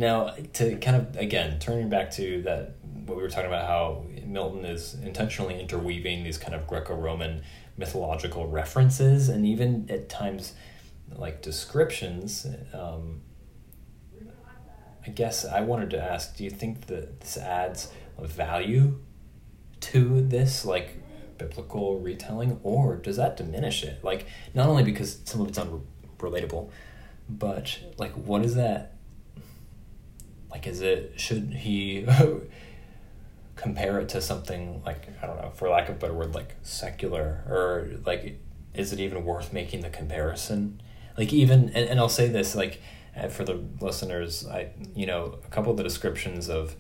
now 0.01 0.35
to 0.55 0.77
kind 0.79 0.97
of 0.97 1.17
again 1.17 1.59
turning 1.61 1.89
back 1.89 2.11
to 2.11 2.43
that 2.43 2.77
what 3.07 3.17
we 3.17 3.23
were 3.23 3.29
talking 3.29 3.47
about 3.47 3.67
how 3.67 4.05
milton 4.25 4.65
is 4.65 4.95
intentionally 5.03 5.59
interweaving 5.61 6.25
these 6.25 6.39
kind 6.39 6.55
of 6.55 6.67
greco-roman 6.67 7.43
mythological 7.77 8.49
references 8.49 9.29
and 9.29 9.47
even 9.47 9.89
at 9.91 10.09
times 10.09 10.55
like 11.17 11.43
descriptions, 11.43 12.47
um, 12.73 13.23
I 15.07 15.11
guess 15.11 15.45
I 15.45 15.61
wanted 15.61 15.91
to 15.91 16.03
ask: 16.03 16.37
Do 16.37 16.45
you 16.45 16.51
think 16.51 16.87
that 16.87 17.21
this 17.21 17.37
adds 17.37 17.91
value 18.19 18.99
to 19.81 20.21
this, 20.21 20.65
like 20.65 21.03
biblical 21.39 21.99
retelling, 21.99 22.61
or 22.63 22.97
does 22.97 23.17
that 23.17 23.37
diminish 23.37 23.83
it? 23.83 24.05
Like, 24.05 24.27
not 24.55 24.69
only 24.69 24.83
because 24.83 25.21
some 25.25 25.41
of 25.41 25.49
it's 25.49 25.59
unrelatable, 25.59 26.71
but 27.29 27.79
like, 27.97 28.13
what 28.13 28.45
is 28.45 28.55
that? 28.57 28.97
Like, 30.51 30.67
is 30.67 30.81
it 30.81 31.15
should 31.17 31.53
he 31.55 32.07
compare 33.57 34.01
it 34.01 34.09
to 34.11 34.21
something 34.21 34.83
like 34.85 35.09
I 35.23 35.27
don't 35.27 35.37
know, 35.37 35.51
for 35.55 35.69
lack 35.69 35.89
of 35.89 35.97
a 35.97 35.99
better 35.99 36.15
word, 36.15 36.35
like 36.35 36.57
secular, 36.63 37.45
or 37.49 37.91
like, 38.05 38.41
is 38.75 38.93
it 38.93 39.01
even 39.01 39.25
worth 39.25 39.53
making 39.53 39.81
the 39.81 39.91
comparison? 39.91 40.81
like 41.17 41.33
even 41.33 41.71
and, 41.75 41.89
and 41.89 42.01
I'll 42.01 42.09
say 42.09 42.29
this 42.29 42.55
like 42.55 42.81
uh, 43.17 43.29
for 43.29 43.45
the 43.45 43.63
listeners 43.81 44.47
I 44.47 44.71
you 44.95 45.07
know 45.07 45.39
a 45.45 45.49
couple 45.49 45.71
of 45.71 45.77
the 45.77 45.83
descriptions 45.83 46.49
of 46.49 46.75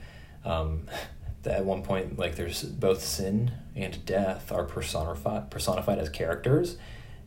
um, 0.45 0.87
at 1.45 1.64
one 1.64 1.83
point 1.83 2.18
like 2.18 2.37
there's 2.37 2.62
both 2.62 3.05
sin 3.05 3.53
and 3.77 4.05
death 4.05 4.51
are 4.51 4.64
personified 4.64 5.51
personified 5.51 5.99
as 5.99 6.09
characters. 6.09 6.77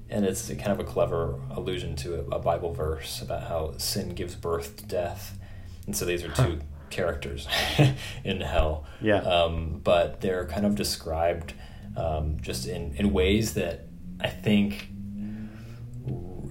And 0.09 0.25
it's 0.25 0.47
kind 0.49 0.67
of 0.67 0.79
a 0.79 0.83
clever 0.83 1.39
allusion 1.49 1.95
to 1.97 2.19
a, 2.19 2.35
a 2.35 2.39
Bible 2.39 2.71
verse 2.73 3.21
about 3.21 3.43
how 3.43 3.73
sin 3.77 4.09
gives 4.09 4.35
birth 4.35 4.77
to 4.77 4.85
death 4.85 5.39
and 5.85 5.95
so 5.95 6.05
these 6.05 6.23
are 6.23 6.31
two 6.31 6.59
characters 6.89 7.47
in 8.23 8.41
hell. 8.41 8.85
Yeah. 9.01 9.19
Um, 9.19 9.81
but 9.83 10.21
they're 10.21 10.45
kind 10.45 10.65
of 10.65 10.75
described 10.75 11.53
um, 11.97 12.37
just 12.41 12.67
in, 12.67 12.93
in 12.95 13.11
ways 13.11 13.55
that 13.55 13.87
I 14.21 14.29
think 14.29 14.89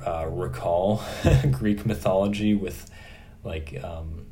uh, 0.05 0.27
recall 0.29 1.03
Greek 1.51 1.87
mythology 1.87 2.55
with, 2.55 2.91
like, 3.45 3.83
um, 3.83 4.27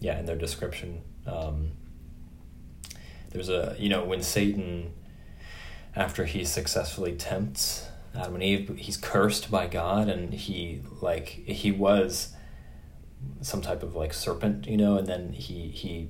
yeah, 0.00 0.18
in 0.18 0.26
their 0.26 0.36
description. 0.36 1.02
Um, 1.26 1.72
there's 3.30 3.48
a, 3.48 3.76
you 3.78 3.88
know, 3.88 4.04
when 4.04 4.22
Satan, 4.22 4.92
after 5.94 6.24
he 6.24 6.44
successfully 6.44 7.12
tempts 7.12 7.86
Adam 8.14 8.34
and 8.34 8.42
Eve, 8.42 8.76
he's 8.76 8.96
cursed 8.96 9.50
by 9.50 9.66
God 9.68 10.08
and 10.08 10.32
he, 10.32 10.82
like, 11.00 11.28
he 11.28 11.70
was 11.70 12.34
some 13.40 13.60
type 13.60 13.82
of 13.82 13.96
like 13.96 14.12
serpent, 14.12 14.66
you 14.66 14.76
know, 14.76 14.96
and 14.96 15.06
then 15.06 15.32
he, 15.32 15.68
he 15.68 16.08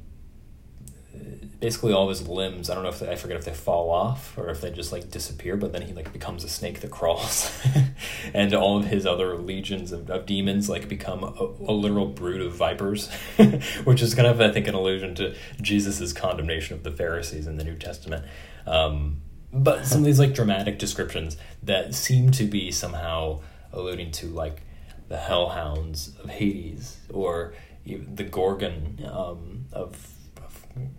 basically 1.61 1.93
all 1.93 2.09
his 2.09 2.27
limbs. 2.27 2.71
I 2.71 2.75
don't 2.75 2.83
know 2.83 2.89
if 2.89 3.01
they, 3.01 3.11
I 3.11 3.17
forget 3.17 3.37
if 3.37 3.45
they 3.45 3.53
fall 3.53 3.91
off 3.91 4.37
or 4.37 4.49
if 4.49 4.61
they 4.61 4.71
just 4.71 4.93
like 4.93 5.11
disappear. 5.11 5.57
But 5.57 5.73
then 5.73 5.83
he 5.83 5.93
like 5.93 6.13
becomes 6.13 6.43
a 6.43 6.49
snake 6.49 6.81
that 6.81 6.91
crawls, 6.91 7.51
and 8.35 8.53
all 8.55 8.79
of 8.79 8.87
his 8.87 9.07
other 9.07 9.37
legions 9.37 9.93
of, 9.93 10.11
of 10.11 10.27
demons 10.27 10.69
like 10.69 10.89
become 10.89 11.23
a, 11.23 11.45
a 11.71 11.73
literal 11.73 12.07
brood 12.07 12.41
of 12.41 12.55
vipers, 12.55 13.11
which 13.85 14.03
is 14.03 14.15
kind 14.15 14.27
of 14.27 14.41
I 14.41 14.51
think 14.51 14.67
an 14.67 14.75
allusion 14.75 15.15
to 15.17 15.35
Jesus's 15.61 16.13
condemnation 16.13 16.77
of 16.77 16.83
the 16.83 16.91
Pharisees 16.91 17.47
in 17.47 17.57
the 17.57 17.65
New 17.65 17.77
Testament. 17.77 18.25
Um, 18.67 19.21
but 19.53 19.85
some 19.85 20.01
of 20.01 20.05
these 20.05 20.19
like 20.19 20.35
dramatic 20.35 20.79
descriptions 20.79 21.37
that 21.63 21.95
seem 21.95 22.31
to 22.33 22.45
be 22.45 22.71
somehow 22.71 23.41
alluding 23.73 24.11
to 24.13 24.27
like 24.27 24.63
the 25.11 25.19
hellhounds 25.19 26.17
of 26.23 26.31
Hades 26.31 26.97
or 27.13 27.53
the 27.85 28.23
Gorgon 28.23 29.05
um, 29.13 29.67
of 29.73 30.15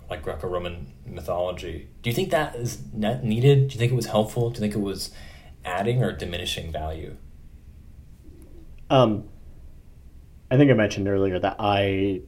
like 0.10 0.22
Greco-Roman 0.22 0.92
mythology. 1.06 1.88
Do 2.02 2.10
you 2.10 2.16
think 2.16 2.30
that 2.32 2.56
is 2.56 2.80
needed? 2.94 3.70
Do 3.70 3.74
you 3.74 3.80
think 3.80 3.94
it 3.94 3.96
was 3.96 4.08
helpful? 4.08 4.50
Do 4.50 4.56
you 4.56 4.60
think 4.60 4.76
it 4.76 4.86
was 4.86 5.12
adding 5.64 6.04
or 6.04 6.12
diminishing 6.12 6.74
value? 6.74 7.16
Um, 8.90 9.30
I 10.52 10.58
think 10.58 10.70
I 10.70 10.74
mentioned 10.74 11.08
earlier 11.08 11.40
that 11.40 11.56
I 11.58 12.22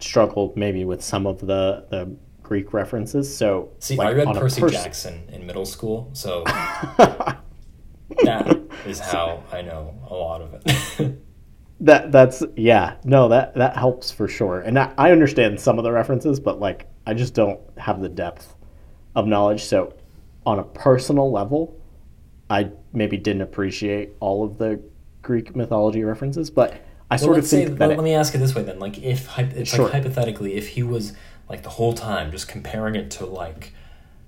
struggled 0.00 0.56
maybe 0.56 0.84
with 0.84 1.02
some 1.02 1.24
of 1.24 1.38
the 1.38 1.86
the 1.88 2.16
Greek 2.42 2.72
references. 2.72 3.34
So 3.34 3.70
see, 3.78 3.94
like, 3.94 4.08
I 4.08 4.12
read 4.12 4.26
Percy 4.34 4.60
pers- 4.60 4.72
Jackson 4.72 5.28
in 5.30 5.46
middle 5.46 5.66
school, 5.66 6.10
so 6.14 6.42
that 8.24 8.60
is 8.86 8.98
how 8.98 9.42
I 9.52 9.62
know 9.62 9.94
a 10.08 10.14
lot 10.14 10.42
of 10.42 10.54
it. 10.54 11.18
that 11.80 12.12
that's 12.12 12.42
yeah. 12.56 12.96
No 13.04 13.28
that 13.28 13.54
that 13.54 13.76
helps 13.76 14.10
for 14.10 14.28
sure. 14.28 14.60
And 14.60 14.78
I, 14.78 14.92
I 14.98 15.12
understand 15.12 15.58
some 15.60 15.78
of 15.78 15.84
the 15.84 15.92
references 15.92 16.38
but 16.40 16.60
like 16.60 16.86
i 17.06 17.14
just 17.14 17.34
don't 17.34 17.60
have 17.78 18.00
the 18.00 18.08
depth 18.08 18.54
of 19.14 19.26
knowledge. 19.26 19.64
So 19.64 19.94
on 20.46 20.58
a 20.58 20.64
personal 20.64 21.30
level 21.30 21.80
i 22.48 22.70
maybe 22.92 23.16
didn't 23.16 23.42
appreciate 23.42 24.10
all 24.20 24.44
of 24.44 24.58
the 24.58 24.80
greek 25.22 25.54
mythology 25.54 26.02
references 26.02 26.50
but 26.50 26.72
i 27.10 27.14
well, 27.14 27.18
sort 27.18 27.38
of 27.38 27.46
think 27.46 27.68
say, 27.68 27.74
that 27.74 27.88
let, 27.90 27.98
it, 27.98 28.02
me 28.02 28.14
ask 28.14 28.34
it 28.34 28.38
this 28.38 28.54
way 28.54 28.62
then. 28.62 28.78
Like 28.78 28.98
if 28.98 29.38
it's 29.38 29.70
sure. 29.70 29.84
like 29.84 29.92
hypothetically 29.92 30.54
if 30.54 30.68
he 30.68 30.82
was 30.82 31.12
like 31.48 31.62
the 31.62 31.68
whole 31.68 31.92
time 31.92 32.30
just 32.30 32.48
comparing 32.48 32.94
it 32.94 33.10
to 33.12 33.26
like 33.26 33.72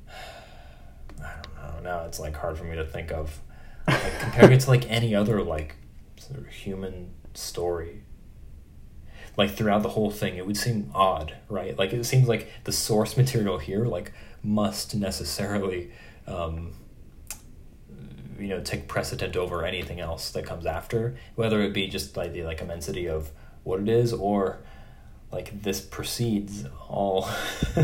i 1.20 1.33
don't 1.72 1.83
know. 1.83 1.91
Now 1.91 2.05
it's 2.05 2.20
like 2.20 2.37
hard 2.37 2.59
for 2.59 2.64
me 2.64 2.76
to 2.76 2.85
think 2.85 3.11
of 3.11 3.41
like 3.89 4.18
comparing 4.20 4.53
it 4.53 4.61
to 4.61 4.70
like 4.70 4.89
any 4.91 5.14
other 5.14 5.43
like 5.43 5.76
sort 6.16 6.39
of 6.41 6.47
human 6.49 7.11
story 7.35 8.03
like 9.37 9.51
throughout 9.51 9.83
the 9.83 9.89
whole 9.91 10.11
thing 10.11 10.37
it 10.37 10.47
would 10.47 10.57
seem 10.57 10.91
odd 10.95 11.35
right 11.49 11.78
like 11.78 11.93
it 11.93 12.05
seems 12.05 12.28
like 12.28 12.49
the 12.64 12.72
source 12.72 13.16
material 13.16 13.59
here 13.59 13.85
like 13.87 14.12
must 14.43 14.95
necessarily 14.95 15.91
um, 16.26 16.72
you 18.39 18.49
know 18.49 18.61
take 18.61 18.89
precedent 18.89 19.37
over 19.37 19.64
anything 19.64 20.01
else 20.01 20.30
that 20.30 20.45
comes 20.45 20.66
after 20.66 21.16
whether 21.35 21.61
it 21.62 21.72
be 21.72 21.87
just 21.89 22.12
by 22.14 22.26
the 22.28 22.43
like 22.43 22.61
immensity 22.61 23.09
of 23.09 23.30
what 23.64 23.80
it 23.80 23.89
is 23.89 24.12
or 24.12 24.59
like 25.30 25.62
this 25.62 25.80
precedes 25.80 26.64
all 26.89 27.24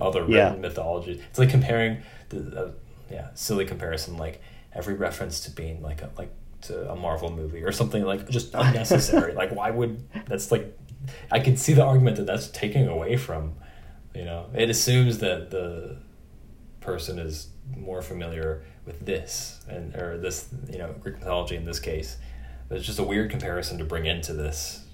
other 0.00 0.22
written 0.22 0.28
Yeah. 0.30 0.54
mythology. 0.60 1.20
It's 1.30 1.38
like 1.38 1.50
comparing 1.50 2.02
the 2.28 2.66
uh, 2.66 2.70
yeah 3.10 3.28
silly 3.34 3.64
comparison 3.64 4.16
like 4.16 4.40
every 4.74 4.94
reference 4.94 5.40
to 5.40 5.50
being 5.50 5.82
like 5.82 6.02
a 6.02 6.10
like 6.16 6.32
to 6.62 6.90
a 6.90 6.96
Marvel 6.96 7.30
movie 7.30 7.62
or 7.62 7.72
something 7.72 8.04
like 8.04 8.28
just 8.28 8.50
unnecessary. 8.54 9.34
like 9.34 9.50
why 9.54 9.70
would 9.70 10.02
that's 10.26 10.50
like 10.50 10.76
I 11.30 11.40
can 11.40 11.56
see 11.56 11.72
the 11.72 11.84
argument 11.84 12.16
that 12.16 12.26
that's 12.26 12.48
taking 12.48 12.88
away 12.88 13.16
from 13.16 13.54
you 14.14 14.24
know 14.24 14.46
it 14.54 14.70
assumes 14.70 15.18
that 15.18 15.50
the 15.50 15.98
person 16.80 17.18
is 17.18 17.48
more 17.76 18.02
familiar 18.02 18.64
with 18.86 19.04
this 19.04 19.60
and 19.68 19.94
or 19.94 20.18
this 20.18 20.48
you 20.70 20.78
know 20.78 20.94
Greek 21.00 21.18
mythology 21.18 21.56
in 21.56 21.64
this 21.64 21.80
case. 21.80 22.16
But 22.68 22.78
it's 22.78 22.86
just 22.86 22.98
a 22.98 23.04
weird 23.04 23.30
comparison 23.30 23.78
to 23.78 23.84
bring 23.84 24.04
into 24.04 24.34
this 24.34 24.84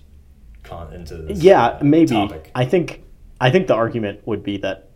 con 0.64 0.92
into 0.92 1.16
this 1.18 1.42
yeah 1.42 1.66
uh, 1.66 1.78
maybe 1.82 2.14
topic. 2.14 2.50
i 2.54 2.64
think 2.64 3.04
i 3.40 3.50
think 3.50 3.66
the 3.68 3.74
argument 3.74 4.26
would 4.26 4.42
be 4.42 4.56
that 4.56 4.88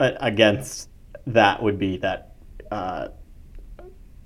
uh, 0.00 0.10
against 0.20 0.88
that 1.26 1.62
would 1.62 1.78
be 1.78 1.96
that 1.98 2.34
uh, 2.70 3.08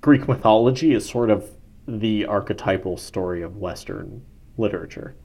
greek 0.01 0.27
mythology 0.27 0.93
is 0.93 1.07
sort 1.07 1.29
of 1.29 1.49
the 1.87 2.25
archetypal 2.25 2.97
story 2.97 3.41
of 3.41 3.57
western 3.57 4.21
literature 4.57 5.15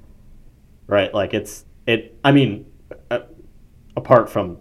right? 0.88 1.12
Like 1.12 1.34
it's 1.34 1.64
it 1.86 2.18
i 2.24 2.32
mean 2.32 2.66
uh, 3.10 3.20
apart 3.96 4.30
from 4.30 4.58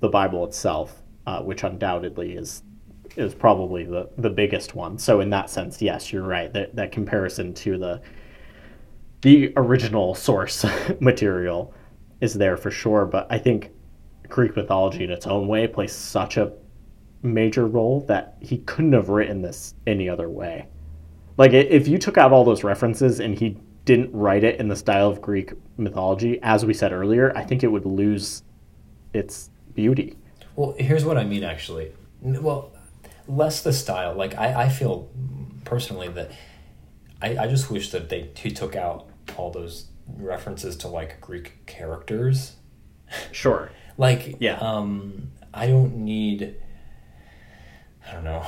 the 0.00 0.08
bible 0.08 0.44
itself 0.44 1.02
uh, 1.26 1.40
which 1.40 1.64
undoubtedly 1.64 2.34
is 2.34 2.62
is 3.16 3.34
probably 3.34 3.84
the 3.84 4.08
the 4.18 4.30
biggest 4.30 4.74
one. 4.74 4.98
So 4.98 5.20
in 5.20 5.30
that 5.30 5.48
sense 5.50 5.80
yes 5.80 6.12
you're 6.12 6.26
right. 6.26 6.52
That 6.52 6.74
that 6.76 6.92
comparison 6.92 7.54
to 7.54 7.78
the 7.78 8.02
the 9.22 9.52
original 9.56 10.14
source 10.14 10.66
material 11.00 11.72
is 12.20 12.34
there 12.34 12.56
for 12.56 12.70
sure, 12.70 13.06
but 13.06 13.26
I 13.30 13.38
think 13.38 13.70
Greek 14.28 14.56
mythology 14.56 15.04
in 15.04 15.10
its 15.10 15.26
own 15.26 15.48
way 15.48 15.66
plays 15.66 15.92
such 15.92 16.36
a 16.36 16.52
major 17.24 17.66
role 17.66 18.00
that 18.02 18.36
he 18.40 18.58
couldn't 18.58 18.92
have 18.92 19.08
written 19.08 19.42
this 19.42 19.74
any 19.86 20.08
other 20.08 20.28
way. 20.28 20.68
Like 21.36 21.52
if 21.52 21.88
you 21.88 21.98
took 21.98 22.16
out 22.18 22.32
all 22.32 22.44
those 22.44 22.62
references 22.62 23.18
and 23.18 23.36
he 23.36 23.56
didn't 23.84 24.12
write 24.12 24.44
it 24.44 24.60
in 24.60 24.68
the 24.68 24.76
style 24.76 25.08
of 25.08 25.20
Greek 25.20 25.52
mythology, 25.76 26.38
as 26.42 26.64
we 26.64 26.72
said 26.74 26.92
earlier, 26.92 27.36
I 27.36 27.42
think 27.44 27.64
it 27.64 27.68
would 27.68 27.86
lose 27.86 28.42
its 29.12 29.50
beauty. 29.74 30.16
Well, 30.54 30.74
here's 30.78 31.04
what 31.04 31.16
I 31.16 31.24
mean 31.24 31.42
actually. 31.42 31.92
Well, 32.22 32.72
less 33.26 33.62
the 33.62 33.72
style. 33.72 34.14
Like 34.14 34.36
I, 34.38 34.64
I 34.64 34.68
feel 34.68 35.10
personally 35.64 36.08
that 36.08 36.30
I, 37.22 37.36
I 37.38 37.46
just 37.48 37.70
wish 37.70 37.90
that 37.90 38.10
they 38.10 38.30
he 38.36 38.50
took 38.50 38.76
out 38.76 39.08
all 39.36 39.50
those 39.50 39.88
references 40.06 40.76
to 40.76 40.88
like 40.88 41.20
Greek 41.20 41.64
characters. 41.66 42.56
Sure. 43.32 43.70
Like 43.96 44.38
Yeah. 44.40 44.58
um 44.58 45.30
I 45.52 45.68
don't 45.68 45.98
need 45.98 46.56
I 48.08 48.12
don't 48.12 48.24
know. 48.24 48.44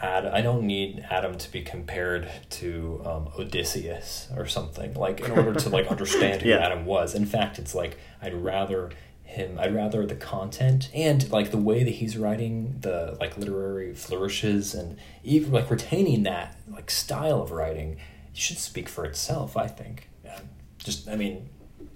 Ad, 0.00 0.26
I 0.26 0.40
don't 0.40 0.62
need 0.62 1.04
Adam 1.10 1.36
to 1.36 1.52
be 1.52 1.62
compared 1.62 2.30
to 2.50 3.02
um, 3.04 3.28
Odysseus 3.38 4.28
or 4.36 4.46
something 4.46 4.94
like 4.94 5.20
in 5.20 5.30
order 5.32 5.52
to 5.54 5.68
like 5.68 5.88
understand 5.88 6.42
who 6.42 6.50
Yeah. 6.50 6.58
Adam 6.58 6.86
was. 6.86 7.14
In 7.14 7.26
fact, 7.26 7.58
it's 7.58 7.74
like 7.74 7.98
I'd 8.22 8.34
rather 8.34 8.90
him. 9.24 9.58
I'd 9.58 9.74
rather 9.74 10.06
the 10.06 10.14
content 10.14 10.88
and 10.94 11.30
like 11.30 11.50
the 11.50 11.58
way 11.58 11.82
that 11.84 11.90
he's 11.96 12.16
writing 12.16 12.76
the 12.80 13.16
like 13.20 13.36
literary 13.36 13.94
flourishes 13.94 14.74
and 14.74 14.96
even 15.22 15.52
like 15.52 15.70
retaining 15.70 16.22
that 16.22 16.56
like 16.70 16.90
style 16.90 17.42
of 17.42 17.50
writing 17.50 17.98
should 18.32 18.58
speak 18.58 18.88
for 18.88 19.04
itself. 19.04 19.56
I 19.56 19.66
think. 19.66 20.08
Yeah. 20.24 20.40
Just 20.78 21.08
I 21.08 21.16
mean, 21.16 21.48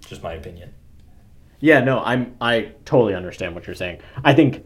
just 0.05 0.21
my 0.21 0.33
opinion. 0.33 0.73
Yeah, 1.59 1.79
no, 1.79 2.01
I'm 2.03 2.35
I 2.41 2.73
totally 2.85 3.15
understand 3.15 3.55
what 3.55 3.65
you're 3.65 3.75
saying. 3.75 3.99
I 4.23 4.33
think 4.33 4.63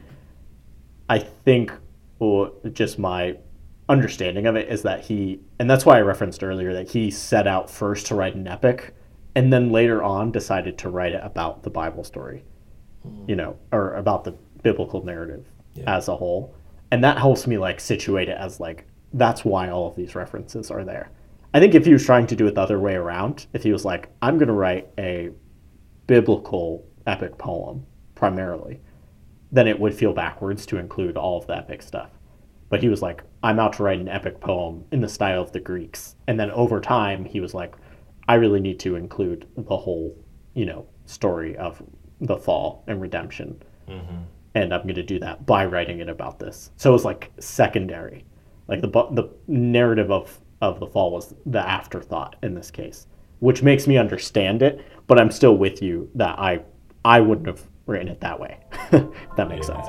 I 1.08 1.20
think 1.20 1.72
well, 2.20 2.52
just 2.74 2.98
my 3.00 3.38
understanding 3.90 4.46
of 4.48 4.56
it 4.56 4.68
is 4.70 4.82
that 4.84 5.02
he 5.02 5.40
and 5.60 5.70
that's 5.70 5.86
why 5.86 5.98
I 5.98 6.02
referenced 6.02 6.44
earlier 6.44 6.74
that 6.74 6.90
he 6.92 7.10
set 7.10 7.48
out 7.48 7.70
first 7.70 8.08
to 8.08 8.16
write 8.16 8.36
an 8.36 8.48
epic 8.48 8.94
and 9.36 9.52
then 9.54 9.72
later 9.72 10.04
on 10.04 10.32
decided 10.32 10.78
to 10.80 10.90
write 10.90 11.14
it 11.14 11.22
about 11.24 11.64
the 11.64 11.70
Bible 11.70 12.04
story. 12.04 12.44
You 13.28 13.38
know, 13.38 13.56
or 13.72 13.94
about 13.94 14.26
the 14.26 14.34
biblical 14.64 15.06
narrative 15.06 15.46
Yeah. 15.76 15.96
as 15.96 16.10
a 16.10 16.16
whole. 16.18 16.54
And 16.92 17.02
that 17.06 17.18
helps 17.18 17.48
me 17.48 17.58
like 17.58 17.80
situate 17.80 18.28
it 18.28 18.38
as 18.38 18.60
like 18.60 18.86
that's 19.14 19.46
why 19.46 19.70
all 19.70 19.88
of 19.88 19.96
these 19.96 20.14
references 20.16 20.70
are 20.70 20.84
there. 20.84 21.10
I 21.54 21.62
think 21.62 21.74
if 21.74 21.86
he 21.86 21.94
was 21.94 22.06
trying 22.06 22.28
to 22.28 22.36
do 22.36 22.48
it 22.48 22.56
the 22.56 22.62
other 22.62 22.80
way 22.80 22.96
around, 22.96 23.48
if 23.54 23.64
he 23.64 23.72
was 23.72 23.86
like, 23.86 24.10
I'm 24.22 24.38
going 24.38 24.50
to 24.50 24.54
write 24.54 24.90
a 24.98 25.30
biblical 26.08 26.86
epic 27.06 27.38
poem 27.38 27.86
primarily, 28.16 28.82
then 29.52 29.68
it 29.68 29.80
would 29.80 29.94
feel 29.94 30.14
backwards 30.14 30.66
to 30.68 30.78
include 30.78 31.18
all 31.18 31.38
of 31.38 31.48
the 31.48 31.56
epic 31.56 31.82
stuff. 31.82 32.12
But 32.70 32.82
he 32.82 32.90
was 32.90 33.02
like, 33.02 33.24
I'm 33.44 33.60
out 33.60 33.74
to 33.74 33.84
write 33.84 34.00
an 34.00 34.10
epic 34.10 34.42
poem 34.42 34.84
in 34.92 35.02
the 35.02 35.08
style 35.08 35.42
of 35.42 35.52
the 35.52 35.60
Greeks. 35.60 36.16
And 36.28 36.40
then 36.40 36.52
over 36.52 36.82
time, 36.82 37.24
he 37.24 37.40
was 37.40 37.54
like, 37.54 37.76
I 38.28 38.36
really 38.36 38.60
need 38.60 38.80
to 38.82 38.96
include 38.96 39.48
the 39.56 39.78
whole, 39.78 40.16
you 40.54 40.66
know, 40.66 40.86
story 41.06 41.56
of 41.58 41.82
the 42.20 42.38
fall 42.38 42.84
and 42.88 43.02
redemption. 43.02 43.62
Mm-hmm. 43.88 44.24
And 44.56 44.74
I'm 44.74 44.84
going 44.84 44.96
to 44.96 45.04
do 45.04 45.20
that 45.20 45.46
by 45.46 45.66
writing 45.66 46.00
it 46.00 46.10
about 46.10 46.40
this. 46.40 46.72
So 46.76 46.90
it 46.90 46.94
was 46.94 47.06
like 47.06 47.32
secondary. 47.40 48.26
Like 48.68 48.82
the 48.82 48.90
the 48.90 49.30
narrative 49.48 50.12
of 50.12 50.40
of 50.62 50.80
the 50.80 50.88
fall 50.88 51.12
was 51.12 51.34
the 51.46 51.60
afterthought 51.60 52.36
in 52.44 52.54
this 52.54 52.72
case, 52.72 53.08
which 53.40 53.64
makes 53.64 53.88
me 53.88 53.98
understand 53.98 54.62
it. 54.62 54.84
But 55.06 55.20
I'm 55.20 55.32
still 55.32 55.56
with 55.56 55.82
you 55.82 56.10
that 56.16 56.38
I 56.38 56.62
I 57.06 57.22
wouldn't 57.22 57.48
have 57.48 57.66
written 57.88 58.10
it 58.10 58.20
that 58.22 58.40
way. 58.40 58.58
That 59.38 59.50
makes 59.50 59.68
sense. 59.68 59.86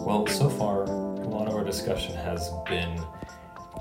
Well, 0.00 0.26
so 0.28 0.48
far, 0.48 0.84
a 0.84 1.28
lot 1.28 1.48
of 1.48 1.54
our 1.54 1.64
discussion 1.64 2.14
has 2.14 2.50
been 2.68 3.00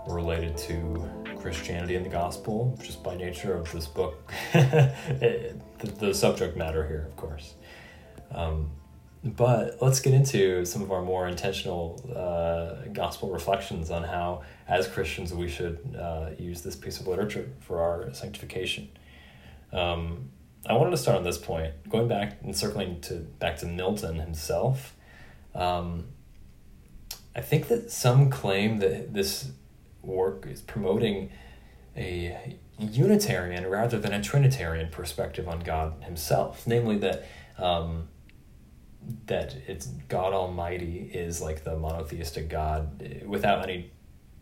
related 0.08 0.58
to 0.58 1.08
Christianity 1.38 1.96
and 1.96 2.04
the 2.04 2.10
gospel, 2.10 2.76
just 2.82 3.04
by 3.04 3.16
nature 3.16 3.54
of 3.54 3.72
this 3.72 3.86
book, 3.86 4.34
the, 4.54 5.54
the 6.00 6.14
subject 6.14 6.58
matter 6.58 6.88
here, 6.88 7.06
of 7.06 7.16
course. 7.16 7.54
Um, 8.32 8.72
but 9.24 9.78
let's 9.82 10.00
get 10.00 10.14
into 10.14 10.66
some 10.66 10.82
of 10.82 10.92
our 10.92 11.02
more 11.02 11.28
intentional 11.28 12.02
uh, 12.16 12.88
gospel 12.92 13.32
reflections 13.32 13.90
on 13.90 14.04
how, 14.04 14.44
as 14.68 14.88
Christians, 14.88 15.34
we 15.34 15.48
should 15.48 15.96
uh, 15.98 16.32
use 16.38 16.62
this 16.62 16.76
piece 16.76 17.00
of 17.00 17.08
literature 17.08 17.50
for 17.62 17.80
our 17.80 18.14
sanctification. 18.14 18.90
Um, 19.72 20.30
I 20.66 20.74
wanted 20.74 20.92
to 20.92 20.98
start 20.98 21.18
on 21.18 21.24
this 21.24 21.38
point, 21.38 21.74
going 21.90 22.08
back 22.08 22.38
and 22.44 22.56
circling 22.56 23.02
to 23.02 23.16
back 23.16 23.58
to 23.58 23.66
Milton 23.66 24.20
himself. 24.20 24.96
Um, 25.56 26.06
I 27.36 27.42
think 27.42 27.68
that 27.70 27.92
some 27.92 28.30
claim 28.30 28.80
that 28.80 29.14
this 29.14 29.52
work 30.02 30.46
is 30.48 30.62
promoting 30.62 31.32
a 31.96 32.58
Unitarian 32.80 33.68
rather 33.68 34.00
than 34.00 34.14
a 34.14 34.22
Trinitarian 34.22 34.90
perspective 34.90 35.48
on 35.48 35.60
God 35.60 36.04
Himself, 36.04 36.66
namely 36.68 36.98
that 36.98 37.26
um, 37.58 38.10
that 39.26 39.56
it's 39.68 39.88
God 40.08 40.34
Almighty 40.34 41.10
is 41.14 41.42
like 41.42 41.64
the 41.64 41.78
monotheistic 41.78 42.50
God 42.50 43.24
without 43.26 43.64
any 43.64 43.92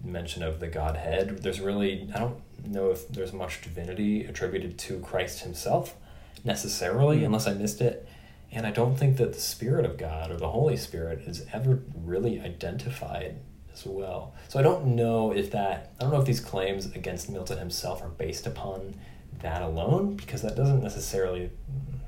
mention 0.04 0.44
of 0.44 0.60
the 0.60 0.68
Godhead. 0.68 1.44
There's 1.44 1.60
really 1.60 2.10
I 2.14 2.20
don't 2.20 2.42
know 2.68 2.92
if 2.92 3.08
there's 3.10 3.34
much 3.34 3.62
divinity 3.62 4.26
attributed 4.26 4.78
to 4.80 5.00
Christ 5.00 5.42
Himself 5.42 5.96
necessarily, 6.44 7.20
hmm. 7.20 7.26
unless 7.26 7.48
I 7.48 7.54
missed 7.54 7.82
it. 7.82 8.08
And 8.52 8.68
I 8.68 8.72
don't 8.72 8.98
think 8.98 9.18
that 9.18 9.34
the 9.34 9.40
Spirit 9.40 9.86
of 9.86 9.98
God 9.98 10.30
or 10.30 10.38
the 10.38 10.50
Holy 10.50 10.76
Spirit 10.76 11.20
is 11.26 11.46
ever 11.54 11.80
really 11.96 12.42
identified 12.42 13.38
as 13.74 13.86
well. 13.86 14.34
So 14.50 14.60
I 14.60 14.62
don't 14.62 14.88
know 14.88 15.32
if 15.32 15.52
that, 15.52 15.94
I 16.00 16.04
don't 16.04 16.12
know 16.12 16.20
if 16.20 16.26
these 16.26 16.42
claims 16.42 16.88
against 16.88 17.30
Milton 17.30 17.58
himself 17.58 18.04
are 18.04 18.10
based 18.10 18.46
upon 18.46 18.96
that 19.40 19.62
alone, 19.62 20.16
because 20.16 20.42
that 20.42 20.58
doesn't 20.58 20.84
necessarily, 20.84 21.50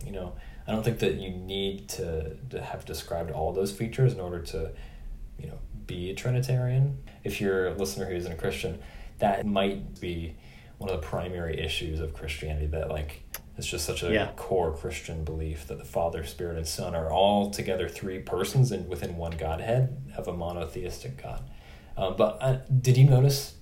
you 0.05 0.11
know, 0.11 0.33
I 0.67 0.71
don't 0.71 0.83
think 0.83 0.99
that 0.99 1.15
you 1.15 1.29
need 1.29 1.89
to, 1.89 2.35
to 2.51 2.61
have 2.61 2.85
described 2.85 3.31
all 3.31 3.51
those 3.51 3.71
features 3.71 4.13
in 4.13 4.19
order 4.19 4.39
to, 4.39 4.71
you 5.39 5.47
know, 5.47 5.59
be 5.87 6.09
a 6.09 6.15
Trinitarian. 6.15 6.97
If 7.23 7.41
you're 7.41 7.67
a 7.67 7.73
listener 7.73 8.05
who 8.05 8.15
isn't 8.15 8.31
a 8.31 8.35
Christian, 8.35 8.79
that 9.19 9.45
might 9.45 9.99
be 9.99 10.35
one 10.77 10.89
of 10.89 11.01
the 11.01 11.05
primary 11.05 11.59
issues 11.59 11.99
of 11.99 12.13
Christianity 12.13 12.67
that, 12.67 12.89
like, 12.89 13.23
it's 13.57 13.67
just 13.67 13.85
such 13.85 14.03
a 14.03 14.11
Yeah. 14.11 14.31
core 14.35 14.71
Christian 14.71 15.23
belief 15.23 15.67
that 15.67 15.77
the 15.77 15.83
Father, 15.85 16.23
Spirit, 16.23 16.57
and 16.57 16.67
Son 16.67 16.95
are 16.95 17.11
all 17.11 17.49
together 17.51 17.87
three 17.87 18.19
persons 18.19 18.71
and 18.71 18.87
within 18.89 19.15
one 19.17 19.33
Godhead 19.33 20.11
of 20.17 20.27
a 20.27 20.33
monotheistic 20.33 21.21
God. 21.21 21.43
Um, 21.95 22.15
but 22.17 22.37
uh, 22.41 22.57
did 22.81 22.97
you 22.97 23.03
notice 23.05 23.55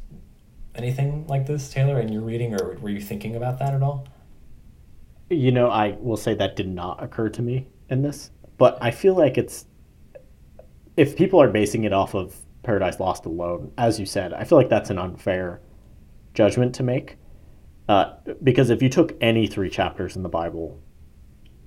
anything 0.76 1.28
like 1.28 1.48
this, 1.48 1.70
Taylor, 1.70 2.00
in 2.00 2.14
your 2.14 2.22
reading, 2.22 2.54
or 2.54 2.78
were 2.80 2.90
you 2.90 3.02
thinking 3.02 3.36
about 3.36 3.60
that 3.60 3.74
at 3.74 3.82
all? 3.84 4.08
You 5.32 5.54
know, 5.54 5.70
I 5.70 5.96
will 6.00 6.18
say 6.18 6.34
that 6.34 6.58
did 6.58 6.68
not 6.68 7.02
occur 7.02 7.30
to 7.30 7.42
me 7.42 7.68
in 7.90 8.02
this, 8.02 8.32
but 8.58 8.78
I 8.82 8.92
feel 8.92 9.16
like 9.16 9.38
it's 9.38 9.66
if 10.98 11.16
people 11.16 11.42
are 11.42 11.48
basing 11.48 11.86
it 11.86 11.94
off 11.94 12.14
of 12.14 12.36
Paradise 12.64 13.00
Lost 13.00 13.26
alone, 13.26 13.72
as 13.78 13.98
you 13.98 14.06
said, 14.06 14.34
I 14.34 14.44
feel 14.44 14.58
like 14.58 14.68
that's 14.68 14.90
an 14.90 15.00
unfair 15.00 15.62
judgment 16.34 16.76
to 16.76 16.84
make. 16.84 17.16
Uh, 17.88 18.14
because 18.44 18.70
if 18.70 18.82
you 18.82 18.90
took 18.90 19.16
any 19.22 19.48
three 19.48 19.70
chapters 19.70 20.18
in 20.18 20.24
the 20.24 20.30
Bible 20.30 20.80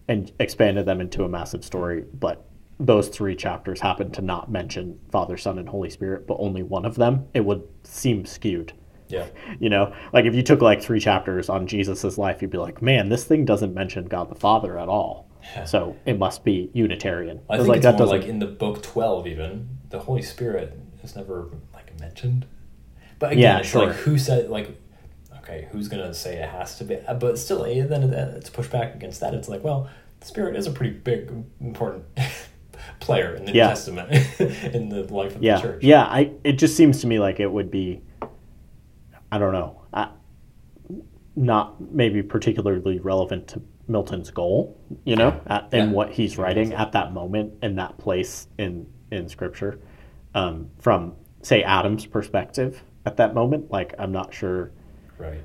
and 0.09 0.31
expanded 0.39 0.85
them 0.85 1.01
into 1.01 1.25
a 1.25 1.29
massive 1.29 1.65
story, 1.65 2.05
but 2.13 2.47
those 2.79 3.09
three 3.09 3.35
chapters 3.35 3.81
happen 3.81 4.11
to 4.13 4.23
not 4.23 4.51
mention 4.51 4.99
Father, 5.11 5.37
Son, 5.37 5.59
and 5.59 5.69
Holy 5.69 5.91
Spirit, 5.91 6.27
but 6.27 6.37
only 6.39 6.63
one 6.63 6.85
of 6.85 6.97
them, 6.97 7.27
it 7.33 7.45
would 7.45 7.67
seem 7.83 8.27
skewed. 8.27 8.75
Yeah. 9.09 9.27
You 9.61 9.69
know, 9.69 9.93
like 10.13 10.25
if 10.25 10.35
you 10.35 10.43
took 10.43 10.63
like 10.63 10.83
three 10.83 11.01
chapters 11.01 11.49
on 11.49 11.67
Jesus's 11.67 12.17
life, 12.19 12.41
you'd 12.43 12.51
be 12.51 12.59
like, 12.59 12.81
man, 12.83 13.09
this 13.11 13.25
thing 13.25 13.45
doesn't 13.45 13.75
mention 13.75 14.07
God 14.07 14.31
the 14.31 14.35
Father 14.35 14.79
at 14.79 14.89
all. 14.89 15.29
Yeah. 15.55 15.65
So 15.65 15.97
it 16.07 16.19
must 16.19 16.43
be 16.45 16.71
Unitarian. 16.73 17.41
I 17.51 17.57
think 17.59 17.69
like 17.69 17.77
it's 17.79 17.85
that 17.85 17.93
more 17.93 17.99
doesn't. 18.07 18.21
like 18.21 18.29
in 18.29 18.39
the 18.39 18.47
book 18.47 18.83
twelve, 18.83 19.27
even 19.27 19.69
the 19.91 19.99
Holy 19.99 20.23
Spirit 20.23 20.79
is 21.03 21.15
never 21.17 21.51
like 21.75 21.99
mentioned. 22.01 22.47
But 23.19 23.33
again, 23.33 23.43
Yeah, 23.43 23.59
it's 23.59 23.69
sure. 23.69 23.89
like 23.89 23.97
who 23.97 24.17
said 24.17 24.49
like, 24.49 24.71
okay, 25.39 25.69
who's 25.71 25.89
gonna 25.89 26.15
say 26.15 26.37
it 26.37 26.49
has 26.49 26.79
to 26.79 26.85
be? 26.85 26.97
Uh, 26.97 27.13
But 27.15 27.39
still, 27.39 27.63
then 27.65 28.05
it's 28.15 28.49
push 28.49 28.69
back 28.69 28.95
against 28.95 29.21
that. 29.21 29.35
It's 29.35 29.49
like, 29.51 29.63
well, 29.63 29.89
the 30.21 30.27
Spirit 30.27 30.57
is 30.57 30.67
a 30.67 30.71
pretty 30.71 30.95
big, 30.95 31.31
important 31.61 32.05
player 33.01 33.35
in 33.35 33.45
the 33.45 33.53
Yeah. 33.53 33.65
New 33.65 33.69
Testament 33.71 34.11
in 34.75 34.89
the 34.89 35.03
life 35.15 35.37
of 35.37 35.43
yeah, 35.43 35.57
the 35.57 35.63
church. 35.63 35.83
yeah. 35.85 36.05
I 36.05 36.31
it 36.43 36.53
just 36.53 36.75
seems 36.77 37.01
to 37.03 37.07
me 37.07 37.19
like 37.19 37.39
it 37.39 37.53
would 37.53 37.71
be. 37.71 38.01
I 39.35 39.39
don't 39.39 39.53
know. 39.53 39.83
I, 39.93 40.11
not 41.35 41.81
maybe 41.93 42.23
particularly 42.23 43.01
relevant 43.01 43.49
to 43.49 43.63
Milton's 43.89 44.31
goal, 44.31 44.81
you 45.05 45.17
know, 45.17 45.41
at, 45.49 45.71
and 45.73 45.93
what 45.93 46.13
he's 46.13 46.37
Yeah, 46.37 46.43
writing 46.45 46.73
at 46.73 46.93
that 46.93 47.13
moment 47.13 47.55
in 47.61 47.75
that 47.75 47.99
place 47.99 48.47
in 48.59 48.87
in 49.11 49.29
Scripture, 49.29 49.81
um, 50.37 50.71
from 50.79 51.17
say 51.43 51.65
Adam's 51.65 52.07
perspective 52.07 52.85
at 53.07 53.17
that 53.17 53.35
moment. 53.35 53.73
Like, 53.73 53.93
I'm 53.99 54.13
not 54.13 54.33
sure. 54.33 54.71
Right. 55.19 55.43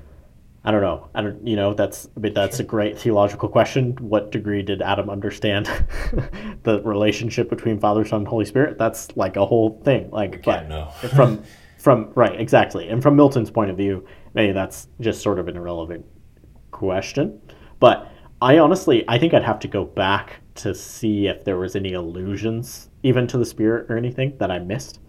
I 0.62 0.70
don't 0.70 0.82
know. 0.82 1.08
I 1.12 1.22
don't. 1.22 1.44
You 1.44 1.56
know, 1.56 1.74
that's. 1.74 2.08
I 2.16 2.20
mean, 2.20 2.32
that's 2.32 2.60
a 2.60 2.64
great 2.64 2.96
theological 2.96 3.48
question. 3.48 3.96
What 3.98 4.30
degree 4.30 4.62
did 4.62 4.82
Adam 4.82 5.10
understand 5.10 5.66
the 6.62 6.80
relationship 6.84 7.50
between 7.50 7.80
Father, 7.80 8.04
Son, 8.04 8.24
Holy 8.24 8.44
Spirit? 8.44 8.78
That's 8.78 9.16
like 9.16 9.34
a 9.34 9.44
whole 9.44 9.80
thing. 9.82 10.12
Like, 10.12 10.36
We 10.36 10.38
but 10.42 10.68
from 11.10 11.42
from 11.80 12.12
right, 12.14 12.38
exactly. 12.38 12.88
And 12.88 13.02
from 13.02 13.16
Milton's 13.16 13.50
point 13.50 13.70
of 13.70 13.76
view, 13.76 14.06
maybe 14.34 14.52
that's 14.52 14.88
just 15.00 15.22
sort 15.22 15.38
of 15.38 15.48
an 15.48 15.56
irrelevant 15.56 16.04
question. 16.70 17.40
But 17.78 18.12
I 18.42 18.58
honestly, 18.58 19.04
I 19.08 19.18
think 19.18 19.32
I'd 19.32 19.42
have 19.42 19.58
to 19.60 19.68
go 19.68 19.84
back 19.84 20.40
to 20.56 20.74
see 20.74 21.26
if 21.26 21.44
there 21.44 21.56
was 21.56 21.74
any 21.76 21.94
allusions, 21.94 22.90
even 23.02 23.26
to 23.28 23.38
the 23.38 23.46
Spirit 23.46 23.90
or 23.90 23.96
anything 23.96 24.36
that 24.38 24.50
I 24.50 24.58
missed. 24.58 25.00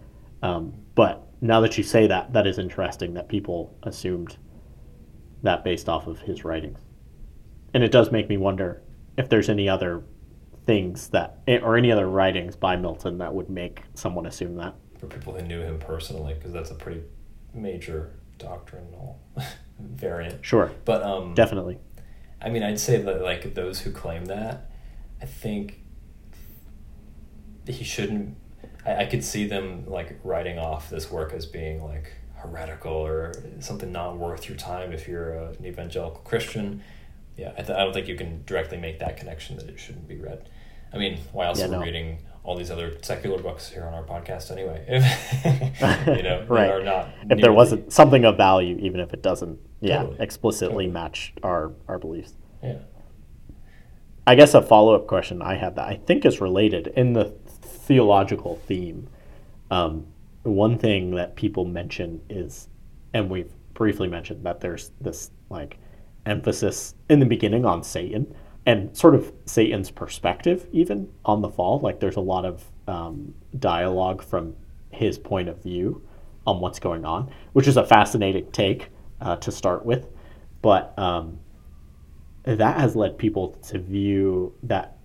Um, 0.42 0.72
but 0.94 1.26
now 1.42 1.60
that 1.60 1.76
you 1.76 1.84
say 1.84 2.06
that, 2.06 2.32
that 2.32 2.46
is 2.46 2.58
interesting 2.58 3.14
that 3.14 3.28
people 3.28 3.76
assumed 3.82 4.38
that 5.42 5.64
based 5.64 5.88
off 5.88 6.06
of 6.06 6.20
his 6.20 6.44
writings. 6.44 6.78
And 7.74 7.84
it 7.84 7.90
does 7.90 8.10
make 8.10 8.28
me 8.28 8.38
wonder 8.38 8.82
if 9.18 9.28
there's 9.28 9.50
any 9.50 9.68
other 9.68 10.04
things 10.66 11.08
that, 11.08 11.42
or 11.46 11.76
any 11.76 11.92
other 11.92 12.08
writings 12.08 12.56
by 12.56 12.76
Milton 12.76 13.18
that 13.18 13.34
would 13.34 13.50
make 13.50 13.82
someone 13.94 14.26
assume 14.26 14.56
that. 14.56 14.74
For 15.02 15.08
people 15.08 15.34
who 15.34 15.42
knew 15.42 15.60
him 15.60 15.80
personally, 15.80 16.32
because 16.34 16.52
that's 16.52 16.70
a 16.70 16.76
pretty 16.76 17.02
major 17.52 18.12
doctrinal 18.38 19.18
variant. 19.80 20.44
Sure, 20.46 20.70
But 20.84 21.02
um, 21.02 21.34
definitely. 21.34 21.78
I 22.40 22.50
mean, 22.50 22.62
I'd 22.62 22.78
say 22.78 23.02
that 23.02 23.20
like 23.20 23.52
those 23.54 23.80
who 23.80 23.90
claim 23.90 24.26
that, 24.26 24.70
I 25.20 25.26
think 25.26 25.80
he 27.66 27.82
shouldn't. 27.82 28.36
I, 28.86 28.98
I 29.02 29.06
could 29.06 29.24
see 29.24 29.44
them 29.48 29.86
like 29.88 30.20
writing 30.22 30.56
off 30.56 30.88
this 30.88 31.10
work 31.10 31.32
as 31.32 31.46
being 31.46 31.82
like 31.82 32.12
heretical 32.36 32.92
or 32.92 33.32
something 33.58 33.90
not 33.90 34.16
worth 34.18 34.48
your 34.48 34.56
time 34.56 34.92
if 34.92 35.08
you're 35.08 35.32
a, 35.34 35.48
an 35.48 35.66
evangelical 35.66 36.20
Christian. 36.20 36.84
Yeah, 37.36 37.50
I, 37.58 37.62
th- 37.62 37.70
I 37.70 37.82
don't 37.82 37.92
think 37.92 38.06
you 38.06 38.14
can 38.14 38.44
directly 38.46 38.78
make 38.78 39.00
that 39.00 39.16
connection 39.16 39.56
that 39.56 39.68
it 39.68 39.80
shouldn't 39.80 40.06
be 40.06 40.16
read. 40.16 40.48
I 40.92 40.98
mean, 40.98 41.18
why 41.32 41.46
else 41.46 41.58
Yeah, 41.58 41.64
are 41.66 41.70
we 41.70 41.76
no. 41.76 41.82
reading 41.82 42.18
all 42.44 42.56
these 42.56 42.70
other 42.70 42.96
secular 43.02 43.40
books 43.40 43.68
here 43.68 43.84
on 43.84 43.94
our 43.94 44.02
podcast 44.02 44.50
anyway? 44.50 44.84
If 44.88 46.06
you 46.16 46.22
know, 46.22 46.44
Right. 46.48 46.70
are 46.70 46.82
not. 46.82 47.08
If 47.30 47.40
there 47.40 47.52
wasn't 47.52 47.92
something 47.92 48.24
of 48.24 48.36
value, 48.36 48.76
even 48.80 49.00
if 49.00 49.12
it 49.14 49.22
doesn't, 49.22 49.58
yeah, 49.80 49.98
Totally. 50.02 50.16
explicitly 50.20 50.84
Totally. 50.86 50.88
match 50.88 51.32
our 51.42 51.72
our 51.88 51.98
beliefs. 51.98 52.34
yeah, 52.62 52.78
I 54.26 54.34
guess 54.34 54.54
a 54.54 54.62
follow 54.62 54.94
up 54.94 55.06
question 55.06 55.42
I 55.42 55.54
had 55.56 55.76
that 55.76 55.88
I 55.88 55.96
think 55.96 56.24
is 56.24 56.40
related 56.40 56.88
in 56.96 57.12
the 57.12 57.24
theological 57.60 58.56
theme. 58.66 59.08
Um, 59.70 60.06
one 60.44 60.78
thing 60.78 61.12
that 61.16 61.36
people 61.36 61.64
mention 61.64 62.20
is, 62.28 62.68
and 63.14 63.30
we've 63.30 63.52
briefly 63.74 64.08
mentioned 64.08 64.44
that 64.44 64.60
there's 64.60 64.90
this 65.00 65.30
like 65.50 65.78
emphasis 66.26 66.94
in 67.08 67.18
the 67.20 67.26
beginning 67.26 67.64
on 67.64 67.82
Satan 67.82 68.32
and 68.66 68.96
sort 68.96 69.14
of 69.14 69.32
Satan's 69.44 69.90
perspective, 69.90 70.66
even 70.72 71.08
on 71.24 71.42
the 71.42 71.48
fall. 71.48 71.80
Like 71.80 72.00
there's 72.00 72.16
a 72.16 72.20
lot 72.20 72.44
of 72.44 72.64
um, 72.86 73.34
dialogue 73.58 74.22
from 74.22 74.54
his 74.90 75.18
point 75.18 75.48
of 75.48 75.62
view 75.62 76.02
on 76.46 76.60
what's 76.60 76.78
going 76.78 77.04
on, 77.04 77.30
which 77.52 77.66
is 77.66 77.76
a 77.76 77.84
fascinating 77.84 78.50
take 78.52 78.88
uh, 79.20 79.36
to 79.36 79.50
start 79.50 79.84
with. 79.84 80.08
But 80.60 80.96
um, 80.98 81.38
that 82.44 82.78
has 82.78 82.94
led 82.94 83.18
people 83.18 83.50
to 83.68 83.78
view 83.78 84.54
that 84.64 84.98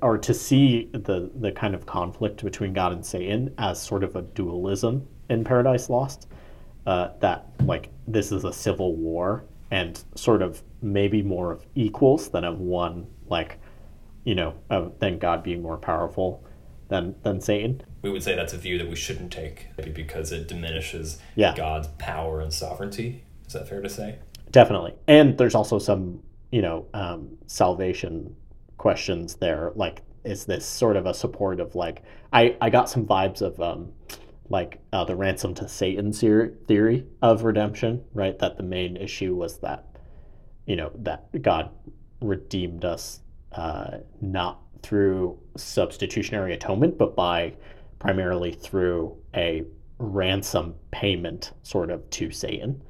or 0.00 0.16
to 0.16 0.32
see 0.32 0.88
the 0.92 1.30
the 1.34 1.52
kind 1.52 1.74
of 1.74 1.84
conflict 1.84 2.42
between 2.42 2.72
God 2.72 2.92
and 2.92 3.04
Satan 3.04 3.54
as 3.58 3.80
sort 3.80 4.04
of 4.04 4.16
a 4.16 4.22
dualism 4.22 5.06
in 5.28 5.44
Paradise 5.44 5.90
Lost. 5.90 6.28
Uh, 6.86 7.10
that 7.20 7.46
like 7.64 7.90
this 8.06 8.30
is 8.30 8.44
a 8.44 8.52
civil 8.52 8.94
war 8.94 9.44
and 9.70 10.02
sort 10.14 10.42
of 10.42 10.62
maybe 10.82 11.22
more 11.22 11.52
of 11.52 11.66
equals 11.74 12.28
than 12.30 12.44
of 12.44 12.58
one 12.60 13.06
like 13.28 13.58
you 14.24 14.34
know 14.34 14.54
of, 14.70 14.98
than 14.98 15.18
God 15.18 15.42
being 15.42 15.62
more 15.62 15.76
powerful 15.76 16.44
than 16.88 17.14
than 17.22 17.40
Satan. 17.40 17.82
we 18.02 18.10
would 18.10 18.22
say 18.22 18.36
that's 18.36 18.52
a 18.52 18.58
view 18.58 18.78
that 18.78 18.88
we 18.88 18.94
shouldn't 18.96 19.32
take 19.32 19.66
maybe 19.76 19.90
because 19.90 20.30
it 20.32 20.46
diminishes 20.48 21.18
Yeah. 21.34 21.54
God's 21.56 21.88
power 21.98 22.40
and 22.40 22.52
sovereignty. 22.52 23.24
Is 23.46 23.52
that 23.54 23.68
fair 23.68 23.82
to 23.82 23.88
say? 23.88 24.18
Definitely. 24.52 24.94
And 25.08 25.36
there's 25.36 25.54
also 25.56 25.78
some, 25.80 26.22
you 26.52 26.62
know, 26.62 26.86
um, 26.94 27.36
salvation 27.46 28.34
questions 28.78 29.34
there. 29.34 29.72
Like, 29.74 30.02
is 30.24 30.44
this 30.44 30.64
sort 30.64 30.96
of 30.96 31.06
a 31.06 31.14
support 31.14 31.58
of 31.58 31.74
like, 31.74 32.02
I, 32.32 32.56
I 32.60 32.70
got 32.70 32.88
some 32.88 33.04
vibes 33.04 33.42
of 33.42 33.60
um, 33.60 33.92
like 34.48 34.80
uh, 34.92 35.04
the 35.04 35.16
ransom 35.16 35.54
to 35.54 35.68
Satan 35.68 36.12
theory 36.12 37.06
of 37.22 37.44
redemption, 37.44 38.04
right? 38.14 38.38
That 38.38 38.56
the 38.56 38.62
main 38.62 38.96
issue 38.96 39.34
was 39.34 39.58
that, 39.58 39.86
you 40.66 40.76
know, 40.76 40.90
that 40.96 41.42
God 41.42 41.70
redeemed 42.20 42.84
us 42.84 43.20
uh, 43.52 43.98
not 44.20 44.60
through 44.82 45.38
substitutionary 45.56 46.54
atonement, 46.54 46.98
but 46.98 47.16
by 47.16 47.54
primarily 47.98 48.52
through 48.52 49.16
a 49.34 49.64
ransom 49.98 50.74
payment 50.90 51.52
sort 51.62 51.90
of 51.90 52.08
to 52.10 52.30
Satan 52.30 52.82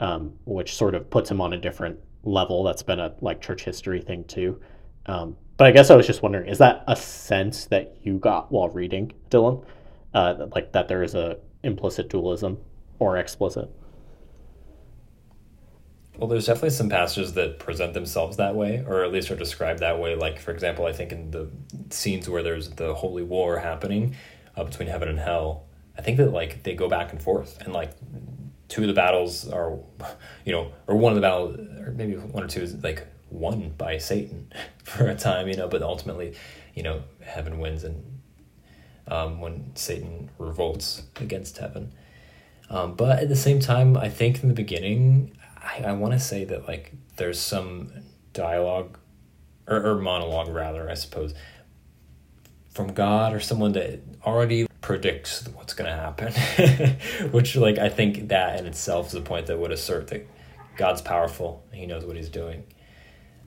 um, 0.00 0.32
which 0.44 0.74
sort 0.74 0.94
of 0.94 1.08
puts 1.10 1.30
him 1.30 1.40
on 1.40 1.52
a 1.52 1.56
different 1.56 1.98
level. 2.24 2.62
That's 2.62 2.82
been 2.82 3.00
a 3.00 3.14
like 3.20 3.40
church 3.40 3.64
history 3.64 4.00
thing 4.00 4.24
too. 4.24 4.60
Um, 5.06 5.36
but 5.56 5.66
I 5.66 5.70
guess 5.70 5.90
I 5.90 5.96
was 5.96 6.06
just 6.06 6.22
wondering, 6.22 6.48
is 6.48 6.58
that 6.58 6.82
a 6.88 6.96
sense 6.96 7.66
that 7.66 7.96
you 8.02 8.18
got 8.18 8.50
while 8.50 8.68
reading 8.70 9.12
Dylan, 9.30 9.64
uh, 10.14 10.46
like 10.54 10.72
that 10.72 10.88
there 10.88 11.02
is 11.02 11.14
a 11.14 11.38
implicit 11.62 12.08
dualism 12.08 12.58
or 12.98 13.16
explicit? 13.16 13.70
Well, 16.16 16.28
there's 16.28 16.46
definitely 16.46 16.70
some 16.70 16.88
passages 16.88 17.32
that 17.32 17.58
present 17.58 17.92
themselves 17.92 18.36
that 18.36 18.54
way, 18.54 18.84
or 18.86 19.02
at 19.02 19.10
least 19.10 19.30
are 19.32 19.36
described 19.36 19.80
that 19.80 19.98
way. 19.98 20.14
Like, 20.14 20.38
for 20.38 20.52
example, 20.52 20.86
I 20.86 20.92
think 20.92 21.10
in 21.10 21.32
the 21.32 21.50
scenes 21.90 22.28
where 22.28 22.42
there's 22.42 22.70
the 22.70 22.94
holy 22.94 23.24
war 23.24 23.58
happening 23.58 24.14
uh, 24.56 24.62
between 24.62 24.88
heaven 24.88 25.08
and 25.08 25.18
hell, 25.18 25.64
I 25.98 26.02
think 26.02 26.18
that 26.18 26.30
like 26.30 26.62
they 26.62 26.74
go 26.74 26.88
back 26.88 27.10
and 27.10 27.20
forth, 27.20 27.60
and 27.62 27.72
like 27.72 27.90
two 28.68 28.82
of 28.82 28.86
the 28.86 28.94
battles 28.94 29.48
are, 29.48 29.76
you 30.44 30.52
know, 30.52 30.72
or 30.86 30.96
one 30.96 31.10
of 31.10 31.16
the 31.16 31.20
battles, 31.20 31.56
or 31.80 31.92
maybe 31.96 32.14
one 32.14 32.44
or 32.44 32.48
two 32.48 32.62
is 32.62 32.80
like 32.84 33.08
won 33.30 33.70
by 33.76 33.98
Satan 33.98 34.52
for 34.84 35.08
a 35.08 35.16
time, 35.16 35.48
you 35.48 35.56
know, 35.56 35.66
but 35.66 35.82
ultimately, 35.82 36.34
you 36.74 36.84
know, 36.84 37.02
heaven 37.22 37.58
wins, 37.58 37.82
and 37.82 38.13
um, 39.08 39.40
when 39.40 39.72
Satan 39.74 40.30
revolts 40.38 41.02
against 41.16 41.58
heaven. 41.58 41.92
Um, 42.70 42.94
but 42.94 43.18
at 43.18 43.28
the 43.28 43.36
same 43.36 43.60
time, 43.60 43.96
I 43.96 44.08
think 44.08 44.42
in 44.42 44.48
the 44.48 44.54
beginning, 44.54 45.36
I, 45.56 45.84
I 45.84 45.92
want 45.92 46.14
to 46.14 46.20
say 46.20 46.44
that 46.44 46.66
like 46.66 46.92
there's 47.16 47.38
some 47.38 47.92
dialogue 48.32 48.98
or, 49.66 49.84
or 49.84 49.94
monologue 50.00 50.48
rather, 50.48 50.90
I 50.90 50.94
suppose, 50.94 51.34
from 52.70 52.92
God 52.92 53.32
or 53.32 53.40
someone 53.40 53.72
that 53.72 54.00
already 54.24 54.66
predicts 54.80 55.46
what's 55.54 55.74
going 55.74 55.88
to 55.88 55.96
happen, 55.96 56.32
which 57.30 57.56
like 57.56 57.78
I 57.78 57.88
think 57.88 58.28
that 58.28 58.58
in 58.58 58.66
itself 58.66 59.08
is 59.08 59.14
a 59.14 59.20
point 59.20 59.46
that 59.46 59.58
would 59.58 59.70
assert 59.70 60.08
that 60.08 60.26
God's 60.76 61.00
powerful 61.00 61.64
and 61.70 61.80
He 61.80 61.86
knows 61.86 62.04
what 62.04 62.16
He's 62.16 62.28
doing. 62.28 62.64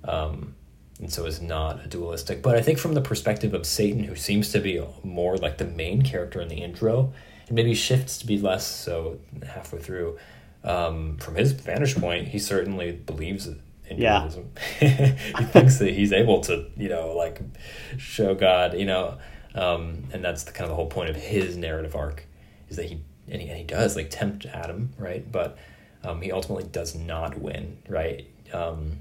Um, 0.03 0.55
and 0.99 1.11
so 1.11 1.25
is 1.25 1.41
not 1.41 1.83
a 1.83 1.87
dualistic. 1.87 2.41
But 2.41 2.55
I 2.55 2.61
think 2.61 2.79
from 2.79 2.93
the 2.93 3.01
perspective 3.01 3.53
of 3.53 3.65
Satan, 3.65 4.03
who 4.03 4.15
seems 4.15 4.51
to 4.51 4.59
be 4.59 4.83
more 5.03 5.37
like 5.37 5.57
the 5.57 5.65
main 5.65 6.01
character 6.01 6.41
in 6.41 6.47
the 6.47 6.57
intro, 6.57 7.13
and 7.47 7.55
maybe 7.55 7.73
shifts 7.75 8.17
to 8.19 8.25
be 8.25 8.37
less 8.39 8.65
so 8.65 9.19
halfway 9.45 9.79
through. 9.79 10.17
Um, 10.63 11.17
from 11.17 11.35
his 11.35 11.51
vantage 11.53 11.95
point, 11.95 12.29
he 12.29 12.39
certainly 12.39 12.91
believes 12.91 13.47
in 13.47 13.61
Yeah. 13.97 14.17
dualism. 14.19 14.51
he 14.79 15.43
thinks 15.45 15.77
that 15.77 15.93
he's 15.93 16.11
able 16.11 16.41
to, 16.41 16.65
you 16.75 16.89
know, 16.89 17.13
like 17.15 17.39
show 17.97 18.35
God, 18.35 18.77
you 18.77 18.85
know, 18.85 19.17
um, 19.55 20.03
and 20.11 20.23
that's 20.23 20.43
the 20.43 20.51
kind 20.51 20.65
of 20.65 20.69
the 20.71 20.75
whole 20.75 20.87
point 20.89 21.09
of 21.09 21.15
his 21.15 21.55
narrative 21.57 21.95
arc 21.95 22.25
is 22.69 22.75
that 22.77 22.85
he 22.85 23.01
and 23.29 23.41
he, 23.41 23.47
and 23.49 23.57
he 23.57 23.63
does 23.63 23.95
like 23.95 24.09
tempt 24.09 24.45
Adam, 24.45 24.91
right? 24.97 25.29
But 25.31 25.57
um, 26.03 26.21
he 26.21 26.31
ultimately 26.31 26.65
does 26.65 26.95
not 26.95 27.39
win, 27.39 27.77
right? 27.87 28.25
Um, 28.53 28.99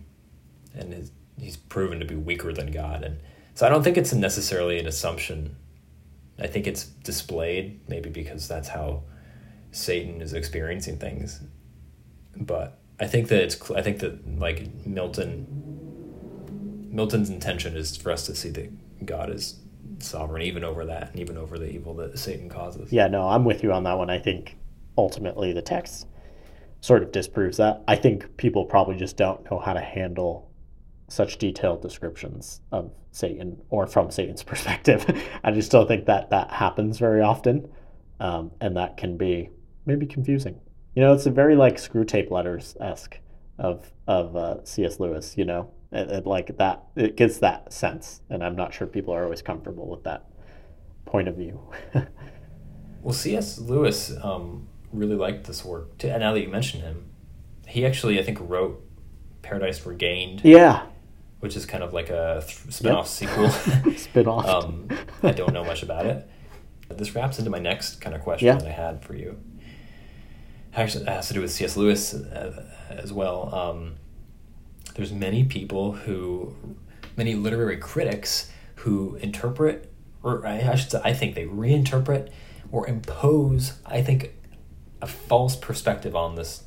and 0.74 0.92
is, 0.92 1.11
he's 1.39 1.57
proven 1.57 2.01
to 2.01 2.07
be 2.07 2.14
weaker 2.14 2.53
than 2.53 2.70
God, 2.70 3.05
and 3.05 3.18
so 3.55 3.66
I 3.66 3.68
don't 3.68 3.82
think 3.82 3.97
it's 3.97 4.12
necessarily 4.12 4.78
an 4.78 4.87
assumption. 4.87 5.57
I 6.39 6.47
think 6.47 6.66
it's 6.66 6.84
displayed 6.84 7.80
maybe 7.89 8.11
because 8.11 8.47
that's 8.47 8.68
how 8.68 9.03
Satan 9.70 10.20
is 10.20 10.32
experiencing 10.32 10.99
things, 10.99 11.41
but 12.37 12.78
I 12.99 13.07
think 13.07 13.28
that 13.28 13.43
it's 13.43 13.70
I 13.70 13.82
think 13.82 14.01
that 14.01 14.39
like 14.39 14.87
Milton 14.87 15.47
Milton's 16.91 17.28
intention 17.28 17.76
is 17.76 17.97
for 17.97 18.11
us 18.11 18.26
to 18.26 18.34
see 18.34 18.51
that 18.51 19.05
God 19.07 19.30
is 19.30 19.61
sovereign 19.99 20.43
even 20.43 20.64
over 20.64 20.84
that 20.87 21.11
and 21.11 21.20
even 21.20 21.37
over 21.37 21.59
the 21.59 21.70
evil 21.70 21.95
that 21.95 22.18
Satan 22.18 22.49
causes. 22.49 22.93
Yeah, 22.93 23.09
no, 23.09 23.28
I'm 23.28 23.45
with 23.45 23.62
you 23.62 23.72
on 23.72 23.84
that 23.84 23.99
one. 23.99 24.11
I 24.11 24.18
think 24.18 24.57
ultimately 24.97 25.53
the 25.53 25.62
text 25.62 26.07
sort 26.80 27.03
of 27.03 27.12
disproves 27.12 27.57
that. 27.59 27.82
I 27.89 27.97
think 27.97 28.37
people 28.37 28.64
probably 28.64 28.97
just 28.97 29.16
don't 29.16 29.49
know 29.51 29.59
how 29.59 29.72
to 29.72 29.80
handle 29.80 30.45
such 31.09 31.38
detailed 31.38 31.82
descriptions 31.82 32.61
of 32.72 32.92
Satan 33.12 33.61
or 33.70 33.86
from 33.86 34.11
Satan's 34.11 34.42
perspective. 34.52 35.04
I 35.44 35.50
just 35.52 35.70
don't 35.70 35.86
think 35.86 36.07
that 36.07 36.30
that 36.30 36.50
happens 36.50 36.98
very 36.98 37.22
often. 37.22 37.68
Um, 38.18 38.50
and 38.61 38.76
that 38.76 38.96
can 38.96 39.18
be 39.18 39.50
maybe 39.84 40.07
confusing. 40.07 40.59
You 40.94 41.02
know, 41.02 41.12
it's 41.12 41.26
a 41.26 41.30
very 41.30 41.54
like 41.54 41.76
Screwtape 41.76 42.30
letters 42.30 42.76
esque 42.80 43.18
of 43.59 43.92
of 44.07 44.34
uh, 44.34 44.64
C.S. 44.64 44.98
Lewis. 44.98 45.36
You 45.36 45.44
know, 45.44 45.70
it, 45.92 46.11
it, 46.11 46.26
like 46.26 46.57
that. 46.57 46.84
It 46.96 47.16
gives 47.16 47.40
that 47.40 47.74
sense, 47.74 48.22
and 48.30 48.42
I'm 48.42 48.57
not 48.57 48.72
sure 48.72 48.86
people 48.86 49.12
are 49.12 49.24
always 49.24 49.42
comfortable 49.42 49.86
with 49.86 50.04
that 50.04 50.24
point 51.04 51.28
of 51.28 51.36
view. 51.36 51.61
Well, 53.07 53.14
C.S. 53.14 53.61
Lewis 53.61 54.12
um, 54.20 54.66
really 54.92 55.14
liked 55.14 55.46
this 55.46 55.64
work. 55.64 55.96
Too. 55.96 56.09
And 56.09 56.18
now 56.18 56.32
that 56.32 56.40
you 56.40 56.48
mention 56.48 56.80
him, 56.80 57.09
he 57.64 57.86
actually, 57.86 58.18
I 58.18 58.24
think, 58.24 58.38
wrote 58.40 58.84
Paradise 59.42 59.86
Regained, 59.86 60.40
yeah, 60.42 60.86
which 61.47 61.55
is 61.57 61.64
kind 61.64 61.84
of 61.84 61.92
like 61.92 62.11
a 62.11 62.42
th- 62.44 62.74
spin-off 62.74 63.07
sequel. 63.07 63.49
spin 63.97 64.26
off. 64.26 64.47
um, 64.47 64.88
I 65.22 65.30
don't 65.30 65.53
know 65.53 65.62
much 65.62 65.84
about 65.84 66.05
it. 66.05 66.28
But 66.88 66.99
this 66.99 67.14
wraps 67.14 67.38
into 67.38 67.51
my 67.53 67.61
next 67.61 68.01
kind 68.01 68.16
of 68.16 68.22
question 68.22 68.47
Yeah. 68.49 68.57
that 68.57 68.66
I 68.66 68.72
had 68.72 69.01
for 69.05 69.14
you. 69.14 69.38
Actually, 70.74 71.05
it 71.05 71.09
has 71.09 71.28
to 71.28 71.34
do 71.34 71.40
with 71.40 71.53
C.S. 71.53 71.76
Lewis 71.76 72.14
uh, 72.14 72.66
as 72.90 73.12
well. 73.12 73.55
Um, 73.55 73.94
there's 74.97 75.12
many 75.12 75.44
people 75.44 75.92
who, 75.92 76.57
many 77.16 77.34
literary 77.36 77.76
critics 77.76 78.51
who 78.76 79.14
interpret, 79.16 79.92
or 80.24 80.44
I 80.44 80.72
I 80.72 80.74
should 80.74 80.90
say, 80.90 81.01
I 81.05 81.12
think 81.14 81.36
they 81.36 81.44
reinterpret 81.47 82.30
or 82.72 82.88
impose, 82.88 83.74
I 83.86 84.03
think, 84.03 84.32
a 85.01 85.07
false 85.07 85.55
perspective 85.55 86.16
on 86.16 86.34
this 86.34 86.64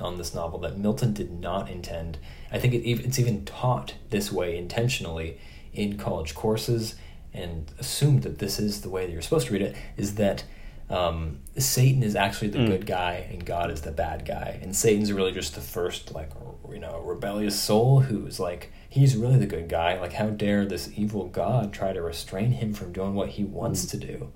on 0.00 0.18
this 0.18 0.34
novel 0.34 0.60
that 0.60 0.78
Milton 0.78 1.12
did 1.14 1.32
not 1.32 1.68
intend. 1.70 2.18
I 2.50 2.58
think 2.58 2.74
it, 2.74 2.86
it's 2.86 3.18
even 3.18 3.44
taught 3.44 3.94
this 4.10 4.32
way 4.32 4.56
intentionally 4.56 5.38
in 5.72 5.96
college 5.96 6.34
courses 6.34 6.96
and 7.32 7.70
assumed 7.78 8.22
that 8.22 8.38
this 8.38 8.58
is 8.58 8.80
the 8.80 8.88
way 8.88 9.06
that 9.06 9.12
you're 9.12 9.22
supposed 9.22 9.48
to 9.48 9.52
read 9.52 9.62
it 9.62 9.76
is 9.96 10.14
that 10.16 10.44
um, 10.90 11.40
Satan 11.58 12.02
is 12.02 12.16
actually 12.16 12.48
the 12.48 12.66
good 12.66 12.86
guy 12.86 13.28
and 13.30 13.44
God 13.44 13.70
is 13.70 13.82
the 13.82 13.92
bad 13.92 14.24
guy. 14.24 14.58
And 14.62 14.74
Satan's 14.74 15.12
really 15.12 15.32
just 15.32 15.54
the 15.54 15.60
first, 15.60 16.14
like, 16.14 16.30
you 16.70 16.78
know, 16.78 17.00
rebellious 17.00 17.60
soul 17.60 18.00
who's 18.00 18.40
like, 18.40 18.72
he's 18.88 19.14
really 19.14 19.36
the 19.36 19.46
good 19.46 19.68
guy. 19.68 20.00
Like, 20.00 20.14
how 20.14 20.30
dare 20.30 20.64
this 20.64 20.90
evil 20.96 21.26
God 21.26 21.74
try 21.74 21.92
to 21.92 22.00
restrain 22.00 22.52
him 22.52 22.72
from 22.72 22.92
doing 22.92 23.14
what 23.14 23.28
he 23.30 23.44
wants 23.44 23.84
to 23.86 23.98
do? 23.98 24.32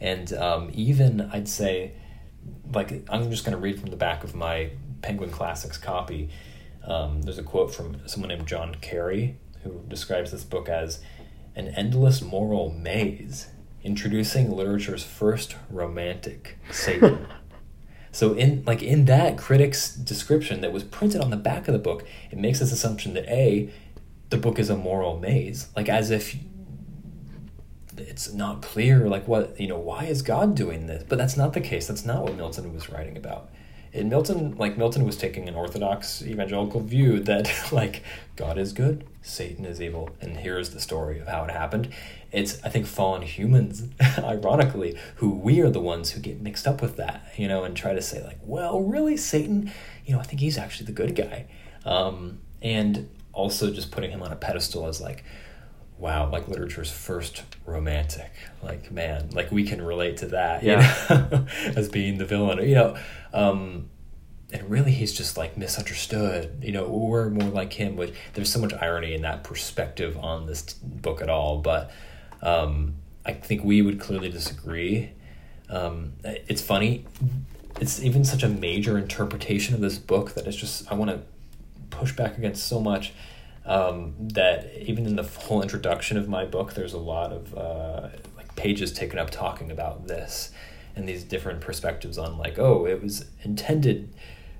And 0.00 0.32
um, 0.32 0.70
even, 0.74 1.30
I'd 1.32 1.48
say, 1.48 1.92
like 2.74 3.04
I'm 3.08 3.30
just 3.30 3.44
going 3.44 3.56
to 3.56 3.62
read 3.62 3.80
from 3.80 3.90
the 3.90 3.96
back 3.96 4.24
of 4.24 4.34
my 4.34 4.70
Penguin 5.02 5.30
Classics 5.30 5.78
copy. 5.78 6.30
Um, 6.86 7.22
there's 7.22 7.38
a 7.38 7.42
quote 7.42 7.74
from 7.74 7.96
someone 8.06 8.28
named 8.28 8.46
John 8.46 8.76
Carey 8.80 9.36
who 9.62 9.82
describes 9.88 10.32
this 10.32 10.44
book 10.44 10.68
as 10.68 11.00
an 11.54 11.68
endless 11.68 12.22
moral 12.22 12.70
maze, 12.70 13.48
introducing 13.84 14.50
literature's 14.50 15.04
first 15.04 15.56
romantic 15.70 16.58
Satan. 16.70 17.26
so 18.12 18.32
in 18.34 18.64
like 18.66 18.82
in 18.82 19.04
that 19.04 19.38
critic's 19.38 19.94
description 19.94 20.60
that 20.62 20.72
was 20.72 20.82
printed 20.82 21.20
on 21.20 21.30
the 21.30 21.36
back 21.36 21.68
of 21.68 21.72
the 21.72 21.78
book, 21.78 22.06
it 22.30 22.38
makes 22.38 22.58
this 22.58 22.72
assumption 22.72 23.14
that 23.14 23.26
a 23.28 23.70
the 24.30 24.38
book 24.38 24.58
is 24.58 24.70
a 24.70 24.76
moral 24.76 25.18
maze, 25.18 25.68
like 25.76 25.88
as 25.88 26.10
if 26.10 26.36
it's 27.98 28.32
not 28.32 28.62
clear 28.62 29.06
like 29.06 29.28
what 29.28 29.60
you 29.60 29.68
know 29.68 29.78
why 29.78 30.04
is 30.04 30.22
god 30.22 30.54
doing 30.56 30.86
this? 30.86 31.04
But 31.08 31.18
that's 31.18 31.36
not 31.36 31.52
the 31.52 31.60
case. 31.60 31.86
That's 31.86 32.04
not 32.04 32.24
what 32.24 32.36
milton 32.36 32.72
was 32.74 32.88
writing 32.90 33.16
about 33.16 33.50
in 33.92 34.08
milton 34.08 34.56
like 34.56 34.78
milton 34.78 35.04
was 35.04 35.16
taking 35.16 35.48
an 35.48 35.54
orthodox 35.54 36.22
evangelical 36.22 36.80
view 36.80 37.20
that 37.20 37.50
like 37.72 38.02
god 38.36 38.58
is 38.58 38.72
good 38.72 39.04
satan 39.20 39.64
is 39.64 39.80
evil 39.80 40.10
and 40.20 40.38
here's 40.38 40.70
the 40.70 40.80
story 40.80 41.18
of 41.20 41.28
how 41.28 41.44
it 41.44 41.50
happened. 41.50 41.88
It's 42.32 42.62
i 42.64 42.68
think 42.70 42.86
fallen 42.86 43.22
humans 43.22 43.84
ironically 44.18 44.98
who 45.16 45.30
we 45.30 45.60
are 45.60 45.70
the 45.70 45.80
ones 45.80 46.10
who 46.10 46.20
get 46.20 46.40
mixed 46.40 46.66
up 46.66 46.80
with 46.80 46.96
that 46.96 47.26
you 47.36 47.46
know 47.46 47.62
and 47.64 47.76
try 47.76 47.92
to 47.92 48.02
say 48.02 48.24
like 48.24 48.38
well 48.42 48.80
really 48.80 49.16
satan? 49.16 49.70
You 50.06 50.14
know 50.14 50.20
i 50.20 50.22
think 50.22 50.40
he's 50.40 50.58
actually 50.58 50.86
the 50.86 50.92
good 50.92 51.14
guy. 51.14 51.46
Um, 51.84 52.38
and 52.62 53.08
also 53.32 53.70
just 53.70 53.90
putting 53.90 54.10
him 54.10 54.22
on 54.22 54.32
a 54.32 54.36
pedestal 54.36 54.86
as 54.86 55.00
like 55.00 55.24
wow, 56.02 56.28
like 56.28 56.48
literature's 56.48 56.90
first 56.90 57.44
romantic. 57.64 58.32
Like, 58.60 58.90
man, 58.90 59.30
like 59.30 59.52
we 59.52 59.62
can 59.62 59.80
relate 59.80 60.16
to 60.18 60.26
that, 60.26 60.64
you 60.64 60.76
know, 60.76 61.46
as 61.76 61.88
being 61.88 62.18
the 62.18 62.24
villain, 62.24 62.58
you 62.68 62.74
know. 62.74 62.96
Um, 63.32 63.88
and 64.52 64.68
really, 64.68 64.90
he's 64.90 65.14
just 65.14 65.38
like 65.38 65.56
misunderstood. 65.56 66.58
You 66.60 66.72
know, 66.72 66.88
we're 66.88 67.30
more 67.30 67.48
like 67.48 67.72
him. 67.72 67.96
Which 67.96 68.12
there's 68.34 68.52
so 68.52 68.58
much 68.58 68.74
irony 68.74 69.14
in 69.14 69.22
that 69.22 69.44
perspective 69.44 70.18
on 70.18 70.46
this 70.46 70.74
book 70.74 71.22
at 71.22 71.30
all. 71.30 71.58
But 71.58 71.92
um, 72.42 72.96
I 73.24 73.32
think 73.32 73.62
we 73.62 73.80
would 73.80 74.00
clearly 74.00 74.28
disagree. 74.28 75.12
Um, 75.70 76.14
it's 76.24 76.60
funny. 76.60 77.06
It's 77.80 78.02
even 78.02 78.24
such 78.24 78.42
a 78.42 78.48
major 78.48 78.98
interpretation 78.98 79.74
of 79.74 79.80
this 79.80 79.98
book 79.98 80.34
that 80.34 80.46
it's 80.48 80.56
just 80.56 80.90
I 80.90 80.96
want 80.96 81.12
to 81.12 81.20
push 81.96 82.12
back 82.12 82.36
against 82.36 82.66
so 82.66 82.80
much 82.80 83.12
um, 83.64 84.14
that 84.18 84.70
even 84.76 85.06
in 85.06 85.16
the 85.16 85.22
whole 85.22 85.62
introduction 85.62 86.16
of 86.16 86.28
my 86.28 86.44
book, 86.44 86.74
there's 86.74 86.92
a 86.92 86.98
lot 86.98 87.32
of 87.32 87.56
uh, 87.56 88.08
like 88.36 88.54
pages 88.56 88.92
taken 88.92 89.18
up 89.18 89.30
talking 89.30 89.70
about 89.70 90.06
this 90.08 90.50
and 90.96 91.08
these 91.08 91.22
different 91.22 91.60
perspectives 91.60 92.18
on 92.18 92.38
like, 92.38 92.58
oh, 92.58 92.86
it 92.86 93.02
was 93.02 93.24
intended 93.42 94.14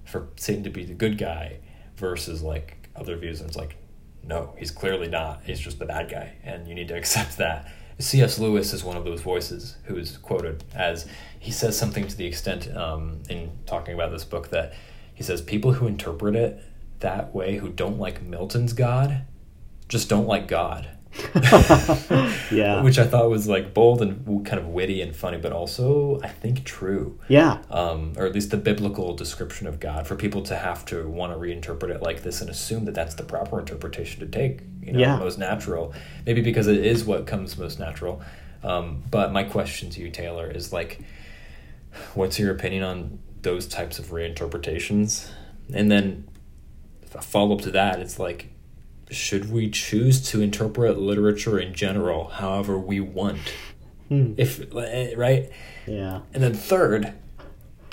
for 0.04 0.28
Satan 0.36 0.64
to 0.64 0.70
be 0.70 0.84
the 0.84 0.94
good 0.94 1.18
guy 1.18 1.58
versus 1.96 2.42
like 2.42 2.88
other 2.96 3.16
views, 3.16 3.40
and 3.40 3.48
it's 3.48 3.56
like, 3.56 3.76
no, 4.24 4.54
he's 4.56 4.70
clearly 4.70 5.08
not. 5.08 5.42
He's 5.44 5.60
just 5.60 5.78
the 5.78 5.86
bad 5.86 6.10
guy, 6.10 6.34
and 6.44 6.68
you 6.68 6.74
need 6.74 6.88
to 6.88 6.96
accept 6.96 7.38
that. 7.38 7.72
C.S. 7.98 8.38
Lewis 8.38 8.72
is 8.72 8.82
one 8.82 8.96
of 8.96 9.04
those 9.04 9.20
voices 9.20 9.76
who 9.84 9.96
is 9.96 10.16
quoted 10.16 10.64
as 10.74 11.06
he 11.38 11.50
says 11.50 11.76
something 11.76 12.06
to 12.08 12.16
the 12.16 12.26
extent 12.26 12.74
um, 12.74 13.22
in 13.28 13.52
talking 13.66 13.94
about 13.94 14.10
this 14.10 14.24
book 14.24 14.48
that 14.50 14.74
he 15.14 15.22
says 15.22 15.40
people 15.40 15.74
who 15.74 15.86
interpret 15.86 16.34
it 16.34 16.64
that 17.02 17.32
way 17.34 17.58
who 17.58 17.68
don't 17.68 17.98
like 17.98 18.22
Milton's 18.22 18.72
God 18.72 19.22
just 19.88 20.08
don't 20.08 20.26
like 20.26 20.48
God. 20.48 20.88
yeah. 22.50 22.82
Which 22.82 22.98
I 22.98 23.06
thought 23.06 23.28
was 23.28 23.46
like 23.46 23.74
bold 23.74 24.00
and 24.00 24.46
kind 24.46 24.58
of 24.58 24.68
witty 24.68 25.02
and 25.02 25.14
funny, 25.14 25.36
but 25.36 25.52
also 25.52 26.18
I 26.22 26.28
think 26.28 26.64
true. 26.64 27.18
yeah. 27.28 27.58
Um, 27.70 28.14
or 28.16 28.24
at 28.26 28.32
least 28.32 28.50
the 28.50 28.56
biblical 28.56 29.14
description 29.14 29.66
of 29.66 29.78
God 29.80 30.06
for 30.06 30.16
people 30.16 30.42
to 30.44 30.56
have 30.56 30.84
to 30.86 31.06
want 31.06 31.32
to 31.34 31.38
reinterpret 31.38 31.90
it 31.90 32.02
like 32.02 32.22
this 32.22 32.40
and 32.40 32.48
assume 32.48 32.86
that 32.86 32.94
that's 32.94 33.14
the 33.14 33.24
proper 33.24 33.60
interpretation 33.60 34.20
to 34.20 34.26
take, 34.26 34.60
you 34.82 34.92
know, 34.94 34.98
Yeah. 34.98 35.18
most 35.18 35.38
natural. 35.38 35.92
Maybe 36.24 36.40
because 36.40 36.66
it 36.66 36.84
is 36.84 37.04
what 37.04 37.26
comes 37.26 37.58
most 37.58 37.78
natural. 37.78 38.22
Um, 38.64 39.02
but 39.10 39.32
my 39.32 39.42
question 39.42 39.90
to 39.90 40.00
you, 40.00 40.08
Taylor, 40.10 40.50
is 40.50 40.72
like, 40.72 41.00
what's 42.14 42.38
your 42.38 42.50
opinion 42.52 42.82
on 42.84 43.18
those 43.42 43.66
types 43.66 43.98
of 43.98 44.06
reinterpretations? 44.06 45.28
And 45.74 45.90
then 45.90 46.24
a 47.14 47.22
follow 47.22 47.54
up 47.56 47.62
to 47.62 47.70
that, 47.72 48.00
it's 48.00 48.18
like, 48.18 48.48
should 49.10 49.50
we 49.52 49.68
choose 49.70 50.20
to 50.30 50.40
interpret 50.40 50.98
literature 50.98 51.58
in 51.58 51.74
general 51.74 52.28
however 52.28 52.78
we 52.78 53.00
want? 53.00 53.52
Hmm. 54.08 54.34
If 54.36 54.72
right, 54.74 55.50
Yeah. 55.86 56.20
and 56.32 56.42
then 56.42 56.54
third, 56.54 57.12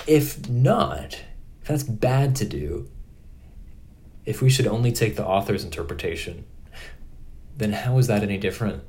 if 0.06 0.48
not, 0.48 1.20
if 1.62 1.68
that's 1.68 1.82
bad 1.82 2.34
to 2.36 2.44
do, 2.44 2.88
if 4.24 4.40
we 4.42 4.50
should 4.50 4.66
only 4.66 4.92
take 4.92 5.16
the 5.16 5.26
author's 5.26 5.64
interpretation, 5.64 6.44
then 7.56 7.72
how 7.72 7.98
is 7.98 8.06
that 8.06 8.22
any 8.22 8.38
different 8.38 8.82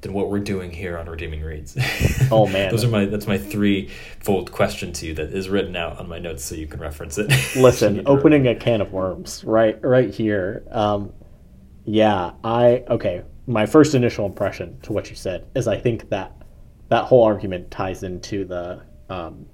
than 0.00 0.12
what 0.12 0.30
we're 0.30 0.38
doing 0.38 0.70
here 0.70 0.96
on 0.96 1.08
Redeeming 1.08 1.42
Reads? 1.42 1.76
Oh 2.30 2.46
man, 2.46 2.70
those 2.70 2.84
are 2.84 2.88
my 2.88 3.06
that's 3.06 3.26
my 3.26 3.38
three-fold 3.38 4.52
question 4.52 4.92
to 4.94 5.06
you 5.06 5.14
that 5.14 5.32
is 5.32 5.48
written 5.48 5.76
out 5.76 5.98
on 5.98 6.08
my 6.08 6.18
notes 6.18 6.44
so 6.44 6.54
you 6.54 6.66
can 6.66 6.78
reference 6.80 7.16
it. 7.16 7.28
Listen, 7.56 8.02
opening 8.06 8.46
a 8.46 8.54
can 8.54 8.80
of 8.82 8.92
worms 8.92 9.42
right 9.44 9.82
right 9.82 10.12
here. 10.12 10.62
Um, 10.70 11.12
yeah, 11.84 12.32
I 12.44 12.84
okay. 12.88 13.22
My 13.46 13.64
first 13.64 13.94
initial 13.94 14.26
impression 14.26 14.78
to 14.82 14.92
what 14.92 15.08
you 15.08 15.16
said 15.16 15.46
is 15.54 15.66
I 15.66 15.78
think 15.78 16.10
that 16.10 16.32
that 16.88 17.04
whole 17.04 17.22
argument 17.24 17.70
ties 17.70 18.02
into 18.02 18.44
the 18.44 18.82
um, 19.08 19.46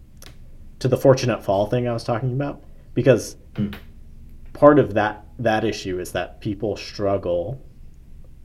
to 0.80 0.88
the 0.88 0.97
fortunate 0.97 1.45
fall 1.45 1.66
thing 1.66 1.86
I 1.86 1.92
was 1.92 2.03
talking 2.05 2.32
about 2.32 2.64
because 2.95 3.36
Hmm. 3.57 3.70
part 4.53 4.80
of 4.80 4.95
that 4.95 5.26
that 5.38 5.64
issue 5.64 6.01
is 6.01 6.12
that 6.12 6.40
people 6.40 6.76
struggle 6.76 7.61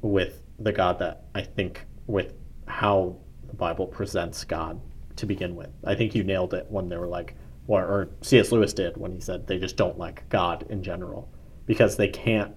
with 0.02 0.44
the 0.60 0.72
God 0.72 1.00
that 1.00 1.26
I 1.34 1.42
think 1.42 1.86
with 2.10 2.34
how 2.68 3.16
the 3.48 3.54
Bible 3.54 3.86
presents 3.86 4.44
God 4.44 4.82
to 5.16 5.26
begin 5.26 5.56
with. 5.56 5.70
I 5.86 5.96
think 5.96 6.16
you 6.16 6.24
nailed 6.24 6.54
it 6.54 6.66
when 6.70 6.90
they 6.90 6.98
were 6.98 7.08
like, 7.08 7.36
or, 7.68 7.84
or 7.84 8.10
C.S. 8.22 8.52
Lewis 8.52 8.74
did 8.74 8.98
when 8.98 9.12
he 9.12 9.20
said 9.20 9.46
they 9.46 9.60
just 9.60 9.78
don't 9.78 9.98
like 9.98 10.28
God 10.30 10.66
in 10.70 10.82
general 10.82 11.32
because 11.68 11.98
they 11.98 12.08
can't 12.08 12.56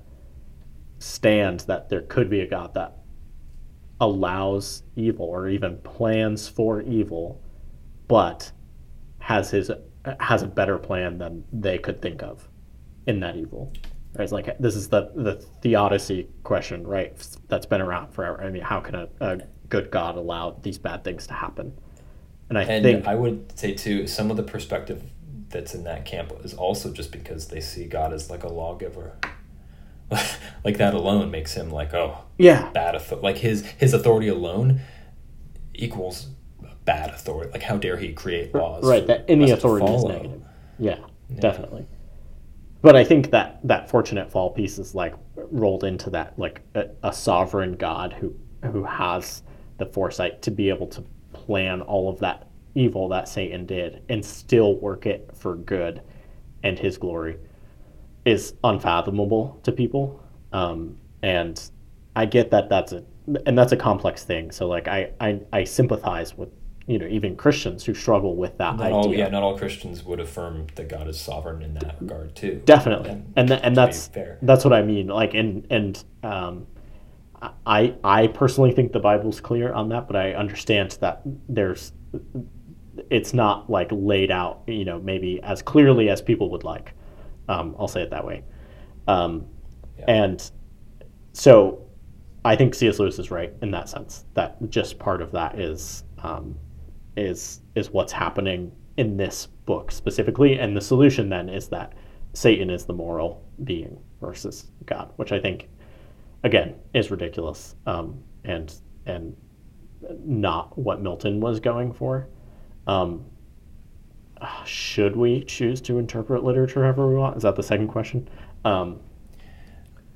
stand 0.98 1.60
that 1.60 1.90
there 1.90 2.02
could 2.02 2.30
be 2.30 2.40
a 2.40 2.46
God 2.46 2.72
that 2.74 2.96
allows 4.00 4.84
evil 4.96 5.26
or 5.26 5.48
even 5.48 5.76
plans 5.78 6.48
for 6.48 6.80
evil, 6.80 7.42
but 8.08 8.50
has 9.18 9.50
his 9.50 9.70
has 10.18 10.42
a 10.42 10.46
better 10.46 10.78
plan 10.78 11.18
than 11.18 11.44
they 11.52 11.78
could 11.78 12.00
think 12.00 12.22
of 12.22 12.48
in 13.06 13.20
that 13.20 13.36
evil. 13.36 13.72
Right? 14.14 14.24
It's 14.24 14.32
like 14.32 14.58
this 14.58 14.76
is 14.76 14.88
the 14.88 15.10
the 15.14 15.36
theodicy 15.62 16.28
question, 16.42 16.86
right? 16.86 17.14
That's 17.48 17.66
been 17.66 17.80
around 17.80 18.12
forever. 18.12 18.42
I 18.42 18.50
mean, 18.50 18.62
how 18.62 18.80
can 18.80 18.94
a, 18.94 19.08
a 19.20 19.38
good 19.68 19.90
God 19.90 20.16
allow 20.16 20.58
these 20.62 20.78
bad 20.78 21.02
things 21.04 21.26
to 21.28 21.34
happen? 21.34 21.72
And 22.48 22.58
I 22.58 22.64
And 22.64 22.84
think 22.84 23.06
I 23.06 23.14
would 23.14 23.58
say 23.58 23.72
too, 23.72 24.06
some 24.06 24.30
of 24.30 24.36
the 24.36 24.42
perspective 24.42 25.02
that's 25.48 25.74
in 25.74 25.84
that 25.84 26.04
camp 26.04 26.32
is 26.44 26.52
also 26.54 26.92
just 26.92 27.12
because 27.12 27.48
they 27.48 27.60
see 27.60 27.86
God 27.86 28.12
as 28.12 28.28
like 28.28 28.42
a 28.44 28.48
lawgiver. 28.48 29.16
like 30.64 30.76
that 30.76 30.92
alone 30.92 31.30
makes 31.30 31.54
him 31.54 31.70
like, 31.70 31.94
oh, 31.94 32.18
yeah, 32.36 32.70
bad 32.72 32.94
authority. 32.94 33.24
Like 33.24 33.38
his 33.38 33.64
his 33.78 33.94
authority 33.94 34.28
alone 34.28 34.80
equals 35.72 36.28
bad 36.84 37.10
authority. 37.10 37.50
Like 37.52 37.62
how 37.62 37.76
dare 37.78 37.96
he 37.96 38.12
create 38.12 38.54
laws? 38.54 38.84
right. 38.84 39.06
That 39.06 39.24
any 39.28 39.50
authority 39.50 39.86
is 39.86 40.04
negative. 40.04 40.42
Yeah, 40.78 40.98
definitely. 41.38 41.86
But 42.82 42.96
I 42.96 43.04
think 43.04 43.30
that 43.30 43.60
that 43.62 43.88
fortunate 43.88 44.30
fall 44.30 44.50
piece 44.50 44.78
is 44.78 44.94
like 44.94 45.14
rolled 45.36 45.84
into 45.84 46.10
that 46.10 46.36
like 46.38 46.62
a, 46.74 46.88
a 47.04 47.12
sovereign 47.12 47.74
God 47.74 48.12
who 48.12 48.34
who 48.70 48.84
has 48.84 49.42
the 49.78 49.86
foresight 49.86 50.42
to 50.42 50.50
be 50.50 50.68
able 50.68 50.88
to 50.88 51.04
plan 51.32 51.80
all 51.80 52.08
of 52.08 52.18
that 52.20 52.48
evil 52.74 53.08
that 53.08 53.28
Satan 53.28 53.66
did 53.66 54.02
and 54.08 54.24
still 54.24 54.76
work 54.76 55.06
it 55.06 55.30
for 55.34 55.56
good 55.56 56.02
and 56.62 56.78
his 56.78 56.98
glory 56.98 57.38
is 58.24 58.54
unfathomable 58.64 59.60
to 59.64 59.72
people. 59.72 60.22
Um, 60.52 60.96
and 61.22 61.60
I 62.14 62.26
get 62.26 62.50
that 62.50 62.68
that's 62.68 62.92
a 62.92 63.04
and 63.46 63.56
that's 63.56 63.72
a 63.72 63.76
complex 63.76 64.24
thing. 64.24 64.50
So 64.50 64.66
like 64.66 64.88
I 64.88 65.12
I, 65.20 65.40
I 65.52 65.64
sympathize 65.64 66.36
with 66.36 66.48
you 66.86 66.98
know 66.98 67.06
even 67.06 67.36
Christians 67.36 67.84
who 67.84 67.94
struggle 67.94 68.34
with 68.36 68.58
that 68.58 68.76
Not 68.76 68.86
idea. 68.86 68.94
all, 68.96 69.14
yeah, 69.14 69.28
not 69.28 69.42
all 69.42 69.56
Christians 69.56 70.02
would 70.04 70.20
affirm 70.20 70.66
that 70.74 70.88
God 70.88 71.06
is 71.08 71.20
sovereign 71.20 71.62
in 71.62 71.74
that 71.74 71.96
regard 72.00 72.34
too. 72.34 72.60
definitely 72.64 73.10
And 73.10 73.32
and 73.36 73.48
th- 73.48 73.60
and 73.62 73.76
that's 73.76 74.08
fair. 74.08 74.38
that's 74.42 74.64
what 74.64 74.72
i 74.72 74.82
mean 74.82 75.06
like 75.06 75.34
and 75.34 75.66
and 75.70 76.02
um 76.22 76.66
i 77.66 77.94
i 78.04 78.26
personally 78.28 78.72
think 78.72 78.92
the 78.92 78.98
bible's 79.00 79.40
clear 79.40 79.72
on 79.72 79.88
that 79.90 80.06
but 80.06 80.16
i 80.16 80.32
understand 80.32 80.96
that 81.00 81.22
there's 81.48 81.92
it's 83.10 83.32
not 83.32 83.70
like 83.70 83.88
laid 83.92 84.30
out 84.30 84.62
you 84.66 84.84
know 84.84 84.98
maybe 85.00 85.40
as 85.42 85.62
clearly 85.62 86.08
as 86.08 86.20
people 86.20 86.50
would 86.50 86.62
like 86.64 86.92
um 87.48 87.74
i'll 87.78 87.88
say 87.88 88.02
it 88.02 88.10
that 88.10 88.24
way 88.24 88.42
um 89.08 89.46
Yeah. 89.98 90.04
and 90.08 90.50
so 91.32 91.82
i 92.44 92.54
think 92.56 92.74
cs 92.74 92.98
lewis 92.98 93.18
is 93.18 93.30
right 93.30 93.52
in 93.62 93.70
that 93.70 93.88
sense 93.88 94.24
that 94.34 94.56
just 94.68 94.98
part 94.98 95.22
of 95.22 95.32
that 95.32 95.58
is 95.58 96.04
um 96.22 96.56
is 97.16 97.60
is 97.74 97.90
what's 97.90 98.12
happening 98.12 98.72
in 98.96 99.16
this 99.16 99.46
book 99.66 99.90
specifically 99.90 100.58
and 100.58 100.76
the 100.76 100.80
solution 100.80 101.28
then 101.28 101.48
is 101.48 101.68
that 101.68 101.92
satan 102.34 102.70
is 102.70 102.84
the 102.84 102.92
moral 102.92 103.44
being 103.64 103.98
versus 104.20 104.66
god 104.86 105.10
which 105.16 105.32
i 105.32 105.38
think 105.38 105.68
again 106.42 106.74
is 106.94 107.10
ridiculous 107.10 107.74
um, 107.86 108.22
and 108.44 108.74
and 109.06 109.36
not 110.24 110.76
what 110.78 111.00
milton 111.00 111.40
was 111.40 111.60
going 111.60 111.92
for. 111.92 112.28
Um, 112.86 113.24
should 114.66 115.16
we 115.16 115.44
choose 115.44 115.80
to 115.82 115.98
interpret 115.98 116.42
literature 116.42 116.82
however 116.82 117.08
we 117.08 117.14
want? 117.14 117.36
Is 117.36 117.44
that 117.44 117.56
the 117.56 117.62
second 117.62 117.88
question? 117.88 118.28
Um, 118.64 119.00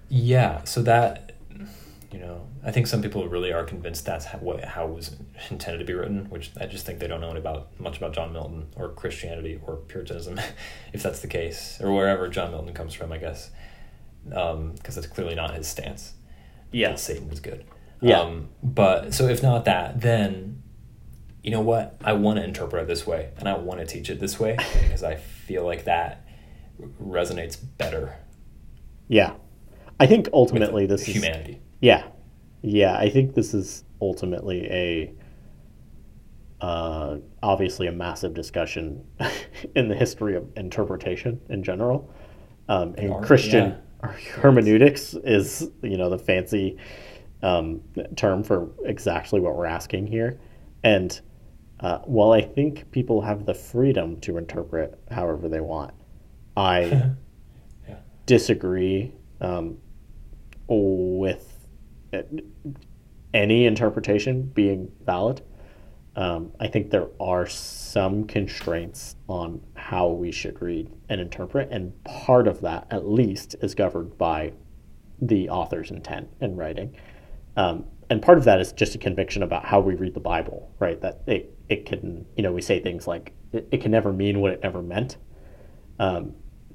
Yeah, 0.09 0.65
so 0.65 0.83
that 0.83 1.26
you 2.13 2.19
know, 2.19 2.47
I 2.65 2.71
think 2.71 2.87
some 2.87 3.03
people 3.03 3.27
really 3.29 3.53
are 3.53 3.65
convinced 3.65 4.05
that's 4.05 4.27
how, 4.27 4.39
what, 4.39 4.65
how 4.65 4.87
it 4.87 4.95
was 4.95 5.17
intended 5.51 5.79
to 5.79 5.85
be 5.85 5.93
written, 5.93 6.29
which 6.31 6.51
I 6.61 6.67
just 6.67 6.87
think 6.87 6.99
they 6.99 7.07
don't 7.07 7.21
know 7.21 7.31
about 7.31 7.79
much 7.81 7.97
about 7.97 8.13
John 8.13 8.33
Milton 8.33 8.69
or 8.77 8.91
Christianity 8.91 9.61
or 9.67 9.77
Puritanism, 9.77 10.41
if 10.93 11.03
that's 11.03 11.21
the 11.21 11.27
case, 11.29 11.79
or 11.81 11.93
wherever 11.93 12.29
John 12.29 12.51
Milton 12.51 12.73
comes 12.75 12.95
from, 12.95 13.13
I 13.13 13.19
guess, 13.19 13.51
because 14.25 14.95
that's 14.95 15.07
clearly 15.07 15.35
not 15.35 15.55
his 15.55 15.67
stance. 15.67 16.15
Yeah. 16.73 16.91
that 16.91 16.99
Satan 16.99 17.29
was 17.29 17.41
good. 17.41 17.65
Yeah. 18.01 18.21
Um, 18.21 18.49
but 18.63 19.15
so 19.15 19.29
if 19.29 19.43
not 19.43 19.65
that, 19.65 20.01
then 20.01 20.63
you 21.43 21.51
know 21.51 21.61
what? 21.61 21.97
I 22.05 22.13
want 22.13 22.39
to 22.39 22.45
interpret 22.45 22.83
it 22.83 22.89
this 22.89 23.07
way, 23.07 23.31
and 23.39 23.49
I 23.49 23.57
want 23.57 23.81
to 23.81 23.87
teach 23.87 24.11
it 24.11 24.21
this 24.21 24.39
way 24.39 24.57
because 24.83 25.03
I 25.03 25.17
feel 25.17 25.65
like 25.65 25.85
that 25.85 26.27
resonates 27.03 27.59
better 27.79 28.17
yeah 29.09 29.35
i 29.99 30.07
think 30.07 30.29
ultimately 30.33 30.87
this 30.87 31.03
is 31.03 31.15
humanity. 31.15 31.61
Yeah, 31.81 32.09
yeah. 32.63 32.97
I 32.97 33.09
think 33.09 33.35
this 33.35 33.55
is 33.55 33.85
ultimately 34.01 34.67
a 34.71 35.13
uh, 36.61 37.19
obviously 37.43 37.87
a 37.87 37.93
massive 37.93 38.35
discussion 38.35 39.05
in 39.75 39.89
the 39.89 39.95
history 39.95 40.37
of 40.37 40.49
interpretation 40.57 41.41
in 41.51 41.63
general. 41.63 42.11
Um, 42.69 42.95
and 42.99 43.13
Art, 43.13 43.27
Christian 43.27 43.77
hermeneutics 44.03 45.15
is 45.15 45.71
you 45.83 45.97
know 45.97 46.09
the 46.11 46.19
fancy 46.19 46.79
um, 47.43 47.83
term 48.17 48.43
for 48.43 48.71
exactly 48.85 49.41
what 49.41 49.57
we're 49.57 49.67
asking 49.67 50.07
here. 50.07 50.41
And 50.83 51.21
uh, 51.81 51.99
while 52.01 52.33
I 52.33 52.41
think 52.41 52.91
people 52.91 53.21
have 53.21 53.45
the 53.45 53.55
freedom 53.55 54.19
to 54.21 54.39
interpret 54.39 54.99
however 55.11 55.49
they 55.49 55.61
want, 55.61 55.93
I 56.57 57.11
Yeah. 57.89 57.97
disagree 58.25 59.13
um, 59.41 59.79
any 63.35 63.67
interpretation 63.67 64.43
being 64.43 64.91
valid. 65.05 65.43
Um, 66.17 66.53
I 66.59 66.67
think 66.67 66.91
there 66.91 67.09
are 67.21 67.47
some 67.47 68.27
constraints 68.27 69.17
on 69.29 69.61
how 69.75 70.09
we 70.09 70.33
should 70.33 70.63
read 70.63 70.91
and 71.11 71.21
interpret, 71.21 71.69
and 71.71 71.93
part 72.05 72.49
of 72.49 72.63
that, 72.63 72.87
at 72.91 73.07
least, 73.07 73.55
is 73.61 73.75
governed 73.75 74.17
by 74.17 74.53
the 75.21 75.51
author's 75.51 75.91
intent 75.91 76.29
in 76.41 76.57
writing. 76.57 76.97
Um, 77.57 77.85
and 78.09 78.23
part 78.23 78.39
of 78.39 78.45
that 78.45 78.61
is 78.61 78.73
just 78.73 78.95
a 78.95 78.99
conviction 78.99 79.43
about 79.43 79.65
how 79.65 79.81
we 79.81 79.95
read 79.95 80.15
the 80.15 80.21
Bible, 80.21 80.73
right? 80.79 81.01
That 81.01 81.23
it, 81.27 81.55
it 81.69 81.85
can, 81.85 82.25
you 82.37 82.43
know, 82.43 82.53
we 82.53 82.63
say 82.63 82.81
things 82.81 83.07
like, 83.07 83.33
it, 83.53 83.69
it 83.71 83.83
can 83.83 83.91
never 83.91 84.13
mean 84.13 84.41
what 84.41 84.53
it 84.53 84.63
never 84.63 84.81
meant, 84.81 85.19
um, 85.99 86.35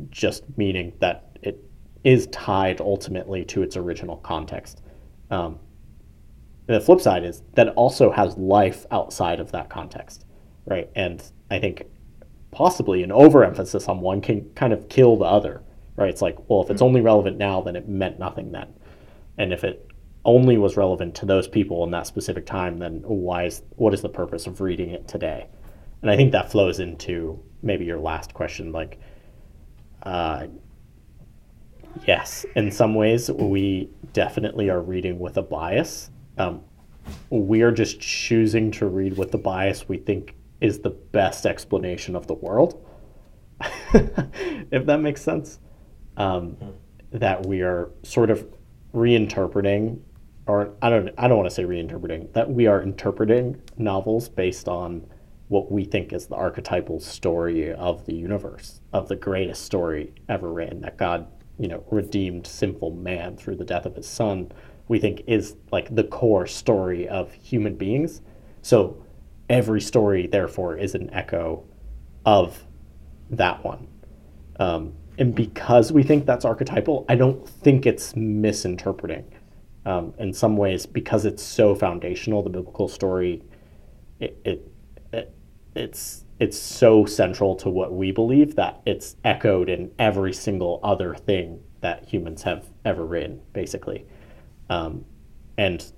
just 0.09 0.43
meaning 0.57 0.93
that 0.99 1.38
it 1.41 1.63
is 2.03 2.27
tied 2.27 2.82
ultimately 2.82 3.45
to 3.45 3.63
its 3.63 3.77
original 3.77 4.17
context. 4.17 4.82
Um, 5.32 5.59
the 6.67 6.79
flip 6.79 7.01
side 7.01 7.23
is 7.23 7.41
that 7.55 7.67
it 7.67 7.73
also 7.75 8.11
has 8.11 8.38
life 8.38 8.86
outside 8.91 9.39
of 9.39 9.51
that 9.51 9.69
context, 9.69 10.25
right? 10.65 10.89
And 10.95 11.23
I 11.49 11.59
think 11.59 11.84
possibly 12.51 13.01
an 13.01 13.11
overemphasis 13.11 13.88
on 13.88 14.01
one 14.01 14.21
can 14.21 14.49
kind 14.53 14.73
of 14.73 14.89
kill 14.89 15.17
the 15.17 15.25
other, 15.25 15.63
right? 15.95 16.09
It's 16.09 16.21
like, 16.21 16.38
well, 16.49 16.61
if 16.61 16.69
it's 16.69 16.82
only 16.82 17.01
relevant 17.01 17.38
now, 17.38 17.61
then 17.61 17.75
it 17.75 17.88
meant 17.88 18.19
nothing 18.19 18.51
then. 18.51 18.73
And 19.38 19.51
if 19.51 19.63
it 19.63 19.88
only 20.23 20.57
was 20.57 20.77
relevant 20.77 21.15
to 21.15 21.25
those 21.25 21.47
people 21.47 21.84
in 21.84 21.91
that 21.91 22.07
specific 22.07 22.45
time, 22.45 22.77
then 22.77 23.01
why 23.03 23.45
is 23.45 23.63
what 23.77 23.93
is 23.93 24.01
the 24.01 24.09
purpose 24.09 24.45
of 24.45 24.61
reading 24.61 24.91
it 24.91 25.07
today? 25.07 25.47
And 26.01 26.11
I 26.11 26.15
think 26.15 26.32
that 26.32 26.51
flows 26.51 26.79
into 26.79 27.41
maybe 27.61 27.86
your 27.86 27.99
last 27.99 28.34
question, 28.34 28.71
like, 28.71 28.99
uh, 30.03 30.47
yes, 32.08 32.46
in 32.56 32.72
some 32.72 32.96
ways 32.96 33.30
we 33.32 33.89
definitely 34.14 34.70
are 34.70 34.82
reading 34.82 35.20
with 35.20 35.38
a 35.38 35.42
bias. 35.42 36.10
Um, 36.38 36.62
we 37.30 37.62
are 37.62 37.72
just 37.72 38.00
choosing 38.00 38.72
to 38.72 38.88
read 38.88 39.18
with 39.18 39.32
the 39.32 39.38
bias 39.38 39.88
we 39.89 39.98
think 39.98 40.36
is 40.60 40.80
the 40.80 40.89
best 40.89 41.46
explanation 41.46 42.16
of 42.16 42.28
the 42.28 42.36
world. 42.36 42.86
if 43.94 44.86
that 44.86 45.00
makes 45.00 45.22
sense. 45.22 45.60
Um, 46.18 46.58
that 47.12 47.46
we 47.46 47.62
are 47.62 47.92
sort 48.04 48.30
of 48.30 48.48
reinterpreting 48.94 50.00
or 50.48 50.74
I 50.82 50.89
don't 50.89 51.10
I 51.18 51.28
don't 51.28 51.38
want 51.38 51.50
to 51.50 51.56
say 51.56 51.64
reinterpreting 51.64 52.34
that 52.34 52.50
we 52.50 52.68
are 52.68 52.82
interpreting 52.82 53.62
novels 53.78 54.28
based 54.30 54.68
on 54.68 55.06
what 55.50 55.72
we 55.72 55.84
think 55.84 56.14
is 56.14 56.28
the 56.28 56.36
archetypal 56.36 57.00
story 57.00 57.74
of 57.74 58.06
the 58.06 58.16
universe 58.16 58.82
of 58.94 59.08
the 59.08 59.16
greatest 59.16 59.64
story 59.64 60.14
ever 60.30 60.52
written 60.52 60.82
that 60.82 60.98
God 60.98 61.28
you 61.60 61.68
know 61.68 61.84
redeemed 61.91 62.47
sinful 62.47 62.91
man 62.91 63.38
through 63.38 63.56
the 63.56 63.66
death 63.66 63.86
of 63.86 63.95
his 63.95 64.08
son 64.08 64.52
we 64.91 64.99
think 64.99 65.24
is 65.26 65.56
like 65.72 65.95
the 65.95 66.04
core 66.04 66.45
story 66.45 67.08
of 67.08 67.32
human 67.32 67.76
beings. 67.76 68.20
So 68.62 69.02
every 69.49 69.80
story 69.80 70.28
therefore 70.28 70.76
is 70.76 70.95
an 70.95 71.10
echo 71.14 71.64
of 72.26 72.66
that 73.30 73.64
one. 73.64 73.88
Um, 74.60 74.91
and 75.18 75.34
because 75.34 75.93
we 75.93 76.04
think 76.04 76.26
that's 76.26 76.43
archetypal 76.45 77.06
i 77.08 77.16
don't 77.16 77.47
think 77.47 77.86
it's 77.86 78.16
misinterpreting. 78.18 79.26
Um, 79.86 80.14
in 80.20 80.34
some 80.34 80.58
ways 80.58 80.86
because 80.86 81.26
it's 81.26 81.41
so 81.41 81.74
foundational 81.74 82.43
the 82.43 82.49
biblical 82.49 82.88
story 82.89 83.41
it, 84.20 84.38
it, 84.43 84.72
it 85.14 85.34
it's 85.74 86.26
it's 86.42 86.58
so 86.58 87.06
central 87.06 87.56
to 87.56 87.70
what 87.70 87.94
we 87.94 88.12
believe 88.12 88.56
that 88.56 88.82
it's 88.86 89.16
echoed 89.24 89.70
in 89.70 89.89
every 89.98 90.34
single 90.34 90.82
other 90.84 91.16
thing 91.16 91.62
that 91.80 92.04
humans 92.06 92.44
have 92.44 92.70
ever 92.84 93.06
written 93.06 93.42
basically 93.54 94.06
um, 94.70 95.06
and 95.58 95.94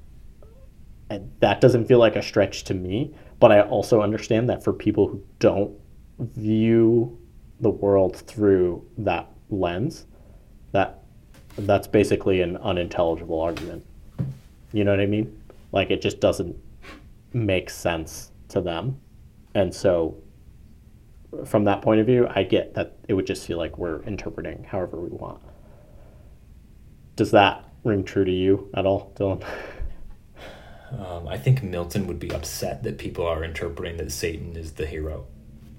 and 1.09 1.31
that 1.39 1.59
doesn't 1.59 1.85
feel 1.85 1.99
like 1.99 2.15
a 2.15 2.21
stretch 2.21 2.63
to 2.63 2.75
me 2.75 3.13
but 3.39 3.51
i 3.51 3.61
also 3.61 4.01
understand 4.01 4.47
that 4.47 4.63
for 4.63 4.71
people 4.71 5.07
who 5.07 5.23
don't 5.39 5.75
view 6.19 7.17
the 7.59 7.69
world 7.69 8.15
through 8.17 8.85
that 8.97 9.27
lens 9.49 10.05
that 10.71 11.03
that's 11.57 11.87
basically 11.87 12.41
an 12.41 12.57
unintelligible 12.57 13.39
argument. 13.39 13.85
You 14.71 14.83
know 14.83 14.91
what 14.91 14.99
I 14.99 15.05
mean? 15.05 15.41
Like 15.71 15.91
it 15.91 16.01
just 16.01 16.19
doesn't 16.19 16.55
make 17.33 17.69
sense 17.69 18.31
to 18.49 18.61
them. 18.61 18.99
And 19.55 19.73
so 19.73 20.17
from 21.45 21.65
that 21.65 21.81
point 21.81 21.99
of 21.99 22.05
view, 22.05 22.27
I 22.29 22.43
get 22.43 22.75
that 22.75 22.97
it 23.07 23.13
would 23.13 23.27
just 23.27 23.45
feel 23.45 23.57
like 23.57 23.77
we're 23.77 24.01
interpreting 24.03 24.65
however 24.65 24.99
we 24.99 25.09
want. 25.09 25.41
Does 27.15 27.31
that 27.31 27.69
ring 27.83 28.03
true 28.03 28.25
to 28.25 28.31
you 28.31 28.69
at 28.73 28.85
all, 28.85 29.11
Dylan? 29.15 29.43
Um, 30.97 31.27
I 31.27 31.37
think 31.37 31.63
Milton 31.63 32.07
would 32.07 32.19
be 32.19 32.31
upset 32.31 32.83
that 32.83 32.97
people 32.97 33.25
are 33.25 33.43
interpreting 33.43 33.97
that 33.97 34.11
Satan 34.11 34.55
is 34.55 34.73
the 34.73 34.85
hero. 34.85 35.25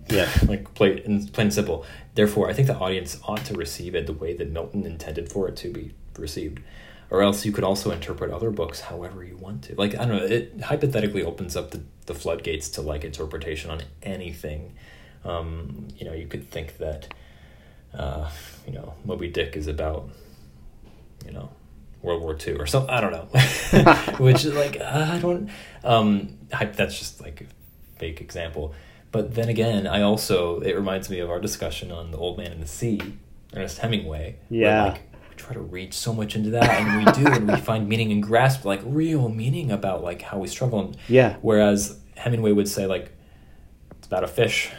Yeah. 0.09 0.28
like 0.46 0.74
plain, 0.74 1.28
plain 1.28 1.46
and 1.46 1.55
simple. 1.55 1.86
Therefore, 2.14 2.50
I 2.50 2.52
think 2.52 2.66
the 2.68 2.76
audience 2.76 3.18
ought 3.24 3.44
to 3.46 3.55
receive 3.55 3.94
it 3.94 4.07
the 4.07 4.12
way 4.12 4.36
that 4.36 4.50
Milton 4.50 4.84
intended 4.86 5.30
for 5.30 5.48
it 5.48 5.57
to 5.57 5.72
be 5.72 5.94
received. 6.18 6.61
Or 7.11 7.22
else 7.22 7.44
you 7.44 7.52
could 7.52 7.64
also 7.64 7.90
interpret 7.90 8.30
other 8.30 8.50
books 8.50 8.80
however 8.80 9.22
you 9.22 9.36
want 9.36 9.62
to. 9.64 9.76
Like, 9.76 9.94
I 9.94 10.05
don't 10.05 10.16
know, 10.16 10.24
it 10.24 10.61
hypothetically 10.62 11.22
opens 11.22 11.55
up 11.55 11.70
the, 11.70 11.82
the 12.07 12.14
floodgates 12.14 12.68
to 12.70 12.82
like 12.82 13.05
interpretation 13.05 13.70
on 13.70 13.82
anything. 14.02 14.74
Um, 15.25 15.89
you 15.97 16.05
know, 16.05 16.12
you 16.12 16.27
could 16.27 16.51
think 16.51 16.79
that, 16.79 17.12
uh, 17.95 18.31
you 18.66 18.72
know, 18.72 18.95
Moby 19.05 19.29
Dick 19.29 19.57
is 19.57 19.66
about, 19.66 20.09
you 21.25 21.33
know, 21.33 21.51
World 22.03 22.22
War 22.22 22.37
II 22.37 22.55
or 22.55 22.66
something. 22.66 22.91
I 22.91 23.01
don't 23.01 23.12
know. 23.12 23.41
Which 24.25 24.45
is 24.45 24.55
like, 24.55 24.81
I 24.81 25.18
don't, 25.18 25.51
um, 25.83 26.39
that's 26.51 26.99
just 26.99 27.20
like 27.20 27.41
a 27.41 27.99
fake 27.99 28.20
example 28.20 28.75
but 29.14 29.37
then 29.37 29.49
again, 29.49 29.87
I 29.87 30.03
also 30.03 30.59
it 30.59 30.75
reminds 30.75 31.09
me 31.09 31.20
of 31.20 31.31
our 31.31 31.39
discussion 31.39 31.93
on 31.93 32.11
the 32.11 32.18
Old 32.18 32.37
Man 32.37 32.51
and 32.51 32.61
the 32.61 32.66
Sea, 32.66 33.01
Ernest 33.55 33.79
Hemingway. 33.79 34.35
Yeah. 34.51 34.87
Like, 34.87 35.03
we 35.31 35.37
try 35.37 35.55
to 35.55 35.61
read 35.61 35.95
so 35.95 36.12
much 36.12 36.35
into 36.35 36.51
that, 36.51 36.68
and 36.68 37.07
we 37.07 37.12
do, 37.12 37.29
and 37.29 37.49
we 37.49 37.57
find 37.59 37.89
meaning 37.89 38.11
and 38.11 38.20
grasp 38.20 38.64
like 38.64 38.81
real 38.85 39.29
meaning 39.29 39.70
about 39.70 40.03
like 40.03 40.22
how 40.22 40.41
we 40.41 40.49
struggle. 40.49 40.81
And, 40.81 40.97
yeah. 41.07 41.37
Whereas 41.43 41.97
Hemingway 42.16 42.51
would 42.51 42.66
say 42.66 42.87
like 42.87 43.16
it's 43.93 44.09
about 44.09 44.25
a 44.25 44.27
fish. 44.27 44.72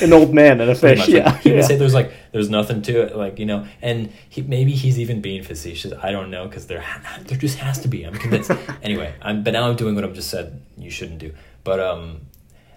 An 0.00 0.12
old 0.12 0.34
man 0.34 0.60
and 0.60 0.70
a 0.70 0.74
fish. 0.74 0.98
Much, 0.98 1.08
yeah. 1.08 1.30
Like, 1.30 1.42
he 1.42 1.50
would 1.50 1.60
yeah. 1.60 1.66
say 1.66 1.76
there's 1.76 1.94
like 1.94 2.12
there's 2.32 2.50
nothing 2.50 2.82
to 2.82 3.02
it, 3.02 3.16
like 3.16 3.38
you 3.38 3.46
know, 3.46 3.66
and 3.80 4.12
he 4.28 4.42
maybe 4.42 4.72
he's 4.72 4.98
even 4.98 5.20
being 5.20 5.42
facetious. 5.42 5.92
I 6.02 6.10
don't 6.10 6.30
know 6.30 6.46
because 6.46 6.66
there 6.66 6.84
there 7.22 7.38
just 7.38 7.58
has 7.58 7.80
to 7.80 7.88
be. 7.88 8.04
I'm 8.04 8.14
convinced. 8.14 8.50
anyway, 8.82 9.14
I'm 9.22 9.44
but 9.44 9.52
now 9.52 9.68
I'm 9.68 9.76
doing 9.76 9.94
what 9.94 10.04
I've 10.04 10.14
just 10.14 10.30
said 10.30 10.62
you 10.76 10.90
shouldn't 10.90 11.18
do. 11.18 11.32
But 11.64 11.80
um, 11.80 12.22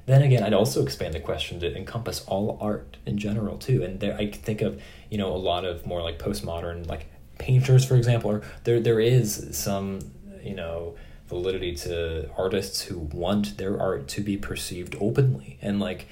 then 0.06 0.22
again, 0.22 0.44
I'd 0.44 0.54
also 0.54 0.84
expand 0.84 1.14
the 1.14 1.20
question 1.20 1.60
to 1.62 1.76
encompass 1.76 2.24
all 2.26 2.58
art 2.62 2.98
in 3.06 3.18
general 3.18 3.58
too. 3.58 3.84
And 3.84 4.00
there, 4.00 4.16
I 4.16 4.30
think 4.30 4.62
of 4.62 4.82
you 5.10 5.18
know 5.18 5.34
a 5.34 5.38
lot 5.38 5.66
of 5.66 5.86
more 5.86 6.02
like 6.02 6.20
postmodern 6.20 6.88
like 6.88 7.08
painters, 7.40 7.84
for 7.84 7.96
example, 7.96 8.32
or 8.32 8.42
there 8.64 8.80
there 8.80 9.00
is 9.00 9.58
some 9.58 10.00
you 10.44 10.56
know 10.56 10.96
validity 11.32 11.74
to 11.74 12.30
artists 12.38 12.82
who 12.82 13.00
want 13.00 13.58
their 13.58 13.80
art 13.80 14.08
to 14.10 14.20
be 14.20 14.36
perceived 14.36 14.98
openly 15.00 15.58
and 15.62 15.80
like 15.80 16.06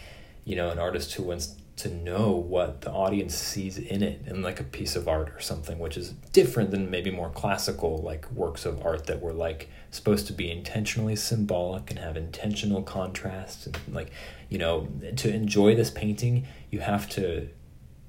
you 0.45 0.55
know 0.55 0.69
an 0.69 0.79
artist 0.79 1.13
who 1.13 1.23
wants 1.23 1.55
to 1.75 1.93
know 1.93 2.31
what 2.31 2.81
the 2.81 2.91
audience 2.91 3.33
sees 3.33 3.77
in 3.77 4.03
it 4.03 4.21
in 4.25 4.41
like 4.41 4.59
a 4.59 4.63
piece 4.65 4.97
of 4.97 5.07
art 5.07 5.29
or 5.29 5.39
something 5.39 5.79
which 5.79 5.95
is 5.95 6.09
different 6.33 6.71
than 6.71 6.89
maybe 6.89 7.09
more 7.09 7.29
classical 7.29 7.99
like 7.99 8.29
works 8.31 8.65
of 8.65 8.85
art 8.85 9.05
that 9.05 9.21
were 9.21 9.31
like 9.31 9.69
supposed 9.89 10.27
to 10.27 10.33
be 10.33 10.51
intentionally 10.51 11.15
symbolic 11.15 11.89
and 11.89 11.99
have 11.99 12.17
intentional 12.17 12.83
contrast 12.83 13.65
and 13.65 13.77
like 13.91 14.11
you 14.49 14.57
know 14.57 14.87
to 15.15 15.33
enjoy 15.33 15.73
this 15.73 15.89
painting 15.89 16.45
you 16.69 16.81
have 16.81 17.07
to 17.07 17.47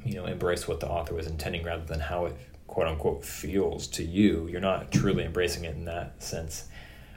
you 0.04 0.14
know 0.14 0.26
embrace 0.26 0.66
what 0.66 0.80
the 0.80 0.88
author 0.88 1.14
was 1.14 1.26
intending 1.26 1.62
rather 1.62 1.84
than 1.84 2.00
how 2.00 2.26
it 2.26 2.36
quote 2.70 2.86
unquote 2.86 3.24
feels 3.24 3.88
to 3.88 4.04
you. 4.04 4.46
You're 4.46 4.60
not 4.60 4.92
truly 4.92 5.24
embracing 5.24 5.64
it 5.64 5.74
in 5.74 5.84
that 5.86 6.22
sense 6.22 6.68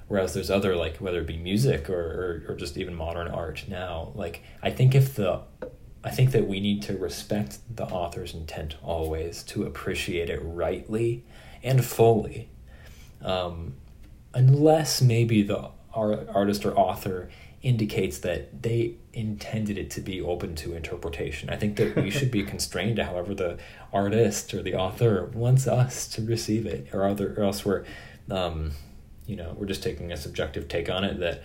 whereas 0.07 0.33
there's 0.33 0.51
other 0.51 0.75
like 0.75 0.97
whether 0.97 1.19
it 1.21 1.27
be 1.27 1.37
music 1.37 1.89
or, 1.89 2.43
or, 2.47 2.51
or 2.53 2.55
just 2.55 2.77
even 2.77 2.93
modern 2.93 3.27
art 3.27 3.65
now 3.67 4.11
like 4.15 4.43
i 4.61 4.69
think 4.69 4.93
if 4.95 5.15
the 5.15 5.41
I 6.03 6.11
think 6.11 6.31
that 6.31 6.47
we 6.47 6.59
need 6.59 6.81
to 6.83 6.97
respect 6.97 7.59
the 7.73 7.85
author's 7.85 8.33
intent 8.33 8.75
always, 8.83 9.41
to 9.43 9.63
appreciate 9.63 10.29
it 10.29 10.41
rightly 10.43 11.23
and 11.63 11.83
fully. 11.83 12.49
Um, 13.21 13.75
unless 14.33 15.01
maybe 15.01 15.43
the 15.43 15.69
art, 15.93 16.27
artist 16.33 16.65
or 16.65 16.77
author 16.77 17.29
indicates 17.61 18.17
that 18.19 18.63
they 18.63 18.95
intended 19.13 19.77
it 19.77 19.89
to 19.91 20.01
be 20.01 20.21
open 20.21 20.55
to 20.55 20.75
interpretation. 20.75 21.49
I 21.49 21.55
think 21.55 21.77
that 21.77 21.95
we 21.95 22.09
should 22.09 22.31
be 22.31 22.43
constrained 22.53 22.97
to 22.97 23.05
however 23.05 23.33
the 23.33 23.57
artist 23.93 24.53
or 24.53 24.61
the 24.61 24.75
author 24.75 25.31
wants 25.33 25.67
us 25.67 26.07
to 26.09 26.21
receive 26.21 26.65
it, 26.65 26.89
or, 26.91 27.05
other, 27.05 27.33
or 27.37 27.43
else 27.43 27.63
we're, 27.63 27.85
um, 28.29 28.71
you 29.25 29.35
know, 29.35 29.55
we're 29.57 29.65
just 29.65 29.83
taking 29.83 30.11
a 30.11 30.17
subjective 30.17 30.67
take 30.67 30.89
on 30.89 31.03
it 31.03 31.19
that, 31.19 31.43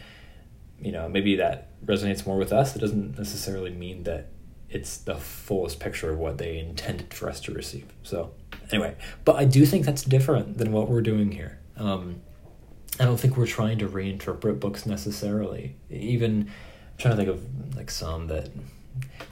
you 0.80 0.92
know, 0.92 1.08
maybe 1.08 1.36
that 1.36 1.70
resonates 1.84 2.26
more 2.26 2.36
with 2.36 2.52
us. 2.52 2.74
It 2.74 2.80
doesn't 2.80 3.18
necessarily 3.18 3.70
mean 3.70 4.04
that 4.04 4.28
it's 4.70 4.98
the 4.98 5.16
fullest 5.16 5.80
picture 5.80 6.10
of 6.10 6.18
what 6.18 6.38
they 6.38 6.58
intended 6.58 7.14
for 7.14 7.28
us 7.28 7.40
to 7.40 7.52
receive. 7.52 7.86
So 8.02 8.32
anyway, 8.70 8.96
but 9.24 9.36
I 9.36 9.44
do 9.44 9.64
think 9.64 9.86
that's 9.86 10.02
different 10.02 10.58
than 10.58 10.72
what 10.72 10.88
we're 10.88 11.02
doing 11.02 11.32
here. 11.32 11.58
Um, 11.76 12.20
I 13.00 13.04
don't 13.04 13.18
think 13.18 13.36
we're 13.36 13.46
trying 13.46 13.78
to 13.78 13.88
reinterpret 13.88 14.60
books 14.60 14.84
necessarily. 14.84 15.76
Even 15.88 16.42
I'm 16.42 16.98
trying 16.98 17.16
to 17.16 17.24
think 17.24 17.28
of 17.28 17.76
like 17.76 17.90
some 17.90 18.26
that 18.26 18.50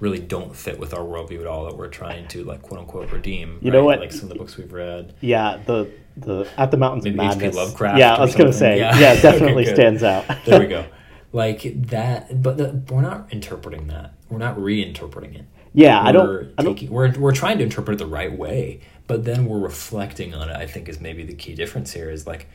really 0.00 0.20
don't 0.20 0.54
fit 0.54 0.78
with 0.78 0.94
our 0.94 1.00
worldview 1.00 1.40
at 1.40 1.46
all 1.46 1.64
that 1.64 1.76
we're 1.76 1.88
trying 1.88 2.28
to 2.28 2.44
like 2.44 2.62
quote 2.62 2.80
unquote 2.80 3.10
redeem. 3.10 3.58
You 3.60 3.70
right? 3.70 3.78
know 3.78 3.84
what? 3.84 4.00
Like 4.00 4.12
some 4.12 4.24
of 4.24 4.28
the 4.30 4.34
books 4.36 4.56
we've 4.56 4.72
read. 4.72 5.14
Yeah, 5.20 5.58
the 5.66 5.90
the 6.16 6.48
at 6.56 6.70
the 6.70 6.76
mountains 6.76 7.04
Maybe 7.04 7.18
of 7.18 7.24
madness. 7.24 7.48
H.P. 7.48 7.56
Lovecraft. 7.56 7.98
Yeah, 7.98 8.14
I 8.14 8.20
was 8.20 8.34
gonna 8.34 8.52
say. 8.52 8.78
Yeah, 8.78 8.98
yeah 8.98 9.14
definitely 9.20 9.64
okay, 9.64 9.74
stands 9.74 10.02
out. 10.02 10.24
there 10.44 10.60
we 10.60 10.66
go. 10.66 10.86
Like 11.32 11.88
that, 11.88 12.40
but 12.40 12.56
the, 12.56 12.82
we're 12.88 13.02
not 13.02 13.30
interpreting 13.30 13.88
that. 13.88 14.14
We're 14.30 14.38
not 14.38 14.56
reinterpreting 14.56 15.34
it. 15.34 15.44
Yeah, 15.74 16.00
we're 16.02 16.08
I 16.08 16.12
don't. 16.12 16.52
I 16.56 16.62
don't... 16.62 16.82
we're 16.88 17.12
we're 17.18 17.34
trying 17.34 17.58
to 17.58 17.64
interpret 17.64 17.96
it 17.96 17.98
the 17.98 18.06
right 18.06 18.32
way, 18.32 18.80
but 19.06 19.24
then 19.26 19.44
we're 19.44 19.58
reflecting 19.58 20.34
on 20.34 20.48
it. 20.48 20.56
I 20.56 20.66
think 20.66 20.88
is 20.88 20.98
maybe 20.98 21.24
the 21.24 21.34
key 21.34 21.54
difference 21.54 21.92
here. 21.92 22.08
Is 22.08 22.26
like 22.26 22.46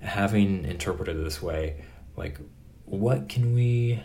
having 0.00 0.64
interpreted 0.64 1.16
it 1.18 1.24
this 1.24 1.42
way, 1.42 1.84
like 2.16 2.38
what 2.86 3.28
can 3.28 3.54
we 3.54 4.02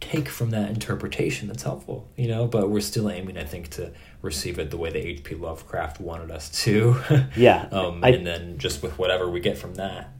take 0.00 0.28
from 0.28 0.50
that 0.50 0.70
interpretation 0.70 1.48
that's 1.48 1.62
helpful, 1.62 2.08
you 2.16 2.28
know? 2.28 2.46
But 2.46 2.70
we're 2.70 2.80
still 2.80 3.10
aiming, 3.10 3.36
I 3.36 3.44
think, 3.44 3.68
to 3.70 3.92
receive 4.22 4.58
it 4.58 4.70
the 4.70 4.76
way 4.76 4.90
that 4.90 5.04
H.P. 5.04 5.36
Lovecraft 5.36 6.00
wanted 6.00 6.30
us 6.30 6.50
to. 6.64 6.96
Yeah. 7.36 7.68
um, 7.70 8.02
I... 8.02 8.10
and 8.10 8.26
then 8.26 8.58
just 8.58 8.82
with 8.82 8.98
whatever 8.98 9.28
we 9.28 9.40
get 9.40 9.56
from 9.56 9.74
that, 9.74 10.10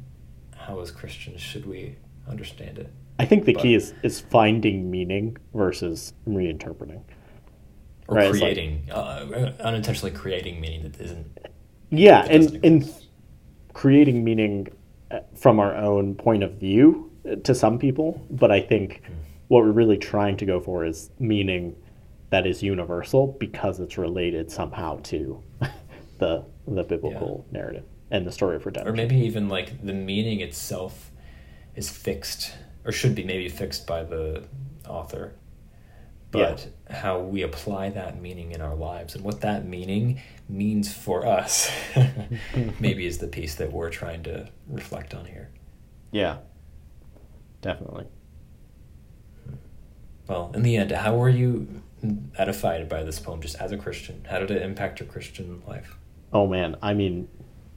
how 0.57 0.81
as 0.81 0.91
Christians 0.91 1.41
should 1.41 1.67
we 1.67 1.97
understand 2.29 2.79
it? 2.79 2.93
I 3.19 3.25
think 3.25 3.45
the 3.45 3.55
but, 3.55 3.63
key 3.63 3.75
is 3.75 3.95
is 4.03 4.21
finding 4.21 4.91
meaning 4.91 5.37
versus 5.53 6.13
reinterpreting. 6.29 7.03
Or 8.07 8.17
right? 8.17 8.31
creating, 8.31 8.85
like, 8.87 8.97
uh, 8.97 9.53
unintentionally 9.61 10.13
creating 10.13 10.61
meaning 10.61 10.83
that 10.83 11.01
isn't. 11.01 11.27
Yeah, 11.91 12.25
and, 12.31 12.65
and 12.65 12.95
creating 13.73 14.25
meaning 14.25 14.69
from 15.35 15.59
our 15.59 15.75
own 15.75 16.15
point 16.15 16.43
of 16.43 16.53
view 16.55 17.11
to 17.45 17.55
some 17.55 17.79
people, 17.79 18.25
but 18.31 18.51
I 18.51 18.61
think 18.61 19.03
what 19.49 19.65
we're 19.65 19.73
really 19.73 19.99
trying 19.99 20.37
to 20.39 20.47
go 20.47 20.61
for 20.61 20.85
is 20.85 21.11
meaning 21.19 21.75
that 22.31 22.47
is 22.47 22.63
universal 22.63 23.37
because 23.39 23.81
it's 23.81 23.97
related 23.99 24.51
somehow 24.51 25.01
to 25.05 25.43
the 26.19 26.45
the 26.67 26.85
biblical 26.85 27.47
yeah. 27.51 27.59
narrative. 27.59 27.85
and 28.11 28.27
the 28.27 28.33
story 28.33 28.57
of 28.57 28.67
redemption. 28.67 28.93
Or 28.93 28.97
maybe 28.97 29.17
even 29.17 29.49
like 29.49 29.85
the 29.85 29.93
meaning 29.93 30.41
itself 30.41 31.11
is 31.75 31.91
fixed, 31.91 32.55
or 32.85 32.93
should 32.93 33.15
be 33.15 33.25
maybe 33.25 33.49
fixed 33.49 33.87
by 33.87 34.03
the 34.03 34.45
author. 34.87 35.35
But 36.31 36.69
yeah. 36.91 36.97
how 36.97 37.21
we 37.21 37.43
apply 37.43 37.91
that 37.91 38.21
meaning 38.21 38.53
in 38.53 38.61
our 38.61 38.75
lives 38.75 39.15
and 39.15 39.25
what 39.25 39.41
that 39.41 39.67
meaning 39.67 40.21
means 40.49 40.93
for 40.93 41.27
us, 41.27 41.71
maybe 42.81 43.07
is 43.07 43.19
the 43.19 43.29
piece 43.29 43.55
that 43.55 43.73
we're 43.73 43.89
trying 43.91 44.23
to 44.25 44.49
reflect 44.69 45.15
on 45.15 45.25
here. 45.25 45.51
Yeah, 46.11 46.39
definitely. 47.63 48.07
Well, 50.29 50.51
in 50.55 50.63
the 50.63 50.77
end, 50.77 50.91
how 50.91 51.17
were 51.17 51.31
you 51.31 51.83
edified 52.37 52.89
by 52.89 53.03
this 53.03 53.19
poem 53.19 53.41
just 53.41 53.57
as 53.57 53.73
a 53.73 53.77
Christian? 53.77 54.25
How 54.29 54.39
did 54.39 54.51
it 54.51 54.63
impact 54.63 55.01
your 55.01 55.09
Christian 55.09 55.63
life? 55.67 55.97
Oh 56.33 56.47
man, 56.47 56.77
I 56.83 56.95
mean, 56.95 57.29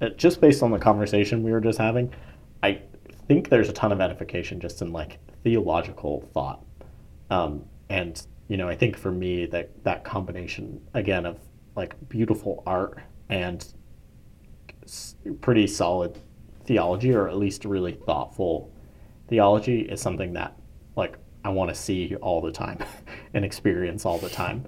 uh, 0.01 0.09
just 0.09 0.41
based 0.41 0.63
on 0.63 0.71
the 0.71 0.79
conversation 0.79 1.43
we 1.43 1.51
were 1.51 1.61
just 1.61 1.79
having, 1.79 2.13
I 2.63 2.81
think 3.27 3.49
there's 3.49 3.69
a 3.69 3.73
ton 3.73 3.91
of 3.91 4.01
edification 4.01 4.59
just 4.59 4.81
in 4.81 4.91
like 4.91 5.19
theological 5.43 6.29
thought. 6.33 6.63
Um, 7.29 7.65
and 7.89 8.25
you 8.47 8.57
know, 8.57 8.67
I 8.67 8.75
think 8.75 8.97
for 8.97 9.11
me 9.11 9.45
that 9.47 9.83
that 9.83 10.03
combination 10.03 10.81
again 10.93 11.25
of 11.25 11.39
like 11.75 11.95
beautiful 12.09 12.63
art 12.65 12.99
and 13.29 13.65
pretty 15.39 15.67
solid 15.67 16.19
theology, 16.65 17.13
or 17.13 17.29
at 17.29 17.37
least 17.37 17.65
really 17.65 17.93
thoughtful 17.93 18.73
theology, 19.29 19.81
is 19.81 20.01
something 20.01 20.33
that 20.33 20.57
I 21.43 21.49
want 21.49 21.69
to 21.69 21.75
see 21.75 22.15
all 22.15 22.41
the 22.41 22.51
time 22.51 22.83
and 23.33 23.43
experience 23.43 24.05
all 24.05 24.17
the 24.17 24.29
time. 24.29 24.65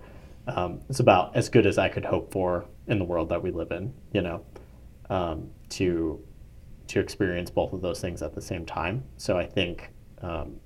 Um, 0.48 0.82
it's 0.90 1.00
about 1.00 1.36
as 1.36 1.50
good 1.50 1.66
as 1.66 1.78
I 1.78 1.90
could 1.90 2.06
hope 2.06 2.32
for 2.32 2.66
in 2.88 3.00
the 3.00 3.06
world 3.06 3.30
that 3.30 3.42
we 3.42 3.52
live 3.52 3.72
in, 3.72 3.94
you 4.12 4.22
know, 4.22 4.46
um, 5.10 5.50
to 5.70 6.22
to 6.88 7.00
experience 7.00 7.50
both 7.50 7.72
of 7.72 7.82
those 7.82 8.02
things 8.02 8.22
at 8.22 8.36
the 8.36 8.42
same 8.42 8.66
time. 8.66 9.04
So 9.18 9.38
I 9.38 9.46
think 9.46 9.90
um, 10.22 10.58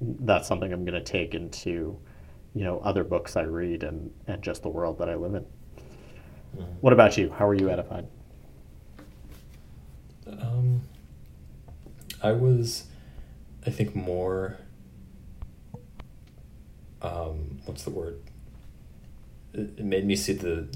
that's 0.00 0.48
something 0.48 0.72
I'm 0.72 0.84
going 0.84 1.02
to 1.02 1.12
take 1.12 1.34
into, 1.34 1.96
you 2.54 2.64
know, 2.64 2.80
other 2.80 3.04
books 3.04 3.36
I 3.36 3.42
read 3.42 3.84
and 3.84 4.10
and 4.26 4.42
just 4.42 4.62
the 4.62 4.68
world 4.68 4.98
that 4.98 5.08
I 5.08 5.14
live 5.14 5.34
in. 5.34 5.44
Mm-hmm. 6.56 6.62
What 6.80 6.92
about 6.92 7.16
you? 7.16 7.30
How 7.30 7.46
are 7.46 7.54
you 7.54 7.70
edified? 7.70 8.06
Um, 10.26 10.82
I 12.22 12.32
was, 12.32 12.86
I 13.66 13.70
think, 13.70 13.94
more 13.94 14.58
um, 17.02 17.60
what's 17.64 17.84
the 17.84 17.90
word? 17.90 18.20
It, 19.52 19.78
it, 19.78 19.84
made 19.84 20.06
me 20.06 20.16
see 20.16 20.32
the 20.32 20.68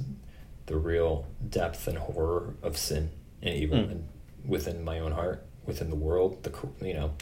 the 0.66 0.76
real 0.76 1.26
depth 1.48 1.86
and 1.86 1.98
horror 1.98 2.54
of 2.62 2.76
sin 2.76 3.10
and 3.42 3.54
evil 3.54 3.78
mm. 3.78 3.90
and 3.90 4.08
within 4.46 4.82
my 4.84 4.98
own 4.98 5.12
heart, 5.12 5.44
within 5.66 5.90
the 5.90 5.96
world, 5.96 6.42
the 6.42 6.52
you 6.86 6.94
know, 6.94 7.12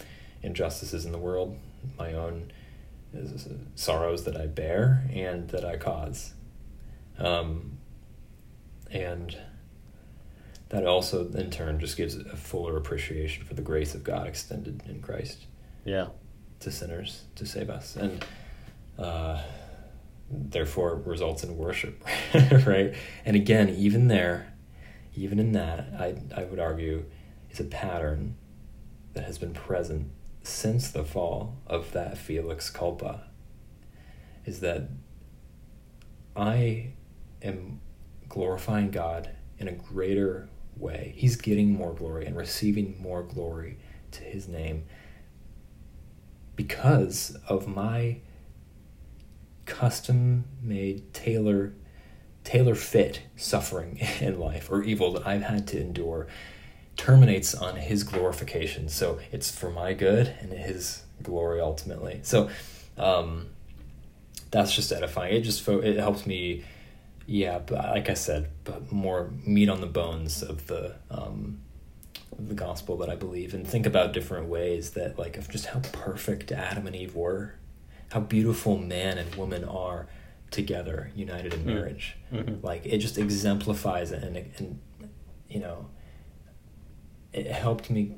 injustices 0.42 1.04
in 1.04 1.12
the 1.12 1.18
world, 1.18 1.56
my 1.98 2.12
own 2.12 2.52
sorrows 3.74 4.24
that 4.24 4.36
I 4.36 4.46
bear 4.46 5.04
and 5.12 5.48
that 5.50 5.64
I 5.64 5.76
cause. 5.76 6.34
Um, 7.18 7.78
and 8.90 9.36
that 10.70 10.86
also 10.86 11.28
in 11.32 11.50
turn 11.50 11.78
just 11.78 11.96
gives 11.96 12.16
a 12.16 12.36
fuller 12.36 12.76
appreciation 12.76 13.44
for 13.44 13.54
the 13.54 13.62
grace 13.62 13.94
of 13.94 14.04
God 14.04 14.26
extended 14.26 14.82
in 14.88 15.00
Christ. 15.02 15.46
Yeah. 15.84 16.08
To 16.60 16.70
sinners 16.70 17.24
to 17.34 17.44
save 17.44 17.68
us. 17.70 17.96
And 17.96 18.24
uh, 18.98 19.42
therefore 20.30 20.96
results 21.04 21.44
in 21.44 21.56
worship, 21.56 22.02
right? 22.66 22.94
And 23.24 23.36
again, 23.36 23.68
even 23.70 24.08
there, 24.08 24.52
even 25.14 25.38
in 25.38 25.52
that, 25.52 25.88
I, 25.98 26.14
I 26.34 26.44
would 26.44 26.58
argue 26.58 27.04
is 27.50 27.60
a 27.60 27.64
pattern 27.64 28.36
that 29.14 29.24
has 29.24 29.38
been 29.38 29.52
present 29.52 30.10
since 30.42 30.90
the 30.90 31.04
fall 31.04 31.56
of 31.66 31.92
that 31.92 32.16
Felix 32.16 32.70
Culpa. 32.70 33.24
Is 34.44 34.60
that 34.60 34.88
I 36.34 36.94
am 37.42 37.80
glorifying 38.28 38.90
God 38.90 39.30
in 39.58 39.68
a 39.68 39.72
greater 39.72 40.48
way. 40.76 41.12
He's 41.16 41.36
getting 41.36 41.72
more 41.72 41.92
glory 41.92 42.26
and 42.26 42.36
receiving 42.36 43.00
more 43.00 43.22
glory 43.22 43.78
to 44.12 44.22
his 44.22 44.48
name 44.48 44.84
because 46.56 47.36
of 47.48 47.68
my 47.68 48.18
custom 49.82 50.44
made 50.62 51.12
tailor 51.12 51.72
tailor 52.44 52.76
fit 52.76 53.20
suffering 53.34 53.98
in 54.20 54.38
life 54.38 54.70
or 54.70 54.84
evil 54.84 55.12
that 55.12 55.26
I've 55.26 55.42
had 55.42 55.66
to 55.68 55.80
endure 55.80 56.28
terminates 56.96 57.52
on 57.52 57.74
his 57.74 58.04
glorification. 58.04 58.88
So 58.88 59.18
it's 59.32 59.50
for 59.50 59.70
my 59.72 59.92
good 59.92 60.32
and 60.40 60.52
his 60.52 61.02
glory 61.20 61.60
ultimately. 61.60 62.20
So 62.22 62.48
um, 62.96 63.48
that's 64.52 64.72
just 64.72 64.92
edifying. 64.92 65.34
It 65.34 65.40
just 65.40 65.62
fo- 65.62 65.80
it 65.80 65.96
helps 65.96 66.28
me, 66.28 66.62
yeah. 67.26 67.58
But 67.58 67.78
like 67.86 68.08
I 68.08 68.14
said, 68.14 68.50
but 68.62 68.92
more 68.92 69.32
meat 69.44 69.68
on 69.68 69.80
the 69.80 69.88
bones 69.88 70.44
of 70.44 70.68
the 70.68 70.94
um, 71.10 71.60
of 72.38 72.48
the 72.48 72.54
gospel 72.54 72.98
that 72.98 73.10
I 73.10 73.16
believe, 73.16 73.52
and 73.52 73.66
think 73.66 73.86
about 73.86 74.12
different 74.12 74.46
ways 74.46 74.90
that 74.90 75.18
like 75.18 75.36
of 75.36 75.48
just 75.48 75.66
how 75.66 75.80
perfect 75.90 76.52
Adam 76.52 76.86
and 76.86 76.94
Eve 76.94 77.16
were 77.16 77.54
how 78.12 78.20
beautiful 78.20 78.76
man 78.76 79.16
and 79.16 79.34
woman 79.36 79.64
are 79.64 80.06
together, 80.50 81.10
united 81.14 81.54
in 81.54 81.60
mm. 81.60 81.66
marriage. 81.66 82.16
Mm-hmm. 82.30 82.64
Like 82.64 82.84
it 82.84 82.98
just 82.98 83.16
exemplifies 83.16 84.12
it, 84.12 84.22
and, 84.22 84.36
and 84.36 84.80
you 85.48 85.60
know, 85.60 85.88
it 87.32 87.46
helped 87.46 87.90
me 87.90 88.16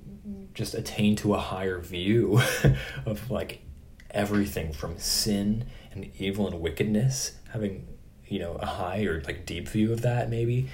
just 0.52 0.74
attain 0.74 1.14
to 1.16 1.34
a 1.34 1.38
higher 1.38 1.78
view 1.78 2.40
of 3.06 3.30
like 3.30 3.62
everything 4.10 4.72
from 4.72 4.98
sin 4.98 5.66
and 5.92 6.10
evil 6.18 6.48
and 6.48 6.60
wickedness, 6.60 7.32
having 7.52 7.86
you 8.26 8.40
know 8.40 8.54
a 8.54 8.66
high 8.66 9.04
or 9.04 9.22
like 9.22 9.46
deep 9.46 9.68
view 9.68 9.92
of 9.92 10.02
that 10.02 10.28
maybe, 10.28 10.68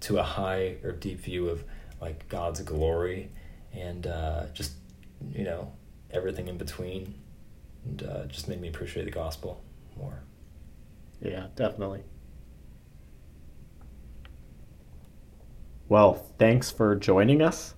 to 0.00 0.18
a 0.18 0.24
high 0.24 0.76
or 0.82 0.90
deep 0.90 1.20
view 1.20 1.48
of 1.48 1.62
like 2.00 2.28
God's 2.28 2.60
glory, 2.62 3.30
and 3.72 4.08
uh, 4.08 4.46
just 4.52 4.72
you 5.30 5.44
know 5.44 5.72
everything 6.10 6.48
in 6.48 6.58
between 6.58 7.14
and 7.84 8.02
uh, 8.02 8.24
just 8.26 8.48
made 8.48 8.60
me 8.60 8.68
appreciate 8.68 9.04
the 9.04 9.10
gospel 9.10 9.62
more. 9.96 10.22
Yeah, 11.20 11.46
definitely. 11.54 12.02
Well, 15.88 16.14
thanks 16.38 16.70
for 16.70 16.96
joining 16.96 17.42
us 17.42 17.74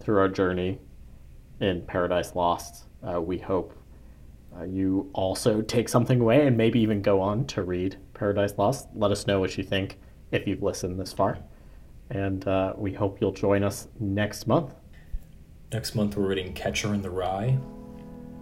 through 0.00 0.18
our 0.18 0.28
journey 0.28 0.78
in 1.60 1.82
Paradise 1.82 2.34
Lost. 2.34 2.84
Uh, 3.06 3.20
we 3.20 3.38
hope 3.38 3.76
uh, 4.56 4.64
you 4.64 5.10
also 5.12 5.60
take 5.62 5.88
something 5.88 6.20
away 6.20 6.46
and 6.46 6.56
maybe 6.56 6.80
even 6.80 7.02
go 7.02 7.20
on 7.20 7.46
to 7.46 7.62
read 7.62 7.96
Paradise 8.14 8.54
Lost. 8.56 8.88
Let 8.94 9.10
us 9.10 9.26
know 9.26 9.40
what 9.40 9.56
you 9.56 9.64
think 9.64 9.98
if 10.32 10.46
you've 10.46 10.62
listened 10.62 10.98
this 10.98 11.12
far. 11.12 11.38
And 12.10 12.46
uh, 12.48 12.74
we 12.76 12.92
hope 12.92 13.20
you'll 13.20 13.32
join 13.32 13.62
us 13.62 13.88
next 14.00 14.46
month. 14.46 14.74
Next 15.72 15.94
month, 15.94 16.16
we're 16.16 16.26
reading 16.26 16.52
Catcher 16.52 16.92
in 16.92 17.02
the 17.02 17.10
Rye 17.10 17.58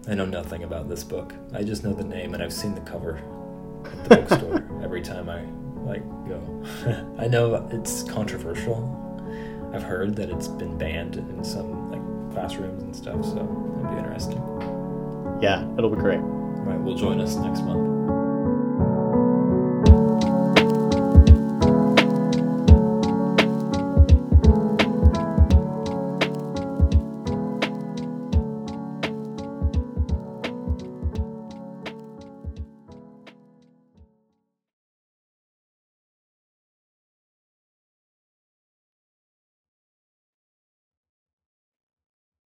I 0.09 0.14
know 0.14 0.24
nothing 0.24 0.62
about 0.62 0.89
this 0.89 1.05
book. 1.05 1.35
I 1.52 1.62
just 1.62 1.85
know 1.85 1.93
the 1.93 2.05
name 2.05 2.32
and 2.32 2.43
I've 2.43 2.52
seen 2.52 2.74
the 2.74 2.80
cover 2.80 3.20
at 3.85 4.05
the 4.05 4.16
bookstore 4.16 4.66
every 4.82 5.02
time 5.02 5.28
I 5.28 5.43
like 5.86 6.02
go. 6.26 6.64
I 7.18 7.28
know 7.28 7.68
it's 7.70 8.05
controversial. 8.05 8.94
I've 9.74 9.82
heard 9.82 10.16
that 10.16 10.30
it's 10.30 10.48
been 10.48 10.78
banned 10.78 11.16
in 11.16 11.44
some 11.44 11.90
like 11.90 12.32
classrooms 12.32 12.82
and 12.82 12.97
stuff, 12.97 13.22
so 13.22 13.32
it'll 13.32 13.90
be 13.93 13.98
interesting. 13.98 14.39
Yeah, 15.43 15.70
it'll 15.76 15.90
be 15.90 15.97
great. 16.01 16.20
All 16.20 16.64
right, 16.64 16.80
will 16.80 16.97
join 16.97 17.20
us 17.20 17.36
next 17.36 17.60
month. 17.60 17.97